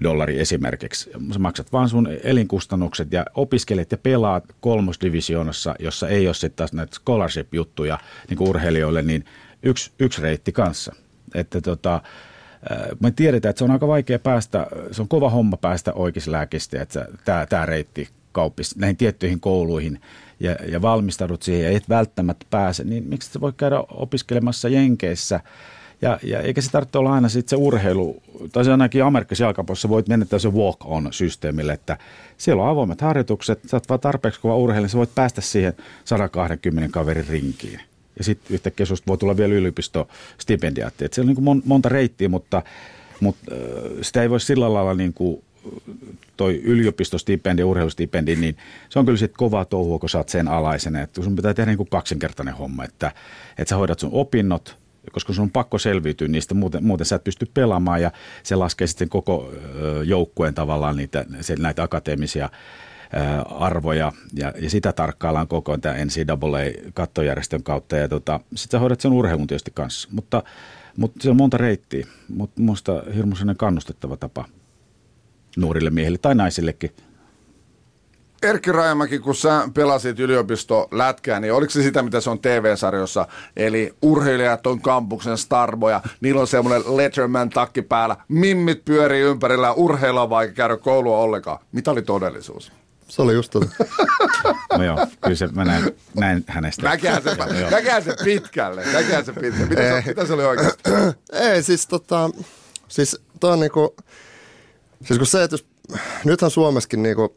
dollari 0.02 0.40
esimerkiksi. 0.40 1.10
Sä 1.32 1.38
maksat 1.38 1.72
vaan 1.72 1.88
sun 1.88 2.08
elinkustannukset 2.22 3.12
ja 3.12 3.26
opiskelet 3.34 3.92
ja 3.92 3.98
pelaat 3.98 4.44
kolmosdivisioonassa, 4.60 5.74
jossa 5.78 6.08
ei 6.08 6.26
ole 6.26 6.34
sitten 6.34 6.56
taas 6.56 6.72
näitä 6.72 6.94
scholarship-juttuja 6.94 7.98
niin 8.30 8.48
urheilijoille, 8.48 9.02
niin 9.02 9.24
yksi, 9.62 9.90
yksi 9.98 10.22
reitti 10.22 10.52
kanssa. 10.52 10.94
Että 11.34 11.60
tota, 11.60 12.02
me 13.00 13.10
tiedetään, 13.10 13.50
että 13.50 13.58
se 13.58 13.64
on 13.64 13.70
aika 13.70 13.88
vaikea 13.88 14.18
päästä, 14.18 14.66
se 14.90 15.02
on 15.02 15.08
kova 15.08 15.30
homma 15.30 15.56
päästä 15.56 15.92
oikeislääkistä, 15.92 16.82
että 16.82 17.06
tämä, 17.24 17.46
tämä 17.46 17.66
reitti 17.66 18.08
kauppis 18.32 18.76
näihin 18.76 18.96
tiettyihin 18.96 19.40
kouluihin 19.40 20.00
ja, 20.40 20.56
ja 20.68 20.82
valmistaudut 20.82 21.42
siihen 21.42 21.64
ja 21.64 21.76
et 21.76 21.88
välttämättä 21.88 22.46
pääse, 22.50 22.84
niin 22.84 23.04
miksi 23.04 23.32
sä 23.32 23.40
voi 23.40 23.52
käydä 23.56 23.84
opiskelemassa 23.88 24.68
Jenkeissä 24.68 25.40
ja, 26.02 26.18
ja 26.22 26.40
eikä 26.40 26.60
se 26.60 26.70
tarvitse 26.70 26.98
olla 26.98 27.12
aina 27.12 27.28
sitten 27.28 27.50
se 27.50 27.56
urheilu, 27.56 28.22
tai 28.52 28.64
se 28.64 28.70
ainakin 28.70 29.04
Amerikassa 29.04 29.44
jalkapallossa 29.44 29.88
voit 29.88 30.08
mennä 30.08 30.26
se 30.38 30.48
walk-on-systeemille, 30.48 31.72
että 31.72 31.98
siellä 32.36 32.62
on 32.62 32.68
avoimet 32.68 33.00
harjoitukset, 33.00 33.60
sä 33.66 33.76
oot 33.76 33.88
vaan 33.88 34.00
tarpeeksi 34.00 34.40
kova 34.40 34.56
urheilija, 34.56 34.88
sä 34.88 34.98
voit 34.98 35.14
päästä 35.14 35.40
siihen 35.40 35.72
120 36.04 36.92
kaverin 36.92 37.28
rinkiin. 37.28 37.80
Ja 38.18 38.24
sitten 38.24 38.54
yhtäkkiä 38.54 38.86
susta 38.86 39.06
voi 39.06 39.18
tulla 39.18 39.36
vielä 39.36 39.54
yliopistostipendiaatti. 39.54 41.04
Et 41.04 41.12
siellä 41.12 41.30
on 41.30 41.44
niin 41.44 41.62
monta 41.64 41.88
reittiä, 41.88 42.28
mutta, 42.28 42.62
mutta 43.20 43.52
sitä 44.02 44.22
ei 44.22 44.30
voi 44.30 44.40
sillä 44.40 44.74
lailla 44.74 44.94
niin 44.94 45.12
kuin 45.12 45.42
toi 46.36 46.60
yliopistostipendi 46.64 47.62
urheilustipendi, 47.62 48.36
niin 48.36 48.56
se 48.88 48.98
on 48.98 49.04
kyllä 49.04 49.18
sitten 49.18 49.38
kovaa 49.38 49.64
touhua, 49.64 49.98
kun 49.98 50.08
sä 50.08 50.18
oot 50.18 50.28
sen 50.28 50.48
alaisena. 50.48 51.00
Että 51.00 51.22
sun 51.22 51.36
pitää 51.36 51.54
tehdä 51.54 51.70
niin 51.70 51.76
kuin 51.76 51.90
kaksinkertainen 51.90 52.54
homma, 52.54 52.84
että, 52.84 53.12
että 53.58 53.68
sä 53.68 53.76
hoidat 53.76 53.98
sun 53.98 54.10
opinnot, 54.12 54.76
koska 55.12 55.32
sun 55.32 55.42
on 55.42 55.50
pakko 55.50 55.78
selviytyä 55.78 56.28
niistä, 56.28 56.54
muuten, 56.54 56.84
muuten 56.84 57.06
sä 57.06 57.16
et 57.16 57.24
pysty 57.24 57.50
pelaamaan 57.54 58.02
ja 58.02 58.10
se 58.42 58.56
laskee 58.56 58.86
sitten 58.86 59.08
koko 59.08 59.52
joukkueen 60.04 60.54
tavallaan 60.54 60.96
niitä, 60.96 61.24
näitä 61.58 61.82
akateemisia 61.82 62.48
arvoja 63.58 64.12
ja, 64.34 64.52
ja 64.60 64.70
sitä 64.70 64.92
tarkkaillaan 64.92 65.48
koko 65.48 65.78
tämä 65.78 65.94
NCAA-kattojärjestön 65.94 67.62
kautta 67.62 67.96
ja 67.96 68.08
tota, 68.08 68.40
sitten 68.54 68.78
sä 68.78 68.80
hoidat 68.80 69.00
sen 69.00 69.12
urheilun 69.12 69.46
tietysti 69.46 69.70
kanssa, 69.74 70.08
mutta, 70.12 70.42
mutta 70.96 71.22
se 71.22 71.30
on 71.30 71.36
monta 71.36 71.56
reittiä, 71.56 72.06
mutta 72.28 72.60
minusta 72.60 73.02
hirmuisen 73.14 73.54
kannustettava 73.56 74.16
tapa 74.16 74.44
nuorille 75.56 75.90
miehille 75.90 76.18
tai 76.18 76.34
naisillekin. 76.34 76.90
Erkki 78.42 78.72
Rajamäki, 78.72 79.18
kun 79.18 79.34
sä 79.34 79.68
pelasit 79.74 80.20
yliopisto 80.20 80.88
lätkää, 80.90 81.40
niin 81.40 81.52
oliko 81.52 81.70
se 81.70 81.82
sitä, 81.82 82.02
mitä 82.02 82.20
se 82.20 82.30
on 82.30 82.38
TV-sarjossa? 82.38 83.26
Eli 83.56 83.94
urheilijat 84.02 84.66
on 84.66 84.80
kampuksen 84.80 85.38
starboja, 85.38 86.00
niillä 86.20 86.40
on 86.40 86.46
semmoinen 86.46 86.96
Letterman 86.96 87.50
takki 87.50 87.82
päällä, 87.82 88.16
mimmit 88.28 88.84
pyörii 88.84 89.22
ympärillä 89.22 89.72
urheilla 89.72 90.30
vaikka 90.30 90.54
käydä 90.54 90.76
koulua 90.76 91.18
ollenkaan. 91.18 91.58
Mitä 91.72 91.90
oli 91.90 92.02
todellisuus? 92.02 92.72
Se 93.10 93.22
oli 93.22 93.34
just 93.34 93.50
tota. 93.50 93.66
no 94.78 94.84
joo, 94.84 95.06
kyllä 95.20 95.36
se, 95.36 95.46
mä 95.46 95.64
näin, 95.64 95.96
näin 96.14 96.44
hänestä. 96.46 96.82
Näkään 96.82 97.22
se, 97.22 97.36
näkään 97.70 98.04
se 98.04 98.14
pitkälle, 98.24 98.84
näkään 98.92 99.24
se 99.24 99.32
pitkälle. 99.32 99.66
Mitä, 99.66 100.02
se, 100.02 100.08
mitä 100.08 100.26
se 100.26 100.32
oli 100.32 100.44
oikeasti? 100.44 100.82
Ei, 101.32 101.62
siis 101.62 101.86
tota, 101.86 102.30
siis 102.88 103.20
toi 103.40 103.52
on 103.52 103.60
niinku, 103.60 103.96
siis 105.04 105.18
kun 105.18 105.26
se, 105.26 105.42
että 105.42 105.54
jos, 105.54 105.66
nythän 106.24 106.50
Suomessakin 106.50 107.02
niinku, 107.02 107.34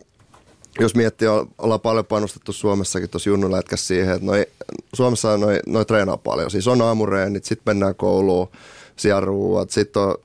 jos 0.79 0.95
miettii, 0.95 1.27
ollaan 1.57 1.81
paljon 1.81 2.05
panostettu 2.05 2.53
Suomessakin 2.53 3.09
tuossa 3.09 3.29
junnulätkässä 3.29 3.87
siihen, 3.87 4.13
että 4.13 4.25
noi, 4.25 4.45
Suomessa 4.93 5.37
noi, 5.37 5.59
noi 5.67 5.85
treenaa 5.85 6.17
paljon. 6.17 6.51
Siis 6.51 6.67
on 6.67 6.81
aamureenit, 6.81 7.45
sitten 7.45 7.75
mennään 7.75 7.95
kouluun, 7.95 8.51
siellä 8.95 9.21
ruuat, 9.21 9.69
sitten 9.69 10.01
on 10.01 10.15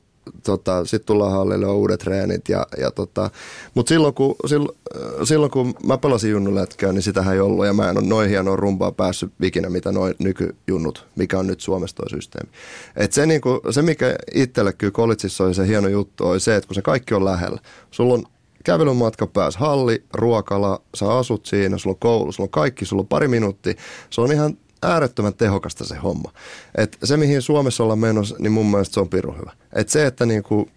tota, 0.44 0.84
sit 0.84 1.06
tullaan 1.06 1.32
hallille, 1.32 1.66
on 1.66 1.76
uudet 1.76 2.00
treenit. 2.00 2.48
Ja, 2.48 2.66
ja 2.80 2.90
tota, 2.90 3.30
Mutta 3.74 3.88
silloin 3.88 4.14
kun, 4.14 4.36
silloin, 4.46 4.78
silloin 5.24 5.50
kun 5.50 5.74
mä 5.86 5.98
pelasin 5.98 6.30
junnulätkää, 6.30 6.92
niin 6.92 7.02
sitähän 7.02 7.34
ei 7.34 7.40
ollut. 7.40 7.66
Ja 7.66 7.72
mä 7.72 7.90
en 7.90 7.98
ole 7.98 8.06
noin 8.06 8.28
hienoa 8.28 8.56
rumpaa 8.56 8.92
päässyt 8.92 9.32
ikinä, 9.42 9.70
mitä 9.70 9.92
noin 9.92 10.14
nykyjunnut, 10.18 11.06
mikä 11.16 11.38
on 11.38 11.46
nyt 11.46 11.60
Suomessa 11.60 11.96
tuo 11.96 12.08
systeemi. 12.08 12.50
Et 12.96 13.12
se, 13.12 13.26
niinku, 13.26 13.60
se, 13.70 13.82
mikä 13.82 14.16
itselle 14.34 14.72
kyllä 14.72 14.90
kolitsissa 14.90 15.44
oli 15.44 15.54
se 15.54 15.66
hieno 15.66 15.88
juttu, 15.88 16.26
oli 16.26 16.40
se, 16.40 16.56
että 16.56 16.68
kun 16.68 16.74
se 16.74 16.82
kaikki 16.82 17.14
on 17.14 17.24
lähellä. 17.24 17.60
Sulla 17.90 18.14
on 18.14 18.24
kävelymatka 18.64 19.26
pääs 19.26 19.56
halli, 19.56 20.04
ruokala, 20.14 20.80
sä 20.94 21.12
asut 21.12 21.46
siinä, 21.46 21.78
sulla 21.78 21.94
on 21.94 22.00
koulu, 22.00 22.32
sulla 22.32 22.46
on 22.46 22.50
kaikki, 22.50 22.84
sulla 22.84 23.00
on 23.00 23.08
pari 23.08 23.28
minuuttia. 23.28 23.74
Se 24.10 24.20
on 24.20 24.32
ihan 24.32 24.56
äärettömän 24.82 25.34
tehokasta 25.34 25.84
se 25.84 25.96
homma. 25.96 26.32
Et 26.74 26.98
se, 27.04 27.16
mihin 27.16 27.42
Suomessa 27.42 27.82
ollaan 27.82 27.98
menossa, 27.98 28.36
niin 28.38 28.52
mun 28.52 28.70
mielestä 28.70 28.94
se 28.94 29.00
on 29.00 29.08
pirun 29.08 29.38
hyvä. 29.38 29.52
Et 29.72 29.88
se, 29.88 30.06
että 30.06 30.26
niinku, 30.26 30.68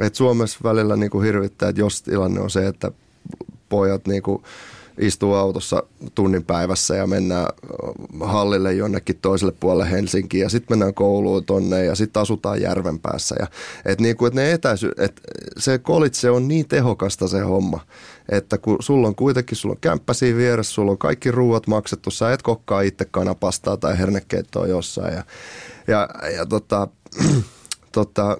et 0.00 0.14
Suomessa 0.14 0.58
välillä 0.62 0.96
niinku 0.96 1.20
hirvittää, 1.20 1.68
että 1.68 1.80
jos 1.80 2.02
tilanne 2.02 2.40
on 2.40 2.50
se, 2.50 2.66
että 2.66 2.90
pojat 3.68 4.06
niinku 4.06 4.42
istuu 5.00 5.34
autossa 5.34 5.82
tunnin 6.14 6.44
päivässä 6.44 6.96
ja 6.96 7.06
mennään 7.06 7.46
hallille 8.20 8.74
jonnekin 8.74 9.18
toiselle 9.22 9.52
puolelle 9.60 9.90
Helsinkiin 9.90 10.42
ja 10.42 10.48
sitten 10.48 10.72
mennään 10.72 10.94
kouluun 10.94 11.44
tonne 11.44 11.84
ja 11.84 11.94
sitten 11.94 12.22
asutaan 12.22 12.60
järven 12.62 12.98
päässä. 12.98 13.36
Ja, 13.38 13.46
et 13.84 14.00
niinku, 14.00 14.26
et 14.26 14.34
ne 14.34 14.52
etäisy, 14.52 14.92
et 14.98 15.20
se 15.58 15.78
kolitse 15.78 16.30
on 16.30 16.48
niin 16.48 16.68
tehokasta 16.68 17.28
se 17.28 17.40
homma, 17.40 17.80
että 18.28 18.58
kun 18.58 18.76
sulla 18.80 19.08
on 19.08 19.14
kuitenkin, 19.14 19.56
sulla 19.56 19.72
on 19.72 19.80
kämppä 19.80 20.12
siinä 20.12 20.38
vieressä, 20.38 20.72
sulla 20.72 20.90
on 20.90 20.98
kaikki 20.98 21.30
ruuat 21.30 21.66
maksettu, 21.66 22.10
sä 22.10 22.32
et 22.32 22.42
kokkaa 22.42 22.80
itse 22.80 23.04
kanapastaa 23.04 23.76
tai 23.76 23.98
hernekeittoa 23.98 24.66
jossain 24.66 25.14
ja, 25.14 25.24
ja, 25.86 26.08
ja 26.36 26.46
tota, 26.46 26.88
Tota, 27.98 28.36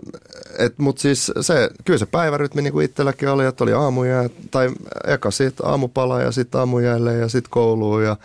Mutta 0.77 1.03
siis 1.03 1.33
se, 1.41 1.71
kyllä 1.85 1.99
se 1.99 2.07
päivärytmi 2.07 2.63
niin 2.63 2.73
kuin 2.73 2.85
itselläkin 2.85 3.29
oli, 3.29 3.47
että 3.47 3.65
oli 3.65 3.73
aamuja, 3.73 4.29
tai 4.51 4.71
eka 5.07 5.31
sitten 5.31 5.67
aamupala 5.67 6.23
ja 6.23 6.33
sitten 6.33 6.59
aamujäille 6.59 7.15
ja 7.15 7.29
sitten 7.29 7.51
kouluun 7.51 8.05
ja 8.05 8.17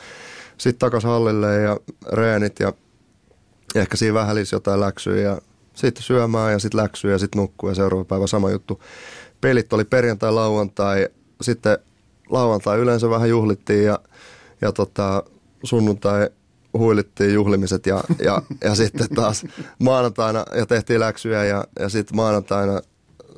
sitten 0.57 0.79
takaisin 0.79 1.09
hallille 1.09 1.55
ja 1.55 1.77
reenit 2.11 2.59
ja 2.59 2.73
ehkä 3.75 3.97
siinä 3.97 4.13
vähän 4.13 4.38
jotain 4.51 4.79
läksyjä 4.79 5.29
ja 5.29 5.41
sitten 5.73 6.03
syömään 6.03 6.51
ja 6.51 6.59
sitten 6.59 6.81
läksyä 6.81 7.11
ja 7.11 7.19
sitten 7.19 7.41
nukkuu 7.41 7.69
ja 7.69 7.75
seuraava 7.75 8.05
päivä 8.05 8.27
sama 8.27 8.51
juttu. 8.51 8.81
Pelit 9.41 9.73
oli 9.73 9.84
perjantai, 9.84 10.31
lauantai, 10.31 11.09
sitten 11.41 11.77
lauantai 12.29 12.79
yleensä 12.79 13.09
vähän 13.09 13.29
juhlittiin 13.29 13.84
ja, 13.84 13.99
ja 14.61 14.71
tota, 14.71 15.23
sunnuntai 15.63 16.29
huilittiin 16.74 17.34
juhlimiset 17.34 17.86
ja, 17.86 18.03
ja, 18.24 18.41
ja 18.63 18.76
sitten 18.86 19.09
taas 19.09 19.45
maanantaina 19.80 20.45
ja 20.55 20.65
tehtiin 20.65 20.99
läksyjä 20.99 21.45
ja, 21.45 21.63
ja 21.80 21.89
sitten 21.89 22.15
maanantaina 22.15 22.82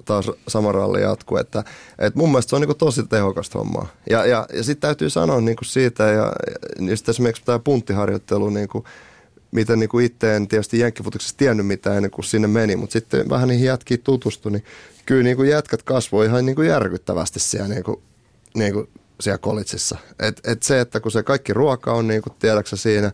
taas 0.05 0.31
sama 0.47 0.71
ralli 0.71 1.01
jatkuu. 1.01 1.37
Että, 1.37 1.63
että 1.99 2.19
mun 2.19 2.29
mielestä 2.29 2.49
se 2.49 2.55
on 2.55 2.61
niin 2.61 2.77
tosi 2.77 3.03
tehokasta 3.03 3.59
hommaa. 3.59 3.87
Ja, 4.09 4.25
ja, 4.25 4.47
ja 4.53 4.63
sitten 4.63 4.81
täytyy 4.81 5.09
sanoa 5.09 5.41
niin 5.41 5.57
siitä 5.63 6.03
ja, 6.03 6.33
ja 6.89 6.97
sitten 6.97 7.13
esimerkiksi 7.13 7.45
tämä 7.45 7.59
punttiharjoittelu, 7.59 8.49
niin 8.49 8.67
kuin, 8.67 8.83
miten 9.51 9.79
niin 9.79 9.89
kuin 9.89 10.05
itse 10.05 10.35
en 10.35 10.47
tietysti 10.47 10.79
jenkkifutiksessa 10.79 11.37
tiennyt 11.37 11.67
mitään 11.67 11.95
ennen 11.95 12.11
kuin 12.11 12.25
sinne 12.25 12.47
meni, 12.47 12.75
mutta 12.75 12.93
sitten 12.93 13.29
vähän 13.29 13.47
niihin 13.47 13.65
jätkiin 13.65 14.01
tutustui, 14.01 14.51
niin 14.51 14.63
kyllä 15.05 15.23
niin 15.23 15.37
kuin 15.37 15.49
jätkät 15.49 15.83
kasvoi 15.83 16.25
ihan 16.25 16.45
niin 16.45 16.55
kuin 16.55 16.67
järkyttävästi 16.67 17.39
siellä 17.39 17.67
niin 17.67 17.83
kuin, 17.83 18.01
niin 18.55 18.73
kuin 18.73 18.89
siellä 19.21 19.37
kolitsissa. 19.37 19.97
Et, 20.19 20.41
et 20.47 20.63
se, 20.63 20.79
että 20.79 20.99
kun 20.99 21.11
se 21.11 21.23
kaikki 21.23 21.53
ruoka 21.53 21.93
on, 21.93 22.07
niin 22.07 22.21
kuin 22.21 22.33
tiedäksä 22.39 22.75
siinä, 22.75 23.11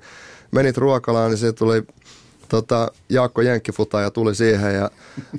menit 0.51 0.77
ruokalaan, 0.77 1.31
niin 1.31 1.37
se 1.37 1.53
tuli 1.53 1.83
tota, 2.51 2.91
Jaakko 3.09 3.41
Jenkkifuta 3.41 4.01
ja 4.01 4.11
tuli 4.11 4.35
siihen 4.35 4.75
ja 4.75 4.91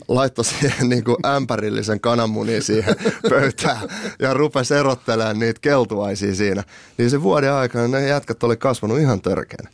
laittoi 0.09 0.45
siihen 0.45 0.89
niin 0.89 1.05
kuin 1.05 1.17
ämpärillisen 1.27 2.01
kananmunin 2.01 2.63
siihen 2.63 2.97
pöytään 3.31 3.89
ja 4.19 4.35
rupesi 4.35 4.75
erottelemaan 4.75 5.39
niitä 5.39 5.61
keltuaisia 5.61 6.35
siinä. 6.35 6.65
Niin 6.99 7.11
se 7.11 7.23
vuoden 7.23 7.53
aikana 7.53 7.89
ne 7.89 8.09
jätkät 8.09 8.43
oli 8.43 8.57
kasvanut 8.57 8.99
ihan 8.99 9.21
törkeänä. 9.21 9.71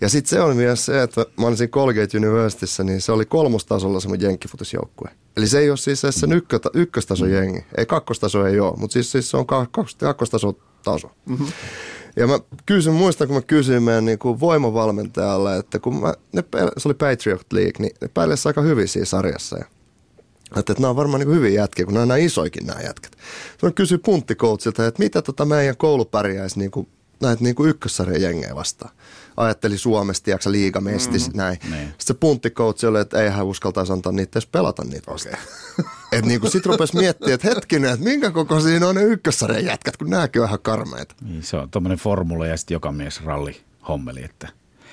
Ja 0.00 0.08
sitten 0.08 0.30
se 0.30 0.40
on 0.40 0.56
myös 0.56 0.86
se, 0.86 1.02
että 1.02 1.26
mä 1.40 1.46
olin 1.46 1.56
siinä 1.56 1.70
Colgate 1.70 2.18
Universityssä, 2.18 2.84
niin 2.84 3.00
se 3.00 3.12
oli 3.12 3.24
kolmostasolla 3.24 4.00
se 4.00 4.08
mun 4.08 4.20
jenkkifutusjoukkue. 4.20 5.10
Eli 5.36 5.46
se 5.46 5.58
ei 5.58 5.70
ole 5.70 5.76
siis 5.76 6.00
se 6.00 6.26
ykkä, 6.34 6.60
ykköstason 6.74 7.30
jengi. 7.30 7.64
Ei 7.78 7.86
kakkostaso 7.86 8.46
ei 8.46 8.60
ole, 8.60 8.76
mutta 8.76 8.92
siis, 8.92 9.12
siis 9.12 9.30
se 9.30 9.36
on 9.36 9.46
kakkostason 9.98 10.54
taso. 10.84 11.10
Mm-hmm. 11.26 11.46
Ja 12.16 12.26
mä 12.26 12.40
kysyn, 12.66 12.92
muistan 12.92 13.26
kun 13.26 13.36
mä 13.36 13.42
kysyin 13.42 13.82
meidän 13.82 14.04
niin 14.04 14.18
kuin 14.18 14.40
voimavalmentajalle, 14.40 15.56
että 15.56 15.78
kun 15.78 16.00
mä, 16.00 16.14
ne, 16.32 16.44
se 16.76 16.88
oli 16.88 16.94
Patriot 16.94 17.52
League, 17.52 17.72
niin 17.78 17.96
ne 18.00 18.08
pärjäsivät 18.08 18.46
aika 18.46 18.62
hyvin 18.62 18.88
siinä 18.88 19.04
sarjassa. 19.04 19.58
Ja 19.58 19.64
että, 20.56 20.74
nämä 20.78 20.88
on 20.88 20.96
varmaan 20.96 21.20
niin 21.20 21.34
hyviä 21.34 21.60
jätkiä, 21.62 21.84
kun 21.84 21.94
nämä 21.94 22.02
on 22.02 22.08
näin 22.08 22.24
isoikin 22.24 22.66
nämä 22.66 22.80
jätkät. 22.80 23.16
Mä 23.62 23.70
kysyin 23.70 24.00
punttikoutsilta, 24.00 24.86
että 24.86 25.02
mitä 25.02 25.22
tota 25.22 25.44
meidän 25.44 25.76
koulu 25.76 26.04
pärjäisi 26.04 26.58
niin 26.58 26.70
kuin, 26.70 26.88
näitä 27.20 27.44
niin 27.44 27.54
kuin 27.54 27.70
ykkössarjan 27.70 28.22
jengejä 28.22 28.54
vastaan 28.54 28.94
ajatteli 29.36 29.78
Suomesta, 29.78 30.24
tiedätkö 30.24 30.52
liigamestis, 30.52 31.32
mm, 31.32 31.36
näin. 31.36 31.58
Niin. 31.70 31.88
Sitten 31.88 32.06
se 32.06 32.14
punttikoutsi 32.14 32.86
oli, 32.86 33.00
että 33.00 33.22
ei 33.22 33.30
hän 33.30 33.46
uskaltaisi 33.46 33.92
antaa 33.92 34.12
niitä 34.12 34.38
edes 34.38 34.46
pelata 34.46 34.84
niitä 34.84 35.12
vastaan. 35.12 35.38
Okay. 35.80 35.92
että 36.12 36.28
niin 36.28 36.50
sitten 36.50 36.72
rupesi 36.72 36.96
miettimään, 36.96 37.34
että 37.34 37.48
hetkinen, 37.48 37.92
että 37.92 38.04
minkä 38.04 38.30
koko 38.30 38.60
siinä 38.60 38.88
on 38.88 38.94
ne 38.94 39.02
ykkössarjan 39.02 39.64
jätkät, 39.64 39.96
kun 39.96 40.10
nämäkin 40.10 40.42
on 40.42 40.48
ihan 40.48 40.60
karmeita. 40.62 41.14
Niin, 41.20 41.42
se 41.42 41.56
on 41.56 41.70
tuommoinen 41.70 41.98
formula 41.98 42.46
ja 42.46 42.56
sitten 42.56 42.74
joka 42.74 42.92
mies 42.92 43.24
ralli 43.24 43.60
hommeli, 43.88 44.24
että 44.24 44.48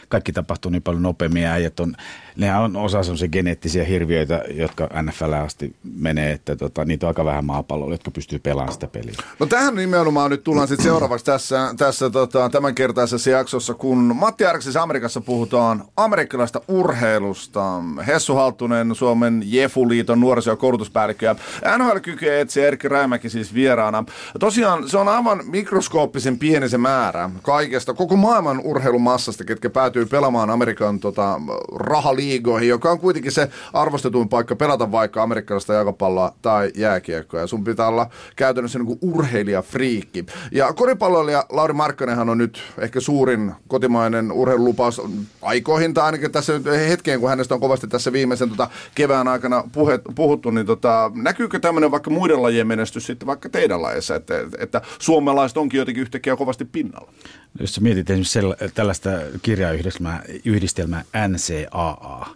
kaikki 0.10 0.34
tapahtuu 0.34 0.72
niin 0.72 0.82
paljon 0.82 1.04
nopeammin 1.04 1.44
ja 1.44 1.52
äijät 1.52 1.80
on, 1.80 1.96
nehän 2.36 2.62
on 2.62 2.76
osa 2.76 3.04
sellaisia 3.04 3.28
geneettisiä 3.28 3.84
hirviöitä, 3.84 4.44
jotka 4.50 4.90
NFL 5.02 5.34
asti 5.34 5.76
menee, 5.84 6.32
että 6.32 6.56
tota, 6.56 6.86
niitä 6.86 7.06
on 7.06 7.08
aika 7.08 7.26
vähän 7.26 7.46
maapallolla, 7.46 7.94
jotka 7.94 8.12
pystyy 8.12 8.40
pelaamaan 8.40 8.74
sitä 8.74 8.88
peliä. 8.88 9.14
No 9.40 9.46
tähän 9.46 9.76
nimenomaan 9.76 10.32
nyt 10.32 10.44
tullaan 10.44 10.68
sitten 10.68 10.84
seuraavaksi 10.84 11.26
tässä, 11.26 11.74
tässä 11.78 12.10
tota, 12.10 12.50
tämänkertaisessa 12.50 13.30
jaksossa, 13.30 13.74
kun 13.74 14.16
Matti 14.16 14.46
Arksis 14.46 14.76
Amerikassa 14.76 15.22
puhutaan 15.22 15.84
amerikkalaista 15.98 16.62
urheilusta. 16.68 17.82
Hessu 18.08 18.36
Halttunen, 18.36 18.96
Suomen 18.96 19.44
Jefu-liiton 19.46 20.20
nuoriso- 20.20 20.50
ja 20.50 20.56
koulutuspäällikkö 20.56 21.26
ja 21.26 21.36
nhl 21.78 22.00
kykyä 22.00 22.40
etsiä 22.40 22.68
Erkki 22.68 22.88
Räimäki 22.88 23.30
siis 23.30 23.54
vieraana. 23.54 24.04
Tosiaan 24.40 24.90
se 24.90 24.98
on 24.98 25.08
aivan 25.08 25.42
mikroskooppisen 25.46 26.40
pieni 26.40 26.70
se 26.70 26.78
määrä 26.78 27.30
kaikesta, 27.42 27.94
koko 27.94 28.16
maailman 28.16 28.62
urheilumassasta, 28.64 29.44
ketkä 29.44 29.70
päätyy 29.70 29.99
pelaamaan 30.06 30.50
Amerikan 30.50 31.00
tota, 31.00 31.42
rahaliigoihin, 31.76 32.70
joka 32.70 32.92
on 32.92 33.00
kuitenkin 33.00 33.32
se 33.32 33.50
arvostetuin 33.74 34.30
paikka 34.30 34.56
pelata 34.56 34.92
vaikka 34.92 35.24
amerikkalaista 35.24 35.74
jalkapalloa 35.74 36.34
tai 36.42 36.72
jääkiekkoa. 36.76 37.40
Ja 37.40 37.48
sun 37.48 37.64
pitää 37.64 37.88
olla 37.88 38.10
käytännössä 38.36 38.80
niin 38.80 38.98
urheilijafriikki. 39.02 40.26
Ja 40.52 40.74
koripalloilija 40.74 41.46
Lauri 41.50 41.74
Markkanenhan 41.74 42.30
on 42.30 42.38
nyt 42.38 42.62
ehkä 42.78 43.00
suurin 43.00 43.52
kotimainen 43.68 44.32
urheilulupaus 44.32 45.02
aikoihin, 45.42 45.94
tai 45.94 46.06
ainakin 46.06 46.32
tässä 46.32 46.54
hetkeen, 46.88 47.20
kun 47.20 47.30
hänestä 47.30 47.54
on 47.54 47.62
kovasti 47.62 47.88
tässä 47.88 48.14
viimeisen 48.14 48.50
tota, 48.50 48.70
kevään 48.96 49.28
aikana 49.28 49.64
puhe, 49.72 50.00
puhuttu, 50.16 50.52
niin 50.52 50.66
tota, 50.66 51.12
näkyykö 51.16 51.60
tämmöinen 51.60 51.92
vaikka 51.92 52.10
muiden 52.10 52.42
lajien 52.42 52.68
menestys 52.68 53.06
sitten 53.06 53.28
vaikka 53.28 53.50
teidän 53.50 53.82
lajeissa, 53.82 54.16
että, 54.16 54.34
että 54.58 54.82
suomalaiset 55.00 55.58
onkin 55.58 55.78
jotenkin 55.78 56.02
yhtäkkiä 56.02 56.36
kovasti 56.36 56.66
pinnalla? 56.66 57.12
Jos 57.60 57.76
sä 57.76 57.82
mietit 57.82 58.10
esimerkiksi 58.10 58.40
sell- 58.40 58.72
tällaista 58.74 59.10
kirjayhdistelmää 59.42 60.24
yhdistelmää 60.46 61.04
NCAA, 61.28 62.28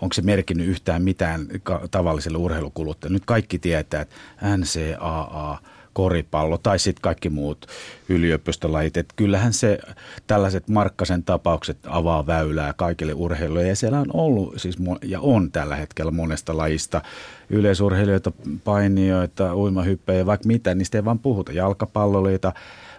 onko 0.00 0.12
se 0.12 0.22
merkinnyt 0.22 0.66
yhtään 0.66 1.02
mitään 1.02 1.46
tavalliselle 1.90 2.38
urheilukuluttajalle? 2.38 3.14
Nyt 3.14 3.24
kaikki 3.26 3.58
tietää, 3.58 4.00
että 4.00 4.16
NCAA, 4.56 5.58
koripallo 5.92 6.58
tai 6.58 6.78
sitten 6.78 7.02
kaikki 7.02 7.28
muut 7.28 7.66
yliopistolajit. 8.08 8.96
Että 8.96 9.14
kyllähän 9.16 9.52
se 9.52 9.78
tällaiset 10.26 10.68
Markkasen 10.68 11.22
tapaukset 11.22 11.78
avaa 11.86 12.26
väylää 12.26 12.72
kaikille 12.72 13.14
urheilijoille 13.14 13.68
ja 13.68 13.76
siellä 13.76 14.00
on 14.00 14.10
ollut 14.14 14.54
siis 14.56 14.76
ja 15.02 15.20
on 15.20 15.52
tällä 15.52 15.76
hetkellä 15.76 16.10
monesta 16.10 16.56
lajista 16.56 17.02
yleisurheilijoita, 17.50 18.32
painijoita, 18.64 19.54
uimahyppejä, 19.54 20.26
vaikka 20.26 20.46
mitä, 20.46 20.74
niistä 20.74 20.98
ei 20.98 21.04
vaan 21.04 21.18
puhuta, 21.18 21.52
jalkapalloliita, 21.52 22.52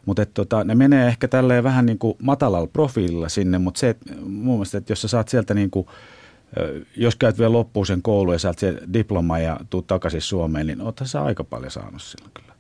mutta 0.06 0.26
tota, 0.26 0.64
ne 0.64 0.76
menee 0.76 1.08
ehkä 1.08 1.28
tälleen 1.28 1.64
vähän 1.64 1.86
niin 1.86 2.00
kuin 2.00 2.18
matalalla 2.22 2.68
profiililla 2.68 3.30
sinne, 3.30 3.58
mutta 3.58 3.80
se, 3.80 3.90
että 3.90 4.14
mun 4.22 4.56
mielestä, 4.56 4.78
että 4.78 4.92
jos 4.92 5.02
sä 5.02 5.08
saat 5.08 5.30
sieltä 5.30 5.54
niin 5.54 5.72
kuin, 5.72 5.88
jos 6.98 7.16
käyt 7.16 7.40
vielä 7.40 7.54
loppuun 7.54 7.86
sen 7.86 8.02
koulu 8.02 8.34
ja 8.34 8.40
saat 8.40 8.60
se 8.60 8.78
diploma 8.94 9.40
ja 9.40 9.60
tuut 9.70 9.88
takaisin 9.88 10.22
Suomeen, 10.22 10.68
niin 10.68 10.82
oothan 10.82 11.08
sä 11.08 11.24
aika 11.24 11.44
paljon 11.44 11.72
saanut 11.72 12.02
silloin 12.02 12.32
kyllä. 12.34 12.54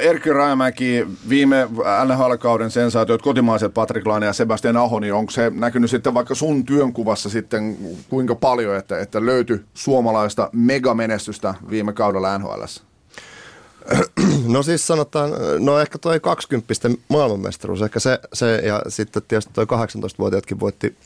Erkki 0.00 0.32
Rajamäki, 0.32 1.06
viime 1.28 1.68
NHL-kauden 2.04 2.70
sensaatiot, 2.70 3.22
kotimaiset 3.22 3.74
Patrik 3.74 4.06
Laine 4.06 4.26
ja 4.26 4.32
Sebastian 4.32 4.76
Aho, 4.76 5.00
niin 5.00 5.14
onko 5.14 5.30
se 5.30 5.52
näkynyt 5.54 5.90
sitten 5.90 6.14
vaikka 6.14 6.34
sun 6.34 6.64
työnkuvassa 6.64 7.28
sitten 7.28 7.76
kuinka 8.08 8.34
paljon, 8.34 8.76
että, 8.76 8.98
että 8.98 9.26
löytyi 9.26 9.60
suomalaista 9.74 10.50
megamenestystä 10.52 11.54
viime 11.70 11.92
kaudella 11.92 12.38
NHL? 12.38 12.62
No 14.46 14.62
siis 14.62 14.86
sanotaan, 14.86 15.30
no 15.58 15.78
ehkä 15.78 15.98
toi 15.98 16.20
20 16.20 16.74
maailmanmestaruus, 17.08 17.82
ehkä 17.82 18.00
se, 18.00 18.18
se 18.32 18.56
ja 18.56 18.82
sitten 18.88 19.22
tietysti 19.28 19.52
toi 19.54 19.64
18-vuotiaatkin 19.64 20.60
voitti 20.60 20.96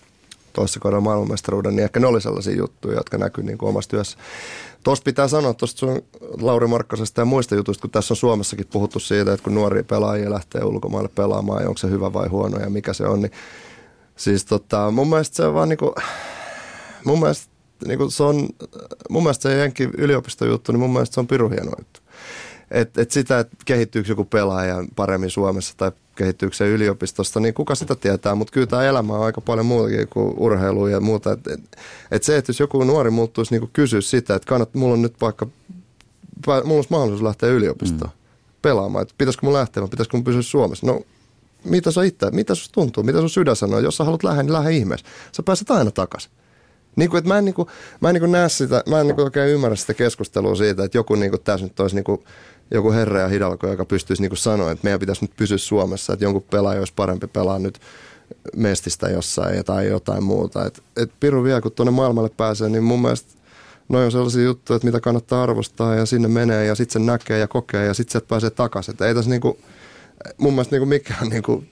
toisessa 0.53 0.81
kaudella 0.81 1.01
maailmanmestaruuden, 1.01 1.77
niin 1.77 1.85
ehkä 1.85 2.01
ne 2.01 2.07
oli 2.07 2.21
sellaisia 2.21 2.57
juttuja, 2.57 2.97
jotka 2.97 3.19
näkyy 3.19 3.45
niin 3.45 3.59
kuin 3.59 3.69
omassa 3.69 3.91
työssä. 3.91 4.19
Tuosta 4.85 5.05
pitää 5.05 5.29
sanoa 5.29 5.55
tuosta 5.55 5.79
sun 5.79 6.03
Lauri 6.41 6.67
Markkasesta 6.67 7.21
ja 7.21 7.25
muista 7.25 7.55
jutuista, 7.55 7.83
kun 7.83 7.91
tässä 7.91 8.15
on 8.15 8.17
Suomessakin 8.17 8.67
puhuttu 8.73 9.01
siitä, 9.01 9.33
että 9.33 9.45
kun 9.45 9.55
nuoria 9.55 9.85
pelaajia 9.85 10.31
lähtee 10.31 10.65
ulkomaille 10.65 11.11
pelaamaan 11.15 11.63
ja 11.63 11.69
onko 11.69 11.79
se 11.79 11.91
hyvä 11.91 12.13
vai 12.13 12.29
huono 12.29 12.59
ja 12.61 12.71
mikä 12.71 12.93
se 12.93 13.07
on, 13.07 13.23
niin 13.23 13.33
siis 14.17 14.45
tota, 14.45 14.91
mun 14.91 15.09
mielestä 15.09 15.37
se 15.37 15.47
on 15.47 15.55
vaan 15.55 15.69
niinku, 15.69 15.95
mun 17.05 17.21
mielestä 17.21 17.53
niinku 17.87 18.11
se 18.11 18.23
on, 18.23 18.49
mun 19.11 19.23
mielestä 19.23 19.43
se 19.43 19.57
jenkin 19.57 19.91
yliopistojuttu, 19.99 20.73
niin 20.73 20.81
mun 20.81 20.93
mielestä 20.93 21.15
se 21.15 21.21
on 21.21 21.27
piru 21.27 21.49
hieno 21.49 21.73
juttu. 21.79 22.01
Et, 22.71 22.99
et 22.99 23.11
sitä, 23.11 23.39
että 23.39 23.57
kehittyykö 23.65 24.09
joku 24.09 24.25
pelaaja 24.25 24.85
paremmin 24.97 25.31
Suomessa 25.31 25.75
tai 25.77 25.93
kehittyykö 26.15 26.57
se 26.57 26.69
yliopistosta, 26.69 27.41
niin 27.41 27.55
kuka 27.55 27.75
sitä 27.75 27.95
tietää, 27.95 28.35
mutta 28.35 28.53
kyllä 28.53 28.67
tämä 28.67 28.85
elämä 28.85 29.13
on 29.13 29.25
aika 29.25 29.41
paljon 29.41 29.67
muutakin 29.67 30.09
kuin 30.09 30.35
urheilu 30.37 30.87
ja 30.87 31.01
muuta. 31.01 31.33
Et, 31.33 31.47
et, 31.47 31.61
et 32.11 32.23
se, 32.23 32.37
että 32.37 32.51
jos 32.51 32.61
joku 32.61 32.85
nuori 32.85 33.11
muuttuisi 33.11 33.59
niin 33.59 33.71
kysyä 33.73 34.01
sitä, 34.01 34.35
että 34.35 34.49
kannat, 34.49 34.75
mulla 34.75 34.95
on 34.95 35.03
nyt 35.03 35.21
vaikka, 35.21 35.47
mulla 36.47 36.77
olisi 36.77 36.91
mahdollisuus 36.91 37.23
lähteä 37.23 37.49
yliopistoon 37.49 38.11
mm. 38.11 38.59
pelaamaan, 38.63 39.03
että 39.03 39.15
pitäisikö 39.19 39.47
mun 39.47 39.55
lähteä 39.55 39.81
vai 39.81 39.89
pitäisikö 39.89 40.17
mun 40.17 40.25
pysyä 40.25 40.43
Suomessa. 40.43 40.87
No 40.87 41.01
mitä 41.65 41.91
sä 41.91 42.03
itse, 42.03 42.31
mitä 42.31 42.55
susta 42.55 42.73
tuntuu, 42.73 43.03
mitä 43.03 43.19
sun 43.19 43.31
sydän 43.31 43.57
sanoo, 43.57 43.79
jos 43.79 43.97
sä 43.97 44.05
haluat 44.05 44.25
lähteä, 44.25 44.43
niin 44.43 44.53
lähde 44.53 44.73
ihmeessä. 44.73 45.07
Sä 45.33 45.43
pääset 45.43 45.71
aina 45.71 45.91
takaisin. 45.91 46.31
Niin 46.97 47.11
kuin, 47.11 47.19
että 47.19 47.29
mä 47.29 47.39
en, 47.39 47.45
niin 47.45 47.55
kuin, 47.55 47.69
mä 48.01 48.09
en 48.09 48.15
niin 48.15 48.21
kuin 48.21 48.33
näe 48.33 48.49
sitä, 48.49 48.83
mä 48.89 49.01
en 49.01 49.07
niin 49.07 49.15
kuin 49.15 49.25
oikein 49.25 49.49
ymmärrä 49.49 49.77
sitä 49.77 49.95
keskustelua 49.95 50.55
siitä, 50.55 50.85
että 50.85 50.99
joku 50.99 51.15
niin 51.15 51.31
kuin 51.31 51.43
tässä 51.43 51.67
nyt 51.67 51.81
olisi 51.81 51.97
niin 51.97 52.05
kuin 52.05 52.25
joku 52.71 52.93
herra 52.93 53.21
ja 53.21 53.29
hidalko, 53.29 53.67
joka 53.67 53.85
pystyisi 53.85 54.23
niin 54.23 54.37
sanoa, 54.37 54.71
että 54.71 54.85
meidän 54.85 55.01
pitäisi 55.01 55.25
nyt 55.25 55.37
pysyä 55.37 55.59
Suomessa, 55.59 56.13
että 56.13 56.25
jonkun 56.25 56.45
pelaaja 56.51 56.79
olisi 56.79 56.93
parempi 56.97 57.27
pelaa 57.27 57.59
nyt 57.59 57.81
mestistä 58.57 59.09
jossain 59.09 59.65
tai 59.65 59.87
jotain 59.87 60.25
muuta. 60.25 60.67
Et, 60.67 60.83
et 60.97 61.11
Piru 61.21 61.45
vielä, 61.45 61.61
kun 61.61 61.73
tuonne 61.73 61.91
maailmalle 61.91 62.31
pääsee, 62.37 62.69
niin 62.69 62.85
mun 62.85 63.03
mielestä 63.03 63.33
noin 63.89 64.05
on 64.05 64.13
sellaisia 64.13 64.43
juttuja, 64.43 64.77
että 64.77 64.87
mitä 64.87 65.01
kannattaa 65.01 65.43
arvostaa 65.43 65.95
ja 65.95 66.07
sinne 66.07 66.29
menee 66.29 66.65
ja 66.65 66.75
sitten 66.75 66.93
sen 66.93 67.07
näkee 67.07 67.39
ja 67.39 67.49
kokee 67.49 67.85
ja 67.85 67.95
sitten 67.95 68.13
sieltä 68.13 68.29
pääsee 68.29 68.51
takaisin. 68.51 68.95
Et 68.95 69.01
ei 69.01 69.15
tässä 69.15 69.31
niinku, 69.31 69.59
mun 70.39 70.53
mielestä 70.53 70.75
niinku 70.75 70.87
mikään 70.87 71.29
niinku, 71.29 71.65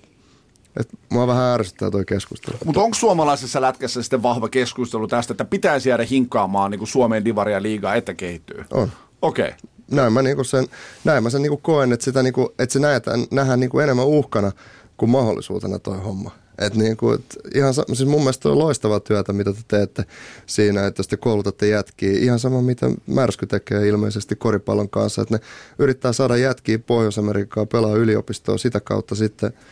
et 0.76 0.88
mua 1.08 1.26
vähän 1.26 1.54
ärsyttää 1.54 1.90
toi 1.90 2.04
keskustelu. 2.04 2.56
Mutta 2.64 2.80
onko 2.80 2.94
suomalaisessa 2.94 3.60
lätkässä 3.60 4.02
sitten 4.02 4.22
vahva 4.22 4.48
keskustelu 4.48 5.08
tästä, 5.08 5.32
että 5.32 5.44
pitäisi 5.44 5.88
jäädä 5.88 6.04
hinkaamaan 6.04 6.70
niin 6.70 6.86
Suomeen 6.86 7.24
divaria 7.24 7.62
liigaa, 7.62 7.94
että 7.94 8.14
kehittyy? 8.14 8.64
On. 8.70 8.90
Okei. 9.22 9.48
Okay 9.48 9.73
näin 9.90 10.12
mä, 10.12 10.22
niinku 10.22 10.44
sen, 10.44 10.66
näin 11.04 11.22
mä 11.22 11.30
sen 11.30 11.42
niinku 11.42 11.56
koen, 11.56 11.92
että, 11.92 12.04
sitä 12.04 12.22
niinku, 12.22 12.54
että 12.58 12.72
se 12.72 12.78
nähdään, 12.78 13.26
nähdään 13.30 13.60
niinku 13.60 13.78
enemmän 13.78 14.06
uhkana 14.06 14.52
kuin 14.96 15.10
mahdollisuutena 15.10 15.78
toi 15.78 15.98
homma. 15.98 16.30
Et 16.58 16.74
niinku, 16.74 17.10
et 17.10 17.38
ihan, 17.54 17.74
siis 17.74 18.06
mun 18.06 18.20
mielestä 18.20 18.48
on 18.48 18.58
loistavaa 18.58 19.00
työtä, 19.00 19.32
mitä 19.32 19.52
te 19.52 19.60
teette 19.68 20.04
siinä, 20.46 20.86
että 20.86 21.00
jos 21.00 21.08
te 21.08 21.16
koulutatte 21.16 21.68
jätkiä. 21.68 22.18
Ihan 22.18 22.38
sama, 22.38 22.62
mitä 22.62 22.90
Märsky 23.06 23.46
tekee 23.46 23.88
ilmeisesti 23.88 24.36
koripallon 24.36 24.90
kanssa, 24.90 25.22
että 25.22 25.34
ne 25.34 25.40
yrittää 25.78 26.12
saada 26.12 26.36
jätkiä 26.36 26.78
Pohjois-Amerikkaa, 26.78 27.66
pelaa 27.66 27.96
yliopistoa 27.96 28.58
sitä 28.58 28.80
kautta 28.80 29.14
sitten– 29.14 29.52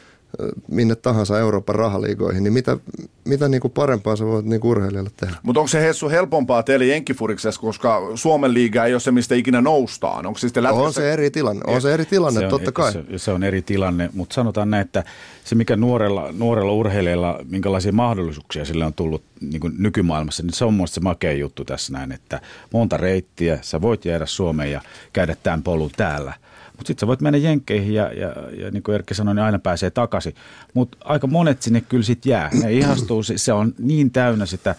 minne 0.68 0.95
tahansa 0.95 1.39
Euroopan 1.39 1.74
rahaliigoihin, 1.74 2.45
niin 2.45 2.53
mitä, 2.53 2.76
mitä 3.24 3.49
niin 3.49 3.61
kuin 3.61 3.72
parempaa 3.72 4.16
sä 4.16 4.24
voit 4.24 4.47
niin 4.47 4.61
kuin 4.61 4.70
urheilijalle 4.70 5.11
tehdä? 5.16 5.35
Mutta 5.43 5.61
onko 5.61 5.68
se 5.68 5.80
Hessu 5.80 6.09
helpompaa 6.09 6.62
teille 6.62 6.87
Jenkkifuriksessa, 6.87 7.61
koska 7.61 8.01
Suomen 8.14 8.55
liiga 8.55 8.85
ei 8.85 8.95
ole 8.95 9.01
se, 9.01 9.11
mistä 9.11 9.35
ikinä 9.35 9.61
noustaan? 9.61 10.26
Onko 10.26 10.39
se, 10.39 10.49
sitten 10.49 10.62
lätkässä... 10.62 10.85
on 10.85 10.93
se 10.93 11.12
eri 11.12 11.30
tilanne, 11.30 11.62
on 11.66 11.83
se 11.83 11.95
eri 11.95 12.05
tilanne, 12.05 12.41
se 12.41 12.47
on, 12.47 12.51
totta 12.51 12.72
kai. 12.72 12.93
Se, 12.93 13.05
se 13.16 13.30
on 13.30 13.43
eri 13.43 13.62
tilanne, 13.62 14.11
mutta 14.12 14.35
sanotaan 14.35 14.70
näin, 14.70 14.85
että 14.85 15.05
se 15.45 15.55
mikä 15.55 15.76
nuorella, 15.76 16.33
nuorella 16.33 16.72
urheilijalla, 16.72 17.41
minkälaisia 17.49 17.93
mahdollisuuksia 17.93 18.64
sille 18.64 18.85
on 18.85 18.95
tullut 18.95 19.22
niin 19.41 19.61
kuin 19.61 19.74
nykymaailmassa, 19.78 20.43
niin 20.43 20.53
se 20.53 20.64
on 20.64 20.74
mielestäni 20.74 20.95
se 20.95 21.01
makea 21.01 21.33
juttu 21.33 21.64
tässä 21.64 21.93
näin, 21.93 22.12
että 22.12 22.41
monta 22.72 22.97
reittiä, 22.97 23.59
sä 23.62 23.80
voit 23.80 24.05
jäädä 24.05 24.26
Suomeen 24.26 24.72
ja 24.72 24.80
käydä 25.12 25.37
tämän 25.43 25.62
polun 25.62 25.91
täällä– 25.97 26.33
mutta 26.83 26.89
sitten 26.89 27.01
sä 27.01 27.07
voit 27.07 27.20
mennä 27.20 27.39
jenkkeihin 27.39 27.95
ja, 27.95 28.12
ja, 28.12 28.35
ja 28.59 28.70
niin 28.70 28.83
kuin 28.83 28.95
Erkki 28.95 29.14
sanoi, 29.14 29.35
niin 29.35 29.45
aina 29.45 29.59
pääsee 29.59 29.91
takaisin. 29.91 30.35
Mutta 30.74 30.99
aika 31.05 31.26
monet 31.26 31.62
sinne 31.62 31.80
kyllä 31.80 32.03
sitten 32.03 32.30
jää. 32.30 32.51
Ne 32.62 32.72
ihastuu, 32.72 33.22
se 33.22 33.53
on 33.53 33.74
niin 33.78 34.11
täynnä 34.11 34.47
sitä 34.47 34.74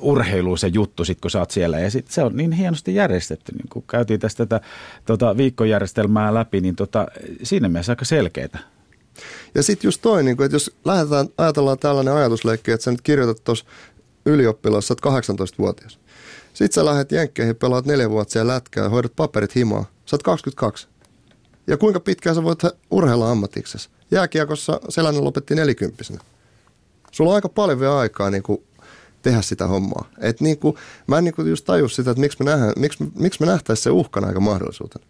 urheilua 0.00 0.56
se 0.56 0.66
juttu, 0.66 1.04
sit, 1.04 1.20
kun 1.20 1.30
sä 1.30 1.38
oot 1.38 1.50
siellä. 1.50 1.78
Ja 1.78 1.90
sit 1.90 2.08
se 2.08 2.22
on 2.22 2.36
niin 2.36 2.52
hienosti 2.52 2.94
järjestetty. 2.94 3.52
Niin 3.52 3.68
kun 3.68 3.82
käytiin 3.82 4.20
tästä 4.20 4.46
tätä 4.46 4.66
tota, 5.06 5.36
viikkojärjestelmää 5.36 6.34
läpi, 6.34 6.60
niin 6.60 6.76
tota, 6.76 7.06
siinä 7.42 7.68
mielessä 7.68 7.92
aika 7.92 8.04
selkeitä. 8.04 8.58
Ja 9.54 9.62
sitten 9.62 9.88
just 9.88 10.02
toi, 10.02 10.22
niin 10.22 10.36
kun, 10.36 10.46
että 10.46 10.56
jos 10.56 10.76
lähdetään, 10.84 11.28
ajatellaan 11.38 11.78
tällainen 11.78 12.14
ajatusleikki, 12.14 12.70
että 12.70 12.84
sä 12.84 12.90
nyt 12.90 13.02
kirjoitat 13.02 13.44
tuossa 13.44 13.64
ylioppilassa, 14.26 14.94
oot 15.04 15.20
18-vuotias. 15.20 15.98
Sitten 16.52 16.74
sä 16.74 16.84
lähdet 16.84 17.12
jenkkeihin, 17.12 17.56
pelaat 17.56 17.86
neljä 17.86 18.10
vuotta 18.10 18.32
siellä 18.32 18.54
lätkää, 18.54 18.88
hoidat 18.88 19.12
paperit 19.16 19.54
himaa. 19.54 19.84
Sä 20.06 20.14
oot 20.16 20.22
22. 20.22 20.91
Ja 21.66 21.76
kuinka 21.76 22.00
pitkään 22.00 22.36
sä 22.36 22.42
voit 22.42 22.62
urheilla 22.90 23.30
ammatiksessa? 23.30 23.90
Jääkiekossa 24.10 24.80
Selänen 24.88 25.24
lopetti 25.24 25.54
nelikymppisenä. 25.54 26.20
Sulla 27.12 27.30
on 27.30 27.34
aika 27.34 27.48
paljon 27.48 27.80
vielä 27.80 27.98
aikaa 27.98 28.30
niin 28.30 28.42
kuin 28.42 28.62
tehdä 29.22 29.42
sitä 29.42 29.66
hommaa. 29.66 30.08
Et 30.18 30.40
niin 30.40 30.58
kuin, 30.58 30.76
mä 31.06 31.18
en 31.18 31.24
niin 31.24 31.34
kuin 31.34 31.48
just 31.48 31.64
taju 31.64 31.88
sitä, 31.88 32.10
että 32.10 32.20
miksi 32.20 32.38
me, 32.44 32.50
nähdään, 32.50 32.72
miksi, 32.76 33.04
miksi 33.14 33.40
me 33.40 33.46
nähtäisiin 33.46 33.84
se 33.84 33.90
uhkana 33.90 34.26
aika 34.26 34.40
mahdollisuutena. 34.40 35.04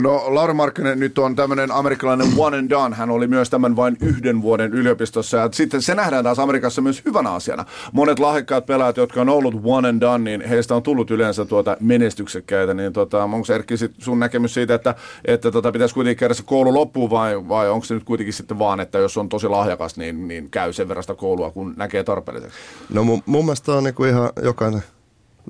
No 0.00 0.34
Lauri 0.34 0.54
Markkinen 0.54 1.00
nyt 1.00 1.18
on 1.18 1.36
tämmöinen 1.36 1.70
amerikkalainen 1.70 2.26
one 2.36 2.58
and 2.58 2.70
done. 2.70 2.96
Hän 2.96 3.10
oli 3.10 3.26
myös 3.26 3.50
tämän 3.50 3.76
vain 3.76 3.96
yhden 4.00 4.42
vuoden 4.42 4.74
yliopistossa. 4.74 5.36
Ja 5.36 5.48
sitten 5.52 5.82
se 5.82 5.94
nähdään 5.94 6.24
taas 6.24 6.38
Amerikassa 6.38 6.82
myös 6.82 7.02
hyvänä 7.04 7.30
asiana. 7.30 7.64
Monet 7.92 8.18
lahjakkaat 8.18 8.66
pelaajat, 8.66 8.96
jotka 8.96 9.20
on 9.20 9.28
ollut 9.28 9.54
one 9.64 9.88
and 9.88 10.00
done, 10.00 10.24
niin 10.24 10.48
heistä 10.48 10.74
on 10.74 10.82
tullut 10.82 11.10
yleensä 11.10 11.44
tuota 11.44 11.76
menestyksekkäitä. 11.80 12.74
Niin 12.74 12.92
tota, 12.92 13.24
onko 13.24 13.52
Erkki 13.54 13.76
sit 13.76 13.92
sun 13.98 14.20
näkemys 14.20 14.54
siitä, 14.54 14.74
että, 14.74 14.94
että 15.24 15.50
tota, 15.50 15.72
pitäisi 15.72 15.94
kuitenkin 15.94 16.18
käydä 16.18 16.34
se 16.34 16.42
koulu 16.42 16.74
loppuun 16.74 17.10
vai, 17.10 17.48
vai 17.48 17.70
onko 17.70 17.84
se 17.84 17.94
nyt 17.94 18.04
kuitenkin 18.04 18.32
sitten 18.34 18.58
vaan, 18.58 18.80
että 18.80 18.98
jos 18.98 19.16
on 19.16 19.28
tosi 19.28 19.48
lahjakas, 19.48 19.96
niin, 19.96 20.28
niin 20.28 20.50
käy 20.50 20.72
sen 20.72 20.88
verran 20.88 21.02
sitä 21.02 21.14
koulua, 21.14 21.50
kun 21.50 21.74
näkee 21.76 22.04
tarpeelliseksi? 22.04 22.58
No 22.90 23.04
mun, 23.04 23.22
mun 23.26 23.44
mielestä 23.44 23.72
on 23.72 23.84
niinku 23.84 24.04
ihan 24.04 24.30
jokainen, 24.42 24.82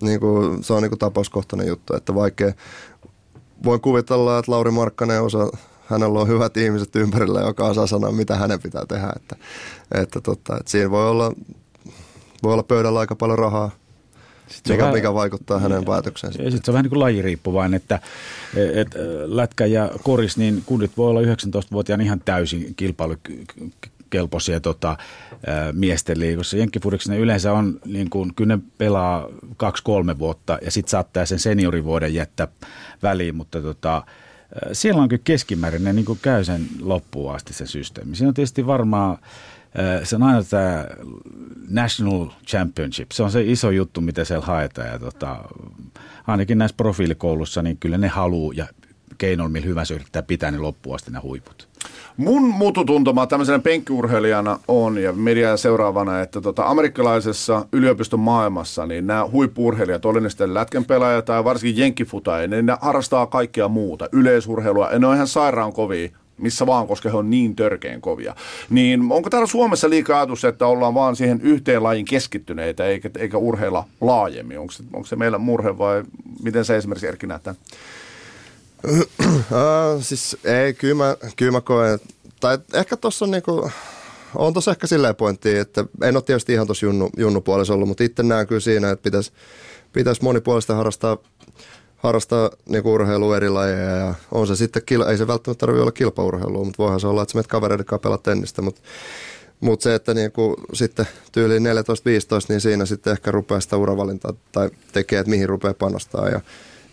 niinku, 0.03 0.59
se 0.61 0.73
on 0.73 0.83
niinku 0.83 0.97
tapauskohtainen 0.97 1.67
juttu, 1.67 1.97
että 1.97 2.15
vaikea, 2.15 2.53
voin 3.65 3.81
kuvitella, 3.81 4.39
että 4.39 4.53
Lauri 4.53 4.71
Markkanen 4.71 5.23
osaa, 5.23 5.51
hänellä 5.87 6.21
on 6.21 6.29
hyvät 6.29 6.57
ihmiset 6.57 6.97
ympärillä, 6.97 7.41
joka 7.41 7.67
osaa 7.67 7.87
sanoa, 7.87 8.13
mitä 8.13 8.37
hänen 8.37 8.63
pitää 8.63 8.87
tehdä. 8.87 9.13
Että, 9.17 9.37
että, 9.95 10.21
tota, 10.21 10.57
että 10.57 10.71
siinä 10.71 10.91
voi 10.91 11.09
olla, 11.09 11.33
voi 12.43 12.53
olla 12.53 12.63
pöydällä 12.63 13.01
aika 13.01 13.17
paljon 13.17 13.39
rahaa, 13.39 13.71
mikä, 14.69 14.93
mikä 14.93 15.15
vaikuttaa 15.15 15.59
hänen 15.59 15.85
päätöksensä. 15.85 16.43
Ja 16.43 16.51
sitten 16.51 16.65
se 16.65 16.71
on 16.71 16.73
vähän 16.73 16.83
niin 16.83 16.91
kuin 16.91 17.01
lajiriippuvainen, 17.01 17.77
että 17.77 18.01
et, 18.75 18.89
lätkä 19.25 19.67
ja 19.67 19.91
koris, 20.03 20.37
niin 20.37 20.63
kundit 20.67 20.97
voi 20.97 21.11
olla 21.11 21.21
19-vuotiaan 21.21 22.01
ihan 22.01 22.21
täysin 22.25 22.75
kilpailukelpoisia 24.15 24.61
tota, 24.61 24.97
miesten 25.73 26.21
liikossa. 26.21 26.57
Jenkkifudeksi 26.57 27.11
ne 27.11 27.19
yleensä 27.19 27.53
on, 27.53 27.81
niin 27.85 28.11
kuin, 28.11 28.35
kyllä 28.35 28.57
ne 28.57 28.63
pelaa 28.79 29.29
kaksi-kolme 29.57 30.19
vuotta 30.19 30.59
ja 30.65 30.71
sitten 30.71 30.91
saattaa 30.91 31.27
sen 31.27 31.39
seniorivuoden 31.39 32.15
jättää 32.15 32.49
väliin, 33.03 33.35
mutta 33.35 33.61
tota, 33.61 34.03
siellä 34.73 35.03
on 35.03 35.09
kyllä 35.09 35.23
keskimäärin, 35.25 35.85
ne 35.85 35.93
niin 35.93 36.05
kuin 36.05 36.19
käy 36.23 36.45
sen 36.45 36.67
loppuun 36.81 37.35
asti 37.35 37.55
se 37.55 37.67
systeemi. 37.67 38.17
Siinä 38.17 38.29
on 38.29 38.35
tietysti 38.35 38.67
varmaan 38.67 39.19
se 40.03 40.17
on 40.17 40.23
aina 40.23 40.45
tämä 40.45 40.87
National 41.69 42.27
Championship. 42.47 43.11
Se 43.13 43.23
on 43.23 43.31
se 43.31 43.43
iso 43.43 43.71
juttu, 43.71 44.01
mitä 44.01 44.25
siellä 44.25 44.47
haetaan. 44.47 44.89
Ja 44.89 44.99
tota, 44.99 45.45
ainakin 46.27 46.59
näissä 46.59 46.77
profiilikoulussa, 46.77 47.63
niin 47.63 47.77
kyllä 47.77 47.99
ne 47.99 48.09
haluaa 48.09 48.55
ja 48.57 48.67
keinoilla, 49.19 49.53
millä 49.53 49.67
hyvänsä 49.67 49.95
yrittää 49.95 50.23
pitää 50.23 50.51
ne 50.51 50.59
loppuun 50.59 50.95
asti 50.95 51.11
ne 51.11 51.19
huiput. 51.19 51.69
Mun 52.17 52.43
mututuntuma 52.43 53.27
tämmöisenä 53.27 53.59
penkkiurheilijana 53.59 54.59
on 54.69 54.99
ja 54.99 55.13
mediaa 55.13 55.57
seuraavana, 55.57 56.21
että 56.21 56.41
tota, 56.41 56.67
amerikkalaisessa 56.67 57.67
yliopiston 57.73 58.21
maailmassa 58.21 58.87
niin 58.87 59.07
nämä 59.07 59.29
huippurheilijat, 59.33 60.05
oli 60.05 60.21
ne 60.21 60.31
sitten 60.31 60.55
lätkänpelaajia 60.55 61.23
tai 61.23 61.45
varsinkin 61.45 61.83
jenkkifutaajia, 61.83 62.49
niin 62.49 62.67
ne 62.67 62.77
harrastaa 62.81 63.27
kaikkea 63.27 63.69
muuta, 63.69 64.09
yleisurheilua, 64.13 64.91
ja 64.91 64.99
ne 64.99 65.07
on 65.07 65.15
ihan 65.15 65.27
sairaan 65.27 65.73
kovia 65.73 66.09
missä 66.39 66.67
vaan, 66.67 66.87
koska 66.87 67.11
he 67.11 67.17
on 67.17 67.31
niin 67.31 67.57
törkeän 67.57 68.01
kovia. 68.01 68.35
Niin 68.71 69.13
onko 69.13 69.31
täällä 69.31 69.47
Suomessa 69.47 69.91
liikaa 69.91 70.19
ajatus, 70.19 70.45
että 70.45 70.67
ollaan 70.67 70.95
vaan 70.95 71.17
siihen 71.17 71.41
yhteen 71.41 71.83
lajin 71.83 72.05
keskittyneitä 72.05 72.85
eikä, 72.87 73.11
eikä 73.19 73.39
urheilla 73.39 73.85
laajemmin? 74.01 74.59
Onko 74.59 74.73
se, 74.73 74.83
onko 74.93 75.07
se 75.07 75.17
meillä 75.17 75.39
murhe 75.39 75.79
vai 75.79 76.03
miten 76.43 76.65
se 76.65 76.77
esimerkiksi 76.77 77.07
Erkki 77.07 77.27
näyttää? 77.27 77.55
Uh, 78.89 80.03
siis 80.03 80.37
ei, 80.45 80.75
kyllä 80.75 80.95
mä, 80.95 81.17
kyllä 81.37 81.53
mä 81.53 81.61
koen, 81.61 81.99
tai 82.41 82.59
ehkä 82.73 82.97
tuossa 82.97 83.25
on 83.25 83.31
niinku, 83.31 83.71
on 84.35 84.53
tuossa 84.53 84.71
ehkä 84.71 84.87
silleen 84.87 85.17
pointti, 85.17 85.57
että 85.57 85.85
en 86.03 86.17
ole 86.17 86.23
tietysti 86.23 86.53
ihan 86.53 86.67
tuossa 86.67 86.87
junnu, 86.87 87.11
junnupuolessa 87.17 87.75
ollut, 87.75 87.89
mutta 87.89 88.05
itse 88.05 88.23
näen 88.23 88.47
kyllä 88.47 88.61
siinä, 88.61 88.91
että 88.91 89.03
pitäisi 89.03 89.33
pitäisi 89.93 90.23
monipuolista 90.23 90.75
harrastaa 90.75 91.19
harrastaa 91.97 92.51
niin 92.69 92.87
urheilua 92.87 93.37
eri 93.37 93.49
lajeja 93.49 93.97
ja 93.97 94.15
on 94.31 94.47
se 94.47 94.57
sitten, 94.57 94.83
ei 95.09 95.19
se 95.19 95.27
välttämättä 95.27 95.61
tarvitse 95.61 95.83
olla 95.83 95.93
kilpaurheilua, 95.93 96.65
mutta 96.65 96.83
voihan 96.83 97.01
se 97.01 97.07
olla, 97.07 97.23
että 97.23 97.33
sä 97.33 97.37
menet 97.37 97.47
kavereiden 97.47 97.87
kanssa 97.87 98.03
pelaa 98.03 98.19
tennistä, 98.19 98.63
mutta 98.63 98.81
mutta 99.61 99.85
se, 99.85 99.95
että 99.95 100.15
niin 100.15 100.33
kuin 100.33 100.57
sitten 100.73 101.07
tyyliin 101.33 101.63
14-15, 101.63 101.67
niin 102.49 102.61
siinä 102.61 102.87
sitten 102.87 103.13
ehkä 103.13 103.31
rupeaa 103.31 103.61
sitä 103.61 103.77
uravalintaa 103.77 104.33
tai 104.53 104.71
tekee, 104.93 105.19
että 105.19 105.31
mihin 105.31 105.49
rupeaa 105.49 105.75
panostaa. 105.75 106.29
Ja, 106.29 106.41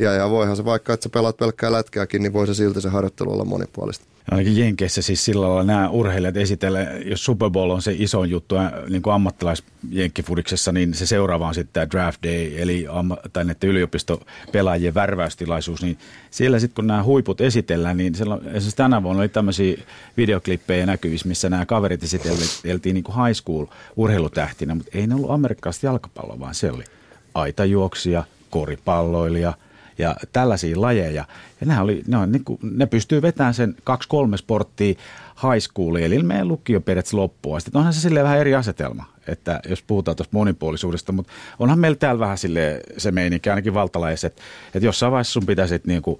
ja, 0.02 0.14
ja 0.14 0.30
voihan 0.30 0.56
se 0.56 0.66
vaikka, 0.66 0.94
että 0.94 1.04
sä 1.04 1.10
pelaat 1.10 1.38
pelkkää 1.38 1.72
lätkääkin, 1.72 2.24
niin 2.24 2.34
voi 2.34 2.48
se 2.48 2.54
silti 2.54 2.82
se 2.82 2.90
harjoittelu 2.90 3.32
olla 3.32 3.46
monipuolista. 3.46 4.06
Ainakin 4.32 4.58
Jenkeissä 4.58 5.02
siis 5.02 5.26
sillä 5.26 5.48
lailla 5.48 5.64
nämä 5.64 5.90
urheilijat 5.90 6.38
esitellä, 6.38 6.80
jos 7.06 7.26
Super 7.26 7.50
Bowl 7.50 7.70
on 7.70 7.82
se 7.82 7.96
iso 7.98 8.24
juttu 8.24 8.56
niin 8.90 9.02
kuin 9.02 9.14
ammattilaisjenkkifudiksessa, 9.14 10.72
niin 10.72 10.94
se 10.94 11.06
seuraava 11.06 11.48
on 11.48 11.54
sitten 11.56 11.74
tämä 11.74 11.90
draft 11.92 12.24
day, 12.24 12.62
eli 12.62 12.86
tai 13.34 13.46
näiden 13.46 13.70
yliopistopelaajien 13.70 14.94
värväystilaisuus, 14.94 15.82
niin 15.82 15.98
siellä 16.32 16.60
sitten 16.60 16.76
kun 16.76 16.88
nämä 16.88 17.04
huiput 17.04 17.42
esitellään, 17.42 17.98
niin 17.98 18.16
siellä, 18.16 18.36
esimerkiksi 18.36 18.76
tänä 18.76 19.04
vuonna 19.04 19.22
oli 19.22 19.30
tämmöisiä 19.30 19.78
videoklippejä 20.18 20.86
näkyvissä, 20.86 21.28
missä 21.28 21.50
nämä 21.50 21.66
kaverit 21.66 22.04
esiteltiin 22.04 22.94
niin 22.94 23.04
kuin 23.04 23.26
high 23.26 23.38
school 23.42 23.66
urheilutähtinä, 23.96 24.76
mutta 24.76 24.98
ei 24.98 25.08
ne 25.08 25.16
ollut 25.16 25.32
amerikkalaista 25.32 25.86
jalkapalloa, 25.86 26.40
vaan 26.40 26.56
se 26.56 26.72
oli 26.72 26.84
aitajuoksija, 27.34 28.24
koripalloilija– 28.50 29.54
ja 30.02 30.16
tällaisia 30.34 30.82
lajeja. 30.82 31.26
Ja 31.62 31.68
nämä 31.68 31.82
oli, 31.82 32.04
ne, 32.08 32.18
on, 32.18 32.32
niin 32.32 32.44
kuin, 32.44 32.60
ne 32.62 32.86
pystyy 32.86 33.22
vetämään 33.22 33.54
sen 33.54 33.76
kaksi-kolme 33.84 34.38
sporttia 34.38 34.96
high 35.44 35.60
schooliin, 35.60 36.06
eli 36.06 36.24
meidän 36.24 36.48
lukio 36.48 36.82
periaatteessa 36.82 37.18
loppua. 37.18 37.60
Sitten 37.60 37.80
onhan 37.80 37.94
se 37.94 38.00
silleen 38.00 38.24
vähän 38.24 38.40
eri 38.40 38.56
asetelma, 38.56 39.06
että 39.28 39.60
jos 39.70 39.84
puhutaan 39.84 40.18
tuosta 40.18 40.38
monipuolisuudesta, 40.38 41.12
mutta 41.12 41.34
onhan 41.60 41.80
meillä 41.80 41.98
täällä 41.98 42.20
vähän 42.20 42.38
sille 42.38 42.82
se 42.98 43.12
meininki, 43.12 43.50
ainakin 43.50 43.74
valtalajissa, 43.74 44.28
että, 44.28 44.42
että 44.76 44.86
jossain 44.86 45.12
vaiheessa 45.12 45.34
sun 45.34 45.46
pitäisi 45.46 45.82
niin 45.86 46.02
kuin, 46.02 46.20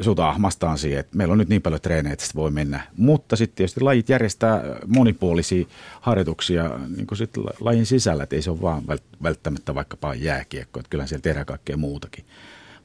sut 0.00 0.20
ahmastaan 0.20 0.78
siihen, 0.78 1.00
että 1.00 1.16
meillä 1.16 1.32
on 1.32 1.38
nyt 1.38 1.48
niin 1.48 1.62
paljon 1.62 1.80
treenejä, 1.80 2.12
että 2.12 2.24
voi 2.34 2.50
mennä. 2.50 2.80
Mutta 2.96 3.36
sitten 3.36 3.56
tietysti 3.56 3.80
lajit 3.80 4.08
järjestää 4.08 4.62
monipuolisia 4.86 5.66
harjoituksia 6.00 6.70
niin 6.96 7.06
kuin 7.06 7.18
sit 7.18 7.30
lajin 7.60 7.86
sisällä, 7.86 8.22
että 8.22 8.36
ei 8.36 8.42
se 8.42 8.50
ole 8.50 8.60
vaan 8.60 8.82
välttämättä 9.22 9.74
vaikkapa 9.74 10.14
jääkiekko, 10.14 10.80
että 10.80 10.90
kyllä 10.90 11.06
siellä 11.06 11.22
tehdään 11.22 11.46
kaikkea 11.46 11.76
muutakin. 11.76 12.24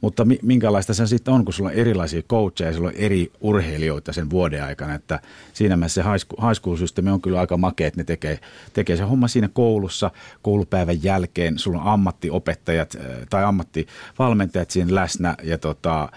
Mutta 0.01 0.25
minkälaista 0.41 0.93
se 0.93 1.07
sitten 1.07 1.33
on, 1.33 1.45
kun 1.45 1.53
sulla 1.53 1.69
on 1.69 1.75
erilaisia 1.75 2.21
coacheja 2.21 2.69
ja 2.69 2.75
sulla 2.75 2.89
on 2.89 2.95
eri 2.95 3.31
urheilijoita 3.41 4.13
sen 4.13 4.29
vuoden 4.29 4.63
aikana, 4.63 4.95
että 4.95 5.19
siinä 5.53 5.77
mielessä 5.77 6.03
se 6.03 6.09
high 6.09 6.53
school-systeemi 6.53 7.09
on 7.09 7.21
kyllä 7.21 7.39
aika 7.39 7.57
makea, 7.57 7.87
että 7.87 7.99
ne 7.99 8.03
tekee, 8.03 8.39
tekee 8.73 8.97
se 8.97 9.03
homma 9.03 9.27
siinä 9.27 9.49
koulussa, 9.53 10.11
koulupäivän 10.41 11.03
jälkeen, 11.03 11.59
sulla 11.59 11.81
on 11.81 11.87
ammattiopettajat 11.87 12.95
äh, 12.95 13.01
tai 13.29 13.43
ammattivalmentajat 13.43 14.71
siinä 14.71 14.95
läsnä 14.95 15.35
ja 15.43 15.57
tota, 15.57 16.09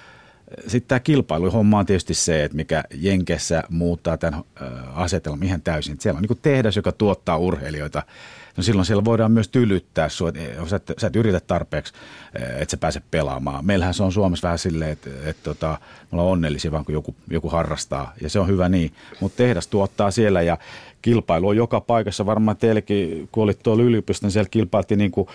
sitten 0.66 0.88
tämä 0.88 1.00
kilpailuhomma 1.00 1.78
on 1.78 1.86
tietysti 1.86 2.14
se, 2.14 2.44
että 2.44 2.56
mikä 2.56 2.84
Jenkessä 2.94 3.62
muuttaa 3.68 4.16
tämän 4.16 4.34
äh, 4.62 4.98
asetelman 4.98 5.42
ihan 5.42 5.62
täysin. 5.62 5.96
Siellä 6.00 6.18
on 6.18 6.24
niin 6.28 6.38
tehdas, 6.42 6.76
joka 6.76 6.92
tuottaa 6.92 7.36
urheilijoita 7.36 8.02
no 8.56 8.62
silloin 8.62 8.86
siellä 8.86 9.04
voidaan 9.04 9.32
myös 9.32 9.48
tylyttää 9.48 10.08
sinua, 10.08 10.28
että 10.28 10.68
sä 10.68 10.76
et, 10.76 10.92
sä 10.98 11.06
et 11.06 11.16
yritä 11.16 11.40
tarpeeksi, 11.40 11.92
että 12.34 12.70
sä 12.70 12.76
pääse 12.76 13.02
pelaamaan. 13.10 13.66
Meillähän 13.66 13.94
se 13.94 14.02
on 14.02 14.12
Suomessa 14.12 14.46
vähän 14.46 14.58
silleen, 14.58 14.90
että, 14.90 15.10
että 15.24 15.42
tota, 15.42 15.78
me 15.80 16.08
ollaan 16.12 16.32
onnellisia 16.32 16.72
vaan 16.72 16.84
kun 16.84 16.92
joku, 16.92 17.14
joku 17.30 17.48
harrastaa 17.48 18.12
ja 18.20 18.30
se 18.30 18.38
on 18.38 18.48
hyvä 18.48 18.68
niin, 18.68 18.92
mutta 19.20 19.36
tehdas 19.36 19.66
tuottaa 19.66 20.10
siellä 20.10 20.42
ja 20.42 20.58
kilpailu 21.02 21.48
on 21.48 21.56
joka 21.56 21.80
paikassa. 21.80 22.26
Varmaan 22.26 22.56
teillekin, 22.56 23.28
kun 23.32 23.44
olit 23.44 23.62
tuolla 23.62 23.82
yliopistossa, 23.82 24.26
niin 24.26 24.32
siellä 24.32 24.48
kilpailtiin 24.48 24.98
niin 24.98 25.10
kuin, 25.10 25.28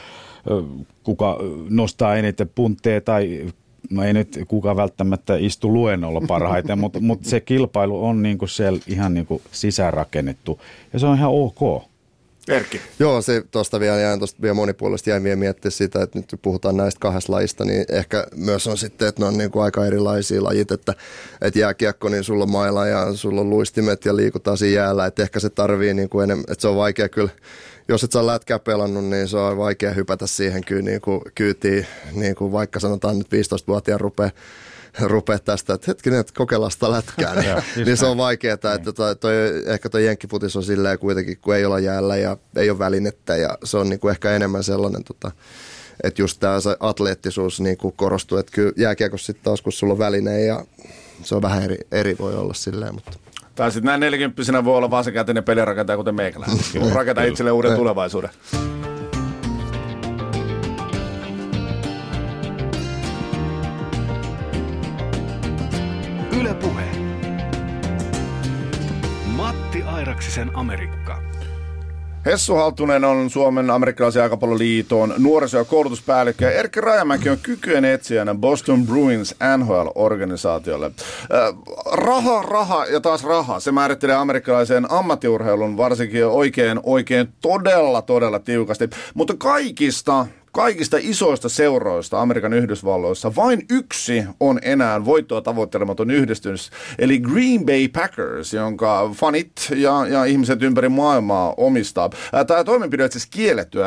kuka 1.03 1.37
nostaa 1.69 2.15
eniten 2.15 2.49
puntteja 2.55 3.01
tai 3.01 3.45
no 3.89 4.03
ei 4.03 4.13
nyt 4.13 4.39
kukaan 4.47 4.75
välttämättä 4.75 5.35
istu 5.35 5.73
luennolla 5.73 6.21
parhaiten, 6.27 6.79
mutta, 6.79 6.99
mutta 6.99 7.29
se 7.29 7.39
kilpailu 7.39 8.05
on 8.05 8.23
niin 8.23 8.37
kuin 8.37 8.49
siellä 8.49 8.79
ihan 8.87 9.13
niin 9.13 9.25
kuin 9.25 9.41
sisäänrakennettu 9.51 10.61
ja 10.93 10.99
se 10.99 11.07
on 11.07 11.17
ihan 11.17 11.31
ok. 11.31 11.83
Erkki. 12.47 12.81
Joo, 12.99 13.21
se 13.21 13.43
tuosta 13.51 13.79
vielä 13.79 13.99
jäin 13.99 14.19
tuosta 14.19 14.41
vielä 14.41 14.53
monipuolisesti 14.53 15.09
jäin 15.09 15.23
vielä 15.23 15.35
miettiä 15.35 15.71
sitä, 15.71 16.01
että 16.03 16.19
nyt 16.19 16.35
puhutaan 16.41 16.77
näistä 16.77 16.99
kahdesta 16.99 17.33
lajista, 17.33 17.65
niin 17.65 17.85
ehkä 17.89 18.27
myös 18.35 18.67
on 18.67 18.77
sitten, 18.77 19.07
että 19.07 19.21
ne 19.21 19.27
on 19.27 19.37
niin 19.37 19.51
kuin 19.51 19.63
aika 19.63 19.85
erilaisia 19.85 20.43
lajit, 20.43 20.71
että, 20.71 20.93
että 21.41 21.59
jääkiekko, 21.59 22.09
niin 22.09 22.23
sulla 22.23 22.43
on 22.43 22.51
maila 22.51 22.87
ja 22.87 23.13
sulla 23.13 23.41
on 23.41 23.49
luistimet 23.49 24.05
ja 24.05 24.15
liikutaan 24.15 24.57
siinä 24.57 24.81
jäällä, 24.81 25.05
että 25.05 25.23
ehkä 25.23 25.39
se 25.39 25.49
tarvii 25.49 25.93
niin 25.93 26.09
kuin 26.09 26.23
enemmän, 26.23 26.45
että 26.49 26.61
se 26.61 26.67
on 26.67 26.75
vaikea 26.75 27.09
kyllä 27.09 27.29
jos 27.89 28.03
et 28.03 28.11
saa 28.11 28.27
lätkää 28.27 28.59
pelannut, 28.59 29.05
niin 29.05 29.27
se 29.27 29.37
on 29.37 29.57
vaikea 29.57 29.93
hypätä 29.93 30.27
siihen 30.27 30.63
kyllä 30.63 30.81
niin 30.81 31.01
kuin 31.01 31.21
kyytiin, 31.35 31.87
niin 32.13 32.35
kuin 32.35 32.51
vaikka 32.51 32.79
sanotaan 32.79 33.17
nyt 33.17 33.27
15-vuotiaan 33.27 34.01
rupeaa 34.01 34.31
rupea 35.01 35.39
tästä, 35.39 35.73
että 35.73 35.85
hetkinen, 35.87 36.19
että 36.19 36.33
kokeillaan 36.35 36.71
sitä 36.71 36.91
lätkää, 36.91 37.35
niin, 37.41 37.85
niin 37.85 37.97
se 37.97 38.05
on 38.05 38.17
vaikeaa, 38.17 38.53
että 38.53 38.75
niin. 38.75 38.95
toi, 38.95 39.15
toi, 39.15 39.33
ehkä 39.65 39.89
tuo 39.89 39.99
jenkkifutis 39.99 40.55
on 40.55 40.63
silleen 40.63 40.99
kuitenkin, 40.99 41.37
kun 41.37 41.55
ei 41.55 41.65
olla 41.65 41.79
jäällä 41.79 42.17
ja 42.17 42.37
ei 42.55 42.69
ole 42.69 42.79
välinettä 42.79 43.35
ja 43.35 43.57
se 43.63 43.77
on 43.77 43.89
niin 43.89 43.99
kuin 43.99 44.11
ehkä 44.11 44.31
enemmän 44.31 44.63
sellainen, 44.63 45.03
tota, 45.03 45.31
että 46.03 46.21
just 46.21 46.39
tämä 46.39 46.57
atleettisuus 46.79 47.59
niin 47.59 47.77
kuin 47.77 47.93
korostuu, 47.97 48.37
että 48.37 48.51
kyllä 48.51 48.71
jääkiekossa 48.77 49.25
sitten 49.25 49.43
taas, 49.43 49.61
kun 49.61 49.73
sulla 49.73 49.93
on 49.93 49.99
väline 49.99 50.45
ja 50.45 50.65
se 51.23 51.35
on 51.35 51.41
vähän 51.41 51.63
eri, 51.63 51.77
eri 51.91 52.15
voi 52.19 52.35
olla 52.35 52.53
silleen, 52.53 52.93
mutta 52.93 53.11
tai 53.55 53.71
sitten 53.71 53.87
näin 53.87 53.99
nelikymppisenä 53.99 54.65
voi 54.65 54.77
olla 54.77 54.89
vasenkätinen 54.89 55.43
pelirakentaja, 55.43 55.97
kuten 55.97 56.15
meikäläinen. 56.15 56.57
Rakentaa 56.93 57.23
itselleen 57.23 57.53
uuden 57.53 57.75
tulevaisuuden. 57.75 58.29
Yle 66.41 66.53
Puhe. 66.53 66.83
Matti 69.25 69.83
Airaksisen 69.83 70.51
Amerikka. 70.53 71.21
Hessu 72.25 72.55
Haltunen 72.55 73.03
on 73.03 73.29
Suomen 73.29 73.69
amerikkalaisen 73.69 74.19
jalkapalloliiton 74.19 75.13
nuoriso- 75.17 75.57
ja 75.57 75.63
koulutuspäällikkö 75.63 76.45
ja 76.45 76.51
Erkki 76.51 76.81
Rajamäki 76.81 77.29
on 77.29 77.37
kykyjen 77.43 77.85
etsijänä 77.85 78.35
Boston 78.35 78.85
Bruins 78.85 79.35
NHL-organisaatiolle. 79.57 80.85
Äh, 80.85 81.55
raha, 81.91 82.41
raha 82.41 82.85
ja 82.85 83.01
taas 83.01 83.23
raha, 83.23 83.59
se 83.59 83.71
määrittelee 83.71 84.15
amerikkalaisen 84.15 84.91
ammattiurheilun 84.91 85.77
varsinkin 85.77 86.25
oikein, 86.25 86.79
oikein 86.83 87.27
todella, 87.41 88.01
todella 88.01 88.39
tiukasti. 88.39 88.89
Mutta 89.13 89.33
kaikista 89.37 90.25
kaikista 90.57 90.97
isoista 91.01 91.49
seuroista 91.49 92.21
Amerikan 92.21 92.53
Yhdysvalloissa 92.53 93.35
vain 93.35 93.65
yksi 93.69 94.23
on 94.39 94.59
enää 94.61 95.05
voittoa 95.05 95.41
tavoittelematon 95.41 96.11
yhdistys, 96.11 96.71
eli 96.99 97.19
Green 97.19 97.65
Bay 97.65 97.87
Packers, 97.87 98.53
jonka 98.53 99.09
fanit 99.13 99.51
ja, 99.75 100.07
ja 100.07 100.25
ihmiset 100.25 100.63
ympäri 100.63 100.89
maailmaa 100.89 101.53
omistaa. 101.57 102.09
Tämä 102.47 102.63
toimenpide 102.63 103.03
on 103.03 103.11
siis 103.11 103.25
kielletty 103.25 103.79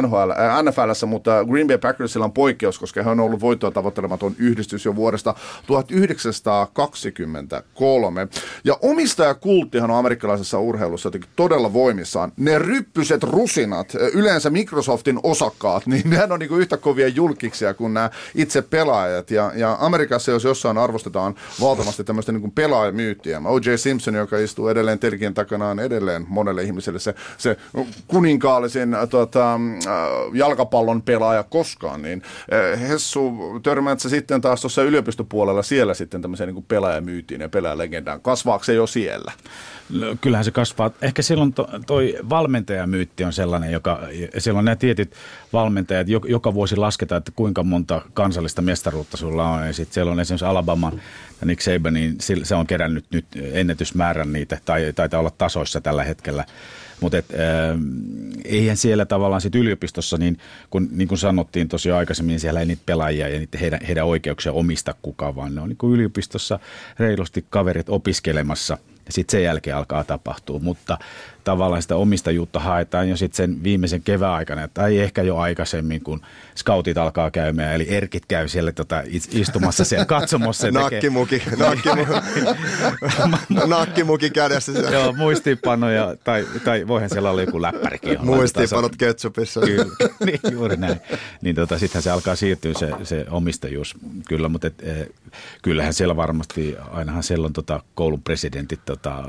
NHL, 0.00 0.30
NFLssä, 0.62 1.06
mutta 1.06 1.44
Green 1.44 1.66
Bay 1.66 1.78
Packersilla 1.78 2.24
on 2.24 2.32
poikkeus, 2.32 2.78
koska 2.78 3.02
he 3.02 3.10
on 3.10 3.20
ollut 3.20 3.40
voittoa 3.40 3.70
tavoittelematon 3.70 4.34
yhdistys 4.38 4.84
jo 4.84 4.96
vuodesta 4.96 5.34
1923. 5.66 8.28
Ja 8.64 8.76
omistajakulttihan 8.82 9.90
on 9.90 9.98
amerikkalaisessa 9.98 10.58
urheilussa 10.58 11.06
jotenkin 11.06 11.30
todella 11.36 11.72
voimissaan. 11.72 12.32
Ne 12.36 12.58
ryppyset 12.58 13.22
rusinat, 13.22 13.94
yleensä 14.12 14.50
Microsoftin 14.50 15.20
osakkaat, 15.22 15.87
niin 15.88 16.10
nehän 16.10 16.32
on 16.32 16.38
niin 16.38 16.48
kuin 16.48 16.60
yhtä 16.60 16.76
kovia 16.76 17.08
julkiksia 17.08 17.74
kuin 17.74 17.94
nämä 17.94 18.10
itse 18.34 18.62
pelaajat. 18.62 19.30
Ja, 19.30 19.52
ja 19.54 19.76
Amerikassa, 19.80 20.30
jos 20.30 20.44
jossain 20.44 20.78
arvostetaan 20.78 21.34
valtavasti 21.60 22.04
tämmöistä 22.04 22.32
niin 22.32 22.52
pelaajamyyttiä. 22.52 23.42
O.J. 23.44 23.76
Simpson, 23.76 24.14
joka 24.14 24.38
istuu 24.38 24.68
edelleen 24.68 24.98
telkien 24.98 25.34
takana, 25.34 25.68
on 25.68 25.80
edelleen 25.80 26.26
monelle 26.28 26.62
ihmiselle 26.62 26.98
se, 26.98 27.14
se 27.38 27.56
kuninkaallisin 28.06 28.96
tota, 29.10 29.54
äh, 29.54 29.60
jalkapallon 30.34 31.02
pelaaja 31.02 31.42
koskaan. 31.42 32.02
Niin 32.02 32.22
äh, 32.52 32.80
Hessu, 32.88 33.32
törmäät 33.62 34.00
se 34.00 34.08
sitten 34.08 34.40
taas 34.40 34.60
tuossa 34.60 34.82
yliopistopuolella 34.82 35.62
siellä 35.62 35.94
sitten 35.94 36.22
tämmöiseen 36.22 36.54
niin 36.54 36.64
pelaajamyyttiin 36.68 37.40
ja 37.40 37.48
pelaajalegendaan. 37.48 38.20
Kasvaako 38.20 38.64
se 38.64 38.74
jo 38.74 38.86
siellä? 38.86 39.32
No, 39.90 40.16
kyllähän 40.20 40.44
se 40.44 40.50
kasvaa. 40.50 40.90
Ehkä 41.02 41.22
silloin 41.22 41.52
to, 41.52 41.68
toi 41.86 42.16
valmentajamyytti 42.28 43.24
on 43.24 43.32
sellainen, 43.32 43.72
joka, 43.72 44.00
silloin 44.38 44.64
nämä 44.64 44.76
tietyt 44.76 45.12
valmentajat, 45.52 46.08
joka, 46.08 46.54
vuosi 46.54 46.76
lasketaan, 46.76 47.18
että 47.18 47.32
kuinka 47.36 47.62
monta 47.62 48.02
kansallista 48.14 48.62
mestaruutta 48.62 49.16
sulla 49.16 49.50
on. 49.50 49.66
Ja 49.66 49.72
sitten 49.72 49.94
siellä 49.94 50.12
on 50.12 50.20
esimerkiksi 50.20 50.44
Alabama 50.44 50.92
Nick 51.44 51.60
Saban, 51.60 51.94
niin 51.94 52.16
se 52.42 52.54
on 52.54 52.66
kerännyt 52.66 53.04
nyt 53.12 53.26
ennätysmäärän 53.52 54.32
niitä, 54.32 54.58
tai 54.64 54.92
taitaa 54.92 55.20
olla 55.20 55.32
tasoissa 55.38 55.80
tällä 55.80 56.04
hetkellä. 56.04 56.44
Mutta 57.00 57.16
äh, 57.16 57.24
eihän 58.44 58.76
siellä 58.76 59.06
tavallaan 59.06 59.40
sit 59.40 59.54
yliopistossa, 59.54 60.16
niin 60.16 60.38
kun, 60.70 60.88
niin 60.92 61.08
kuin 61.08 61.18
sanottiin 61.18 61.68
tosiaan 61.68 61.98
aikaisemmin, 61.98 62.30
niin 62.30 62.40
siellä 62.40 62.60
ei 62.60 62.66
niitä 62.66 62.82
pelaajia 62.86 63.28
ja 63.28 63.38
niitä 63.38 63.58
heidän, 63.58 63.80
heidän 63.86 64.06
oikeuksia 64.06 64.52
omista 64.52 64.94
kukaan, 65.02 65.36
vaan 65.36 65.54
ne 65.54 65.60
on 65.60 65.68
niin 65.68 65.92
yliopistossa 65.92 66.58
reilusti 66.98 67.44
kaverit 67.50 67.88
opiskelemassa– 67.88 68.78
sitten 69.08 69.32
sen 69.32 69.42
jälkeen 69.42 69.76
alkaa 69.76 70.04
tapahtua. 70.04 70.58
Mutta 70.58 70.98
tavallaan 71.48 71.82
sitä 71.82 71.96
omistajuutta 71.96 72.60
haetaan 72.60 73.08
jo 73.08 73.16
sitten 73.16 73.36
sen 73.36 73.62
viimeisen 73.62 74.02
kevään 74.02 74.34
aikana, 74.34 74.68
tai 74.68 74.98
ehkä 74.98 75.22
jo 75.22 75.36
aikaisemmin, 75.36 76.00
kun 76.00 76.20
scoutit 76.56 76.98
alkaa 76.98 77.30
käymään, 77.30 77.74
eli 77.74 77.86
erkit 77.88 78.26
käy 78.26 78.48
siellä 78.48 78.72
tota, 78.72 79.02
istumassa 79.32 79.84
siellä 79.84 80.04
katsomossa. 80.06 80.70
nakkimuki, 80.70 81.42
nakkimuki, 81.56 82.12
nakkimuki 83.76 84.30
kädessä. 84.30 84.72
Joo, 84.72 85.12
muistiinpanoja, 85.12 86.16
tai, 86.24 86.46
tai 86.64 86.86
voihan 86.86 87.10
siellä 87.10 87.30
olla 87.30 87.42
joku 87.42 87.62
läppärikin. 87.62 88.18
Muistiinpanot 88.24 88.96
ketsupissa. 88.96 89.60
Kyllä, 89.60 89.84
niin, 90.26 90.40
juuri 90.50 90.76
näin. 90.76 91.00
Niin 91.42 91.56
tota, 91.56 91.78
sittenhän 91.78 92.02
se 92.02 92.10
alkaa 92.10 92.36
siirtyä 92.36 92.72
se, 92.74 92.90
se 93.02 93.26
omistajuus, 93.30 93.94
kyllä, 94.28 94.48
mutta 94.48 94.66
et, 94.66 94.82
eh, 94.82 95.08
kyllähän 95.62 95.94
siellä 95.94 96.16
varmasti, 96.16 96.76
ainahan 96.90 97.22
siellä 97.22 97.46
on 97.46 97.52
tota, 97.52 97.82
koulun 97.94 98.22
presidentit 98.22 98.80
tota, 98.84 99.24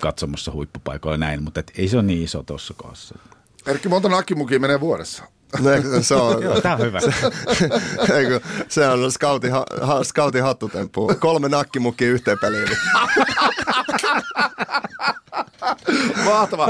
katsomassa 0.00 0.52
huippupaikoilla 0.52 1.18
näin, 1.18 1.42
mutta 1.42 1.60
et 1.60 1.72
ei 1.78 1.88
se 1.88 1.96
ole 1.96 2.02
niin 2.02 2.22
iso 2.24 2.42
tuossa 2.42 2.74
kohdassa. 2.76 3.18
Erkki, 3.66 3.88
monta 3.88 4.08
nakkimukia 4.08 4.60
menee 4.60 4.80
vuodessa? 4.80 5.24
No, 5.60 5.70
se 6.02 6.14
on, 6.14 6.42
Joo, 6.44 6.60
tämä 6.60 6.74
on 6.74 6.80
hyvä. 6.80 6.98
Eikö, 8.18 8.40
se 8.68 8.88
on 8.88 9.12
scoutin, 9.12 9.52
ha, 9.52 10.04
scoutin 10.04 10.42
hattutemppu. 10.42 11.12
Kolme 11.20 11.48
nakkimukia 11.48 12.08
yhteen 12.08 12.38
peliin. 12.38 12.68
Mahtavaa. 16.24 16.68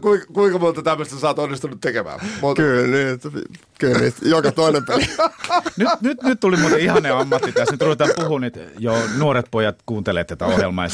Ku, 0.00 0.18
kuinka 0.32 0.58
monta 0.58 0.82
tämmöistä 0.82 1.16
sä 1.16 1.26
oot 1.26 1.38
onnistunut 1.38 1.80
tekemään? 1.80 2.20
Monta. 2.40 2.62
Kyllä, 2.62 2.96
niin, 2.96 3.20
kyllä 3.78 3.98
niin, 3.98 4.12
joka 4.22 4.52
toinen 4.52 4.86
peli. 4.86 5.08
nyt, 5.76 5.88
nyt, 6.00 6.22
nyt 6.22 6.40
tuli 6.40 6.56
muuten 6.56 6.80
ihane 6.80 7.10
ammatti 7.10 7.52
tässä. 7.52 7.72
Nyt 7.72 7.82
ruvetaan 7.82 8.10
puhumaan, 8.16 8.44
että 8.44 8.60
jo 8.78 8.94
nuoret 9.16 9.46
pojat 9.50 9.76
kuuntelee 9.86 10.24
tätä 10.24 10.46
ohjelmaa. 10.46 10.86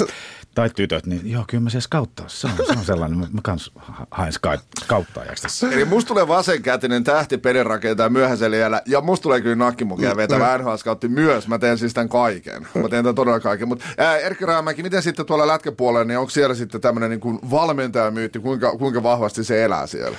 Tai 0.54 0.70
tytöt, 0.70 1.06
niin 1.06 1.30
joo, 1.30 1.44
kyllä 1.48 1.62
mä 1.62 1.70
se 1.70 1.80
skauttaa. 1.80 2.28
Se 2.28 2.46
on, 2.46 2.52
se 2.66 2.78
on 2.78 2.84
sellainen, 2.84 3.18
mä 3.18 3.26
kans 3.42 3.72
haen 4.10 4.32
skauttaajaksi 4.80 5.42
tässä. 5.42 5.70
Eli 5.70 5.84
musta 5.84 6.08
tulee 6.08 6.28
vasenkätinen 6.28 7.04
tähti 7.04 7.38
pelirakentaja 7.38 8.08
myöhäisellä 8.08 8.56
jäällä, 8.56 8.82
ja 8.86 9.00
musta 9.00 9.22
tulee 9.22 9.40
kyllä 9.40 9.56
nakkimukia 9.56 10.16
vetävä 10.16 10.58
NHL 10.58 10.76
Scoutti 10.76 11.08
myös. 11.08 11.48
Mä 11.48 11.58
teen 11.58 11.78
siis 11.78 11.94
tämän 11.94 12.08
kaiken. 12.08 12.62
Mä 12.62 12.88
teen 12.88 13.04
tämän 13.04 13.14
todella 13.14 13.40
kaiken. 13.40 13.68
Mutta 13.68 13.84
Erkki 14.22 14.46
Raamäki, 14.46 14.82
miten 14.82 15.02
sitten 15.02 15.26
tuolla 15.26 15.46
lätkäpuolella, 15.46 16.04
niin 16.04 16.18
onko 16.18 16.30
siellä 16.30 16.54
sitten 16.54 16.80
tämmöinen 16.80 17.10
niin 17.10 17.20
kuin 17.20 17.38
valmentajamyytti, 17.50 18.38
kuinka, 18.38 18.76
kuinka 18.78 19.02
vahvasti 19.02 19.44
se 19.44 19.64
elää 19.64 19.86
siellä? 19.86 20.16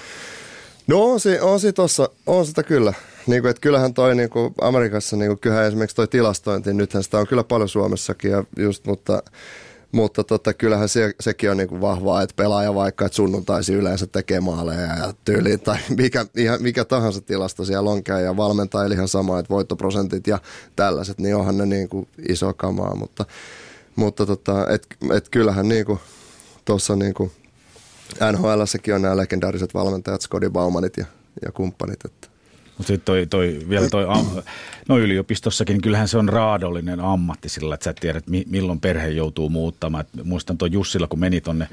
No 0.87 1.03
on, 1.03 1.19
si, 1.19 1.39
on, 1.39 1.59
si 1.59 1.73
tossa, 1.73 2.09
on 2.25 2.45
sitä 2.45 2.63
kyllä. 2.63 2.93
Niin 3.27 3.41
kuin, 3.41 3.49
että 3.49 3.61
kyllähän 3.61 3.93
toi 3.93 4.15
niin 4.15 4.29
kuin 4.29 4.53
Amerikassa, 4.61 5.17
niin 5.17 5.29
kuin, 5.29 5.39
kyllähän 5.39 5.65
esimerkiksi 5.65 5.95
toi 5.95 6.07
tilastointi, 6.07 6.73
nythän 6.73 7.03
sitä 7.03 7.17
on 7.17 7.27
kyllä 7.27 7.43
paljon 7.43 7.69
Suomessakin, 7.69 8.31
ja 8.31 8.43
just, 8.57 8.85
mutta 8.85 9.23
mutta 9.93 10.23
tota, 10.23 10.53
kyllähän 10.53 10.89
se, 10.89 11.13
sekin 11.19 11.51
on 11.51 11.57
niinku 11.57 11.81
vahvaa, 11.81 12.21
että 12.21 12.35
pelaaja 12.35 12.75
vaikka 12.75 13.05
että 13.05 13.15
sunnuntaisi 13.15 13.73
yleensä 13.73 14.07
tekee 14.07 14.39
maaleja 14.39 14.81
ja 14.81 15.13
tyyliin 15.25 15.59
tai 15.59 15.77
mikä, 15.97 16.25
ihan, 16.37 16.61
mikä 16.61 16.85
tahansa 16.85 17.21
tilasto 17.21 17.65
siellä 17.65 17.89
onkään 17.89 18.23
ja 18.23 18.37
valmentaa 18.37 18.85
ihan 18.85 19.07
sama, 19.07 19.39
että 19.39 19.53
voittoprosentit 19.53 20.27
ja 20.27 20.39
tällaiset, 20.75 21.19
niin 21.19 21.35
onhan 21.35 21.57
ne 21.57 21.65
niinku 21.65 22.07
iso 22.29 22.53
kamaa, 22.53 22.95
mutta, 22.95 23.25
mutta 23.95 24.25
tota, 24.25 24.69
et, 24.69 24.87
et 25.15 25.29
kyllähän 25.29 25.69
niinku 25.69 25.99
tuossa 26.65 26.95
niinku 26.95 27.31
NHLssäkin 28.31 28.95
on 28.95 29.01
nämä 29.01 29.17
legendaariset 29.17 29.73
valmentajat, 29.73 30.21
Scotty 30.21 30.49
Baumanit 30.49 30.97
ja, 30.97 31.05
ja 31.45 31.51
kumppanit, 31.51 32.05
että 32.05 32.32
mutta 32.77 32.87
sitten 32.87 33.05
toi, 33.05 33.25
toi, 33.25 33.59
vielä 33.69 33.89
toi, 33.89 34.05
no 34.89 34.99
yliopistossakin, 34.99 35.81
kyllähän 35.81 36.07
se 36.07 36.17
on 36.17 36.29
raadollinen 36.29 36.99
ammatti 36.99 37.49
sillä, 37.49 37.75
että 37.75 37.83
sä 37.83 37.89
et 37.89 37.97
tiedä, 37.99 38.17
että 38.17 38.31
milloin 38.47 38.79
perhe 38.79 39.07
joutuu 39.07 39.49
muuttamaan. 39.49 40.05
Et 40.05 40.25
muistan 40.25 40.57
tuon 40.57 40.71
Jussilla, 40.71 41.07
kun 41.07 41.19
meni 41.19 41.41
tonne 41.41 41.67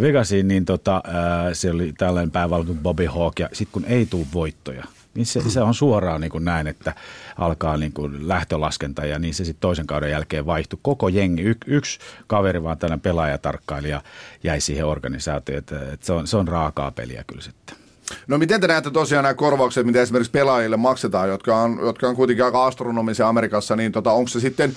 Vegasiin, 0.00 0.48
niin 0.48 0.64
tota, 0.64 1.02
ää, 1.04 1.54
se 1.54 1.70
oli 1.70 1.92
tällainen 1.98 2.30
päävalmitunut 2.30 2.82
Bobby 2.82 3.06
Hawk, 3.06 3.38
ja 3.38 3.48
sitten 3.52 3.72
kun 3.72 3.84
ei 3.84 4.06
tule 4.06 4.26
voittoja, 4.34 4.84
niin 5.14 5.26
se, 5.26 5.50
se 5.50 5.60
on 5.60 5.74
suoraan 5.74 6.20
niin 6.20 6.30
kuin 6.30 6.44
näin, 6.44 6.66
että 6.66 6.94
alkaa 7.38 7.76
niin 7.76 7.92
kuin 7.92 8.28
lähtölaskenta 8.28 9.06
ja 9.06 9.18
niin 9.18 9.34
se 9.34 9.44
sitten 9.44 9.60
toisen 9.60 9.86
kauden 9.86 10.10
jälkeen 10.10 10.46
vaihtui. 10.46 10.78
Koko 10.82 11.08
jengi, 11.08 11.42
y, 11.42 11.54
yksi 11.66 11.98
kaveri 12.26 12.62
vaan 12.62 12.78
tällainen 12.78 13.00
pelaajatarkkailija 13.00 14.02
jäi 14.44 14.60
siihen 14.60 14.86
organisaatioon, 14.86 15.58
että, 15.58 15.92
että 15.92 16.06
se, 16.06 16.12
on, 16.12 16.26
se 16.26 16.36
on 16.36 16.48
raakaa 16.48 16.90
peliä 16.90 17.24
kyllä 17.26 17.42
sitten. 17.42 17.85
No 18.26 18.38
miten 18.38 18.60
te 18.60 18.66
näette 18.66 18.90
tosiaan 18.90 19.22
nämä 19.22 19.34
korvaukset, 19.34 19.86
mitä 19.86 20.02
esimerkiksi 20.02 20.30
pelaajille 20.30 20.76
maksetaan, 20.76 21.28
jotka 21.28 21.56
on, 21.56 21.78
jotka 21.82 22.08
on 22.08 22.16
kuitenkin 22.16 22.44
aika 22.44 22.66
astronomisia 22.66 23.28
Amerikassa, 23.28 23.76
niin 23.76 23.92
tota, 23.92 24.12
onko 24.12 24.28
se 24.28 24.40
sitten 24.40 24.76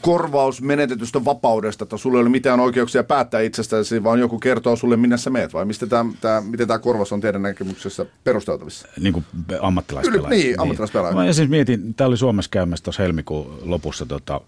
korvaus 0.00 0.62
menetetystä 0.62 1.24
vapaudesta, 1.24 1.84
että 1.84 1.96
sulla 1.96 2.18
ei 2.18 2.22
ole 2.22 2.28
mitään 2.28 2.60
oikeuksia 2.60 3.04
päättää 3.04 3.40
itsestäsi, 3.40 4.04
vaan 4.04 4.20
joku 4.20 4.38
kertoo 4.38 4.76
sulle, 4.76 4.96
minne 4.96 5.18
sä 5.18 5.30
meet, 5.30 5.54
vai 5.54 5.64
mistä 5.64 5.86
tämä, 5.86 6.12
tämä, 6.20 6.40
miten 6.40 6.68
tämä 6.68 6.78
korvaus 6.78 7.12
on 7.12 7.20
teidän 7.20 7.42
näkemyksessä 7.42 8.06
perusteltavissa? 8.24 8.88
Niin 9.00 9.12
kuin 9.12 9.24
ammattilaispelaaja. 9.60 10.28
Niin, 10.28 10.60
ammattilaispelaaja. 10.60 11.14
Niin. 11.16 11.26
Mä 11.26 11.32
siis 11.32 11.48
mietin, 11.48 11.94
tämä 11.94 12.08
oli 12.08 12.16
Suomessa 12.16 12.50
käymässä 12.50 12.84
tuossa 12.84 13.02
helmikuun 13.02 13.58
lopussa 13.62 14.06
tota, 14.06 14.40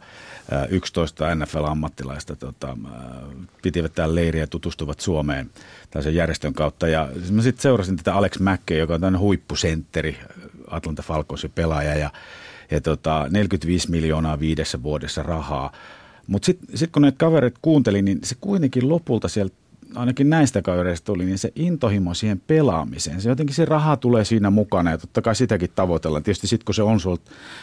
11 0.70 1.34
NFL-ammattilaista 1.34 2.36
tota, 2.36 2.76
pitivät 3.62 3.92
täällä 3.94 4.14
leiriä 4.14 4.42
ja 4.42 4.46
tutustuvat 4.46 5.00
Suomeen 5.00 5.50
tällaisen 5.90 6.14
järjestön 6.14 6.54
kautta. 6.54 6.88
Ja 6.88 7.08
mä 7.30 7.42
sitten 7.42 7.62
seurasin 7.62 7.96
tätä 7.96 8.14
Alex 8.14 8.38
Mäkkeä, 8.38 8.78
joka 8.78 8.94
on 8.94 9.00
tämmöinen 9.00 9.20
huippusentteri, 9.20 10.18
Atlanta 10.70 11.02
Falconsin 11.02 11.50
pelaaja 11.54 11.94
ja, 11.94 12.10
ja 12.70 12.80
tota, 12.80 13.26
45 13.30 13.90
miljoonaa 13.90 14.40
viidessä 14.40 14.82
vuodessa 14.82 15.22
rahaa. 15.22 15.72
Mutta 16.26 16.46
sitten 16.46 16.78
sit 16.78 16.90
kun 16.92 17.02
näitä 17.02 17.18
kaverit 17.18 17.54
kuuntelin, 17.62 18.04
niin 18.04 18.18
se 18.24 18.36
kuitenkin 18.40 18.88
lopulta 18.88 19.28
sieltä 19.28 19.54
ainakin 19.94 20.30
näistä 20.30 20.62
kavereista 20.62 21.04
tuli, 21.04 21.24
niin 21.24 21.38
se 21.38 21.52
intohimo 21.56 22.14
siihen 22.14 22.42
pelaamiseen, 22.46 23.20
se 23.20 23.28
jotenkin 23.28 23.56
se 23.56 23.64
raha 23.64 23.96
tulee 23.96 24.24
siinä 24.24 24.50
mukana 24.50 24.90
ja 24.90 24.98
totta 24.98 25.22
kai 25.22 25.34
sitäkin 25.34 25.70
tavoitellaan. 25.74 26.22
Tietysti 26.22 26.46
sitten 26.46 26.64
kun 26.64 26.74
se 26.74 26.82
on 26.82 27.00
sul 27.00 27.16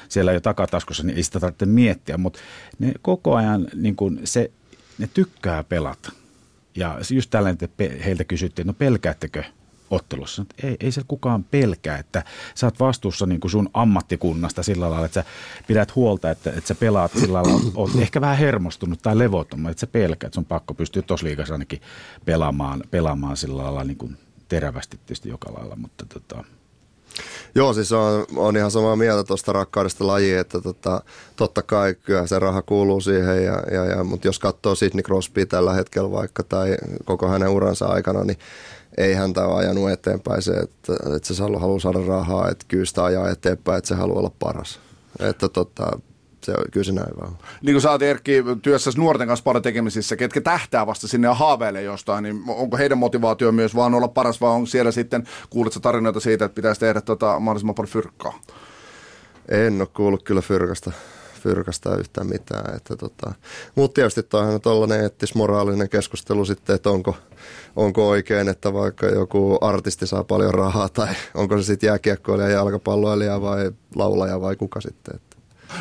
siellä 0.09 0.33
jo 0.33 0.41
takataskussa, 0.41 1.03
niin 1.03 1.17
ei 1.17 1.23
sitä 1.23 1.39
tarvitse 1.39 1.65
miettiä, 1.65 2.17
mutta 2.17 2.39
ne 2.79 2.93
koko 3.01 3.35
ajan 3.35 3.67
niin 3.75 3.95
kun 3.95 4.19
se, 4.23 4.51
ne 4.97 5.09
tykkää 5.13 5.63
pelata. 5.63 6.11
Ja 6.75 6.99
just 7.13 7.29
tällainen, 7.29 7.57
että 7.61 7.83
heiltä 8.05 8.23
kysyttiin, 8.23 8.67
no 8.67 8.73
pelkäättekö 8.73 9.43
ottelussa. 9.91 10.45
Ei, 10.63 10.77
ei 10.79 10.91
se 10.91 11.01
kukaan 11.07 11.43
pelkää, 11.43 11.97
että 11.97 12.23
sä 12.55 12.67
oot 12.67 12.79
vastuussa 12.79 13.25
niin 13.25 13.39
kuin 13.39 13.51
sun 13.51 13.69
ammattikunnasta 13.73 14.63
sillä 14.63 14.89
lailla, 14.89 15.05
että 15.05 15.21
sä 15.21 15.29
pidät 15.67 15.95
huolta, 15.95 16.31
että, 16.31 16.49
että 16.49 16.67
sä 16.67 16.75
pelaat 16.75 17.11
sillä 17.11 17.43
lailla, 17.43 17.71
oot 17.75 17.91
ehkä 17.99 18.21
vähän 18.21 18.37
hermostunut 18.37 19.01
tai 19.01 19.17
levottoman, 19.17 19.71
että 19.71 19.81
sä 19.81 19.87
pelkäät, 19.87 20.33
sun 20.33 20.45
pakko 20.45 20.73
pystyä 20.73 21.01
tuossa 21.01 21.27
liikassa 21.27 21.53
ainakin 21.53 21.81
pelaamaan, 22.25 22.83
pelaamaan 22.91 23.37
sillä 23.37 23.63
lailla 23.63 23.83
niin 23.83 23.97
kuin 23.97 24.17
terävästi 24.47 24.97
tietysti 24.97 25.29
joka 25.29 25.53
lailla, 25.53 25.75
mutta 25.75 26.05
tota, 26.05 26.43
Joo, 27.55 27.73
siis 27.73 27.91
on, 27.91 28.25
on 28.35 28.57
ihan 28.57 28.71
samaa 28.71 28.95
mieltä 28.95 29.23
tuosta 29.23 29.53
rakkaudesta 29.53 30.07
lajiin, 30.07 30.37
että 30.39 30.61
tota, 30.61 31.01
totta 31.35 31.61
kai 31.61 31.95
kyllä 31.95 32.27
se 32.27 32.39
raha 32.39 32.61
kuuluu 32.61 33.01
siihen, 33.01 33.43
ja, 33.45 33.63
ja, 33.71 33.85
ja, 33.85 34.03
mutta 34.03 34.27
jos 34.27 34.39
katsoo 34.39 34.75
Sidney 34.75 35.03
Crosby 35.03 35.45
tällä 35.45 35.73
hetkellä 35.73 36.11
vaikka 36.11 36.43
tai 36.43 36.77
koko 37.05 37.27
hänen 37.27 37.49
uransa 37.49 37.85
aikana, 37.85 38.23
niin 38.23 38.37
ei 38.97 39.13
häntä 39.13 39.45
ole 39.45 39.55
ajanut 39.55 39.91
eteenpäin 39.91 40.41
se, 40.41 40.51
että, 40.51 40.93
että 41.15 41.33
se 41.33 41.43
haluaa 41.43 41.79
saada 41.79 41.99
rahaa, 42.07 42.49
että 42.49 42.65
kyllä 42.67 42.85
sitä 42.85 43.03
ajaa 43.03 43.29
eteenpäin, 43.29 43.77
että 43.77 43.87
se 43.87 43.95
haluaa 43.95 44.19
olla 44.19 44.31
paras. 44.39 44.79
Että 45.19 45.49
tota, 45.49 45.99
se 46.45 46.51
on, 46.51 46.65
kyllä 46.71 46.83
se 46.83 46.91
näin 46.91 47.17
vaan. 47.21 47.37
Niin 47.61 47.73
kuin 47.73 47.81
sä 47.81 47.91
oot 47.91 48.01
Erkki 48.01 48.43
työssä 48.61 48.91
nuorten 48.97 49.27
kanssa 49.27 49.43
paljon 49.43 49.63
tekemisissä, 49.63 50.15
ketkä 50.15 50.41
tähtää 50.41 50.87
vasta 50.87 51.07
sinne 51.07 51.27
ja 51.27 51.33
haaveilee 51.33 51.83
jostain, 51.83 52.23
niin 52.23 52.43
onko 52.47 52.77
heidän 52.77 52.97
motivaatio 52.97 53.51
myös 53.51 53.75
vaan 53.75 53.93
olla 53.93 54.07
paras 54.07 54.41
vai 54.41 54.49
onko 54.49 54.65
siellä 54.65 54.91
sitten, 54.91 55.23
kuulitko 55.49 55.79
tarinoita 55.79 56.19
siitä, 56.19 56.45
että 56.45 56.55
pitäisi 56.55 56.79
tehdä 56.79 57.01
tota, 57.01 57.39
mahdollisimman 57.39 57.75
paljon 57.75 57.91
fyrkkaa? 57.91 58.39
En 59.49 59.81
ole 59.81 59.87
kuullut 59.93 60.23
kyllä 60.23 60.41
fyrkasta 60.41 60.91
fyrkasta 61.45 61.97
yhtään 61.97 62.27
mitään. 62.27 62.75
Että 62.75 62.95
tota. 62.95 63.33
Mutta 63.75 63.95
tietysti 63.95 64.23
toihan 64.23 64.53
on 64.53 64.61
tuollainen 64.61 65.01
eettis-moraalinen 65.01 65.89
keskustelu 65.89 66.45
sitten, 66.45 66.75
että 66.75 66.89
onko, 66.89 67.15
onko 67.75 68.09
oikein, 68.09 68.49
että 68.49 68.73
vaikka 68.73 69.05
joku 69.05 69.57
artisti 69.61 70.07
saa 70.07 70.23
paljon 70.23 70.53
rahaa 70.53 70.89
tai 70.89 71.13
onko 71.33 71.57
se 71.57 71.63
sitten 71.63 71.87
jääkiekkoilija, 71.87 72.49
jalkapalloilija 72.49 73.41
vai 73.41 73.71
laulaja 73.95 74.41
vai 74.41 74.55
kuka 74.55 74.81
sitten. 74.81 75.15
Että. 75.15 75.34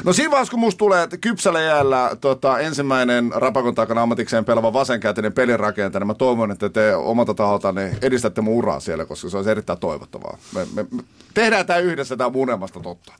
No 0.05 0.13
siinä 0.13 0.31
vaiheessa, 0.31 0.51
kun 0.51 0.61
musta 0.61 0.79
tulee 0.79 1.09
kypsällä 1.21 1.61
jäällä 1.61 2.11
tota, 2.21 2.59
ensimmäinen 2.59 3.31
rapakon 3.35 3.75
takana 3.75 4.03
ammatikseen 4.03 4.45
pelava 4.45 4.73
vasenkäytinen 4.73 5.33
pelirakentaja, 5.33 6.01
niin 6.01 6.07
mä 6.07 6.15
toivon, 6.15 6.51
että 6.51 6.69
te 6.69 6.95
omalta 6.95 7.35
taholta 7.35 7.73
niin 7.73 7.97
edistätte 8.03 8.41
mun 8.41 8.55
uraa 8.55 8.81
siellä, 8.81 9.05
koska 9.05 9.29
se 9.29 9.37
olisi 9.37 9.51
erittäin 9.51 9.79
toivottavaa. 9.79 10.39
Me, 10.55 10.67
me, 10.75 10.87
me 10.91 11.03
tehdään 11.35 11.67
tämä 11.67 11.79
yhdessä, 11.79 12.17
tämä 12.17 12.31
unelmasta 12.35 12.81
totta. 12.81 13.13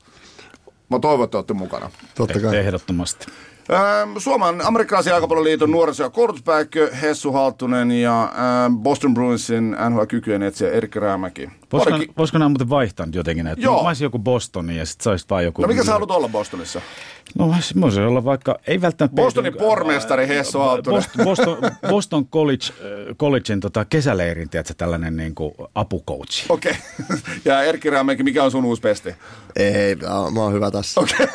Mä 0.89 0.99
toivon, 0.99 1.23
että 1.23 1.37
olette 1.37 1.53
mukana. 1.53 1.91
Totta 2.15 2.39
kai. 2.39 2.57
Ehdottomasti. 2.57 3.25
Ähm, 3.69 4.17
Suomen 4.17 4.65
amerikkalaisen 4.65 5.11
jalkapalloliiton 5.11 5.71
nuoriso- 5.71 6.03
ja 6.03 6.09
koulutuspäällikkö 6.09 6.91
Hessu 7.01 7.31
Halttunen 7.31 7.91
ja 7.91 8.23
ähm, 8.23 8.77
Boston 8.77 9.13
Bruinsin 9.13 9.75
NHL-kykyjen 9.89 10.43
etsijä 10.43 10.71
Erkki 10.71 10.99
Räämäki. 10.99 11.49
Voisiko, 12.17 12.37
nämä 12.37 12.49
muuten 12.49 12.69
vaihtaa 12.69 13.07
jotenkin? 13.13 13.47
Että 13.47 13.65
Joo. 13.65 13.83
mä 13.83 13.91
joku 13.99 14.19
Bostoni 14.19 14.77
ja 14.77 14.85
sitten 14.85 15.03
sä 15.03 15.09
olisit 15.09 15.29
vaan 15.29 15.43
joku... 15.43 15.61
No 15.61 15.67
mikä 15.67 15.83
sä 15.83 15.91
haluat 15.91 16.11
olla 16.11 16.29
Bostonissa? 16.29 16.81
No 17.35 17.47
voisi 17.81 17.99
olla 17.99 18.23
vaikka, 18.23 18.59
ei 18.67 18.81
välttämättä... 18.81 19.15
Bostonin 19.15 19.53
pormestari 19.53 20.27
Hessu 20.27 20.59
Halttunen. 20.59 21.03
Boston, 21.03 21.25
Boston, 21.25 21.71
Boston 21.89 22.27
College, 22.27 22.65
äh, 22.69 23.15
Collegein 23.15 23.59
tota 23.59 23.85
kesäleirin, 23.85 24.49
tiedätkö, 24.49 24.73
tällainen 24.77 25.17
niin 25.17 25.35
kuin 25.35 25.53
apukoutsi. 25.75 26.45
Okei. 26.49 26.71
Okay. 26.99 27.17
Ja 27.45 27.63
Erkki 27.63 27.89
Räämäki, 27.89 28.23
mikä 28.23 28.43
on 28.43 28.51
sun 28.51 28.65
uusi 28.65 28.81
pesti? 28.81 29.15
Ei, 29.55 29.95
mä, 29.95 30.41
oon 30.41 30.53
hyvä 30.53 30.71
tässä. 30.71 31.01
Okay. 31.01 31.27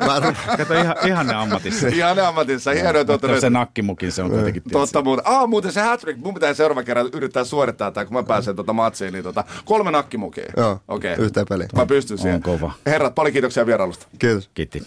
mä, 0.00 0.20
mä, 0.20 0.34
Kato 0.56 0.74
ihan, 0.74 0.96
ihan 1.06 1.26
ne 1.26 1.34
ammatissa. 1.34 1.88
Ihan 1.96 2.18
ammatissa, 2.18 2.70
hienoa, 2.70 3.04
Mutta 3.04 3.40
se 3.40 3.50
nakkimukin, 3.50 4.12
se 4.12 4.22
on 4.22 4.30
kuitenkin... 4.30 4.62
Totta 4.72 5.02
muuta. 5.02 5.22
Ah, 5.24 5.48
muuten 5.48 5.72
se 5.72 5.80
hat-trick. 5.80 6.18
Mun 6.18 6.34
pitää 6.34 6.54
seuraavan 6.54 6.84
kerran 6.84 7.08
yrittää 7.12 7.44
suorittaa 7.44 7.90
tämä, 7.90 8.04
kun 8.04 8.14
mä 8.14 8.22
pääsen 8.22 8.56
tota 8.56 8.72
matsiin. 8.72 9.12
Niin 9.12 9.24
tota, 9.24 9.44
kolme 9.64 9.90
nakkimukia. 9.90 10.52
Joo, 10.56 10.80
Okei. 10.88 11.14
yhteen 11.18 11.46
peliin. 11.48 11.68
Mä 11.76 11.86
pystyn 11.86 12.18
siihen. 12.18 12.34
On 12.34 12.42
kova. 12.42 12.72
Herrat, 12.86 13.14
paljon 13.14 13.32
kiitoksia 13.32 13.66
vierailusta. 13.66 14.06
kiitos. 14.18 14.50
Kiitti. 14.54 14.82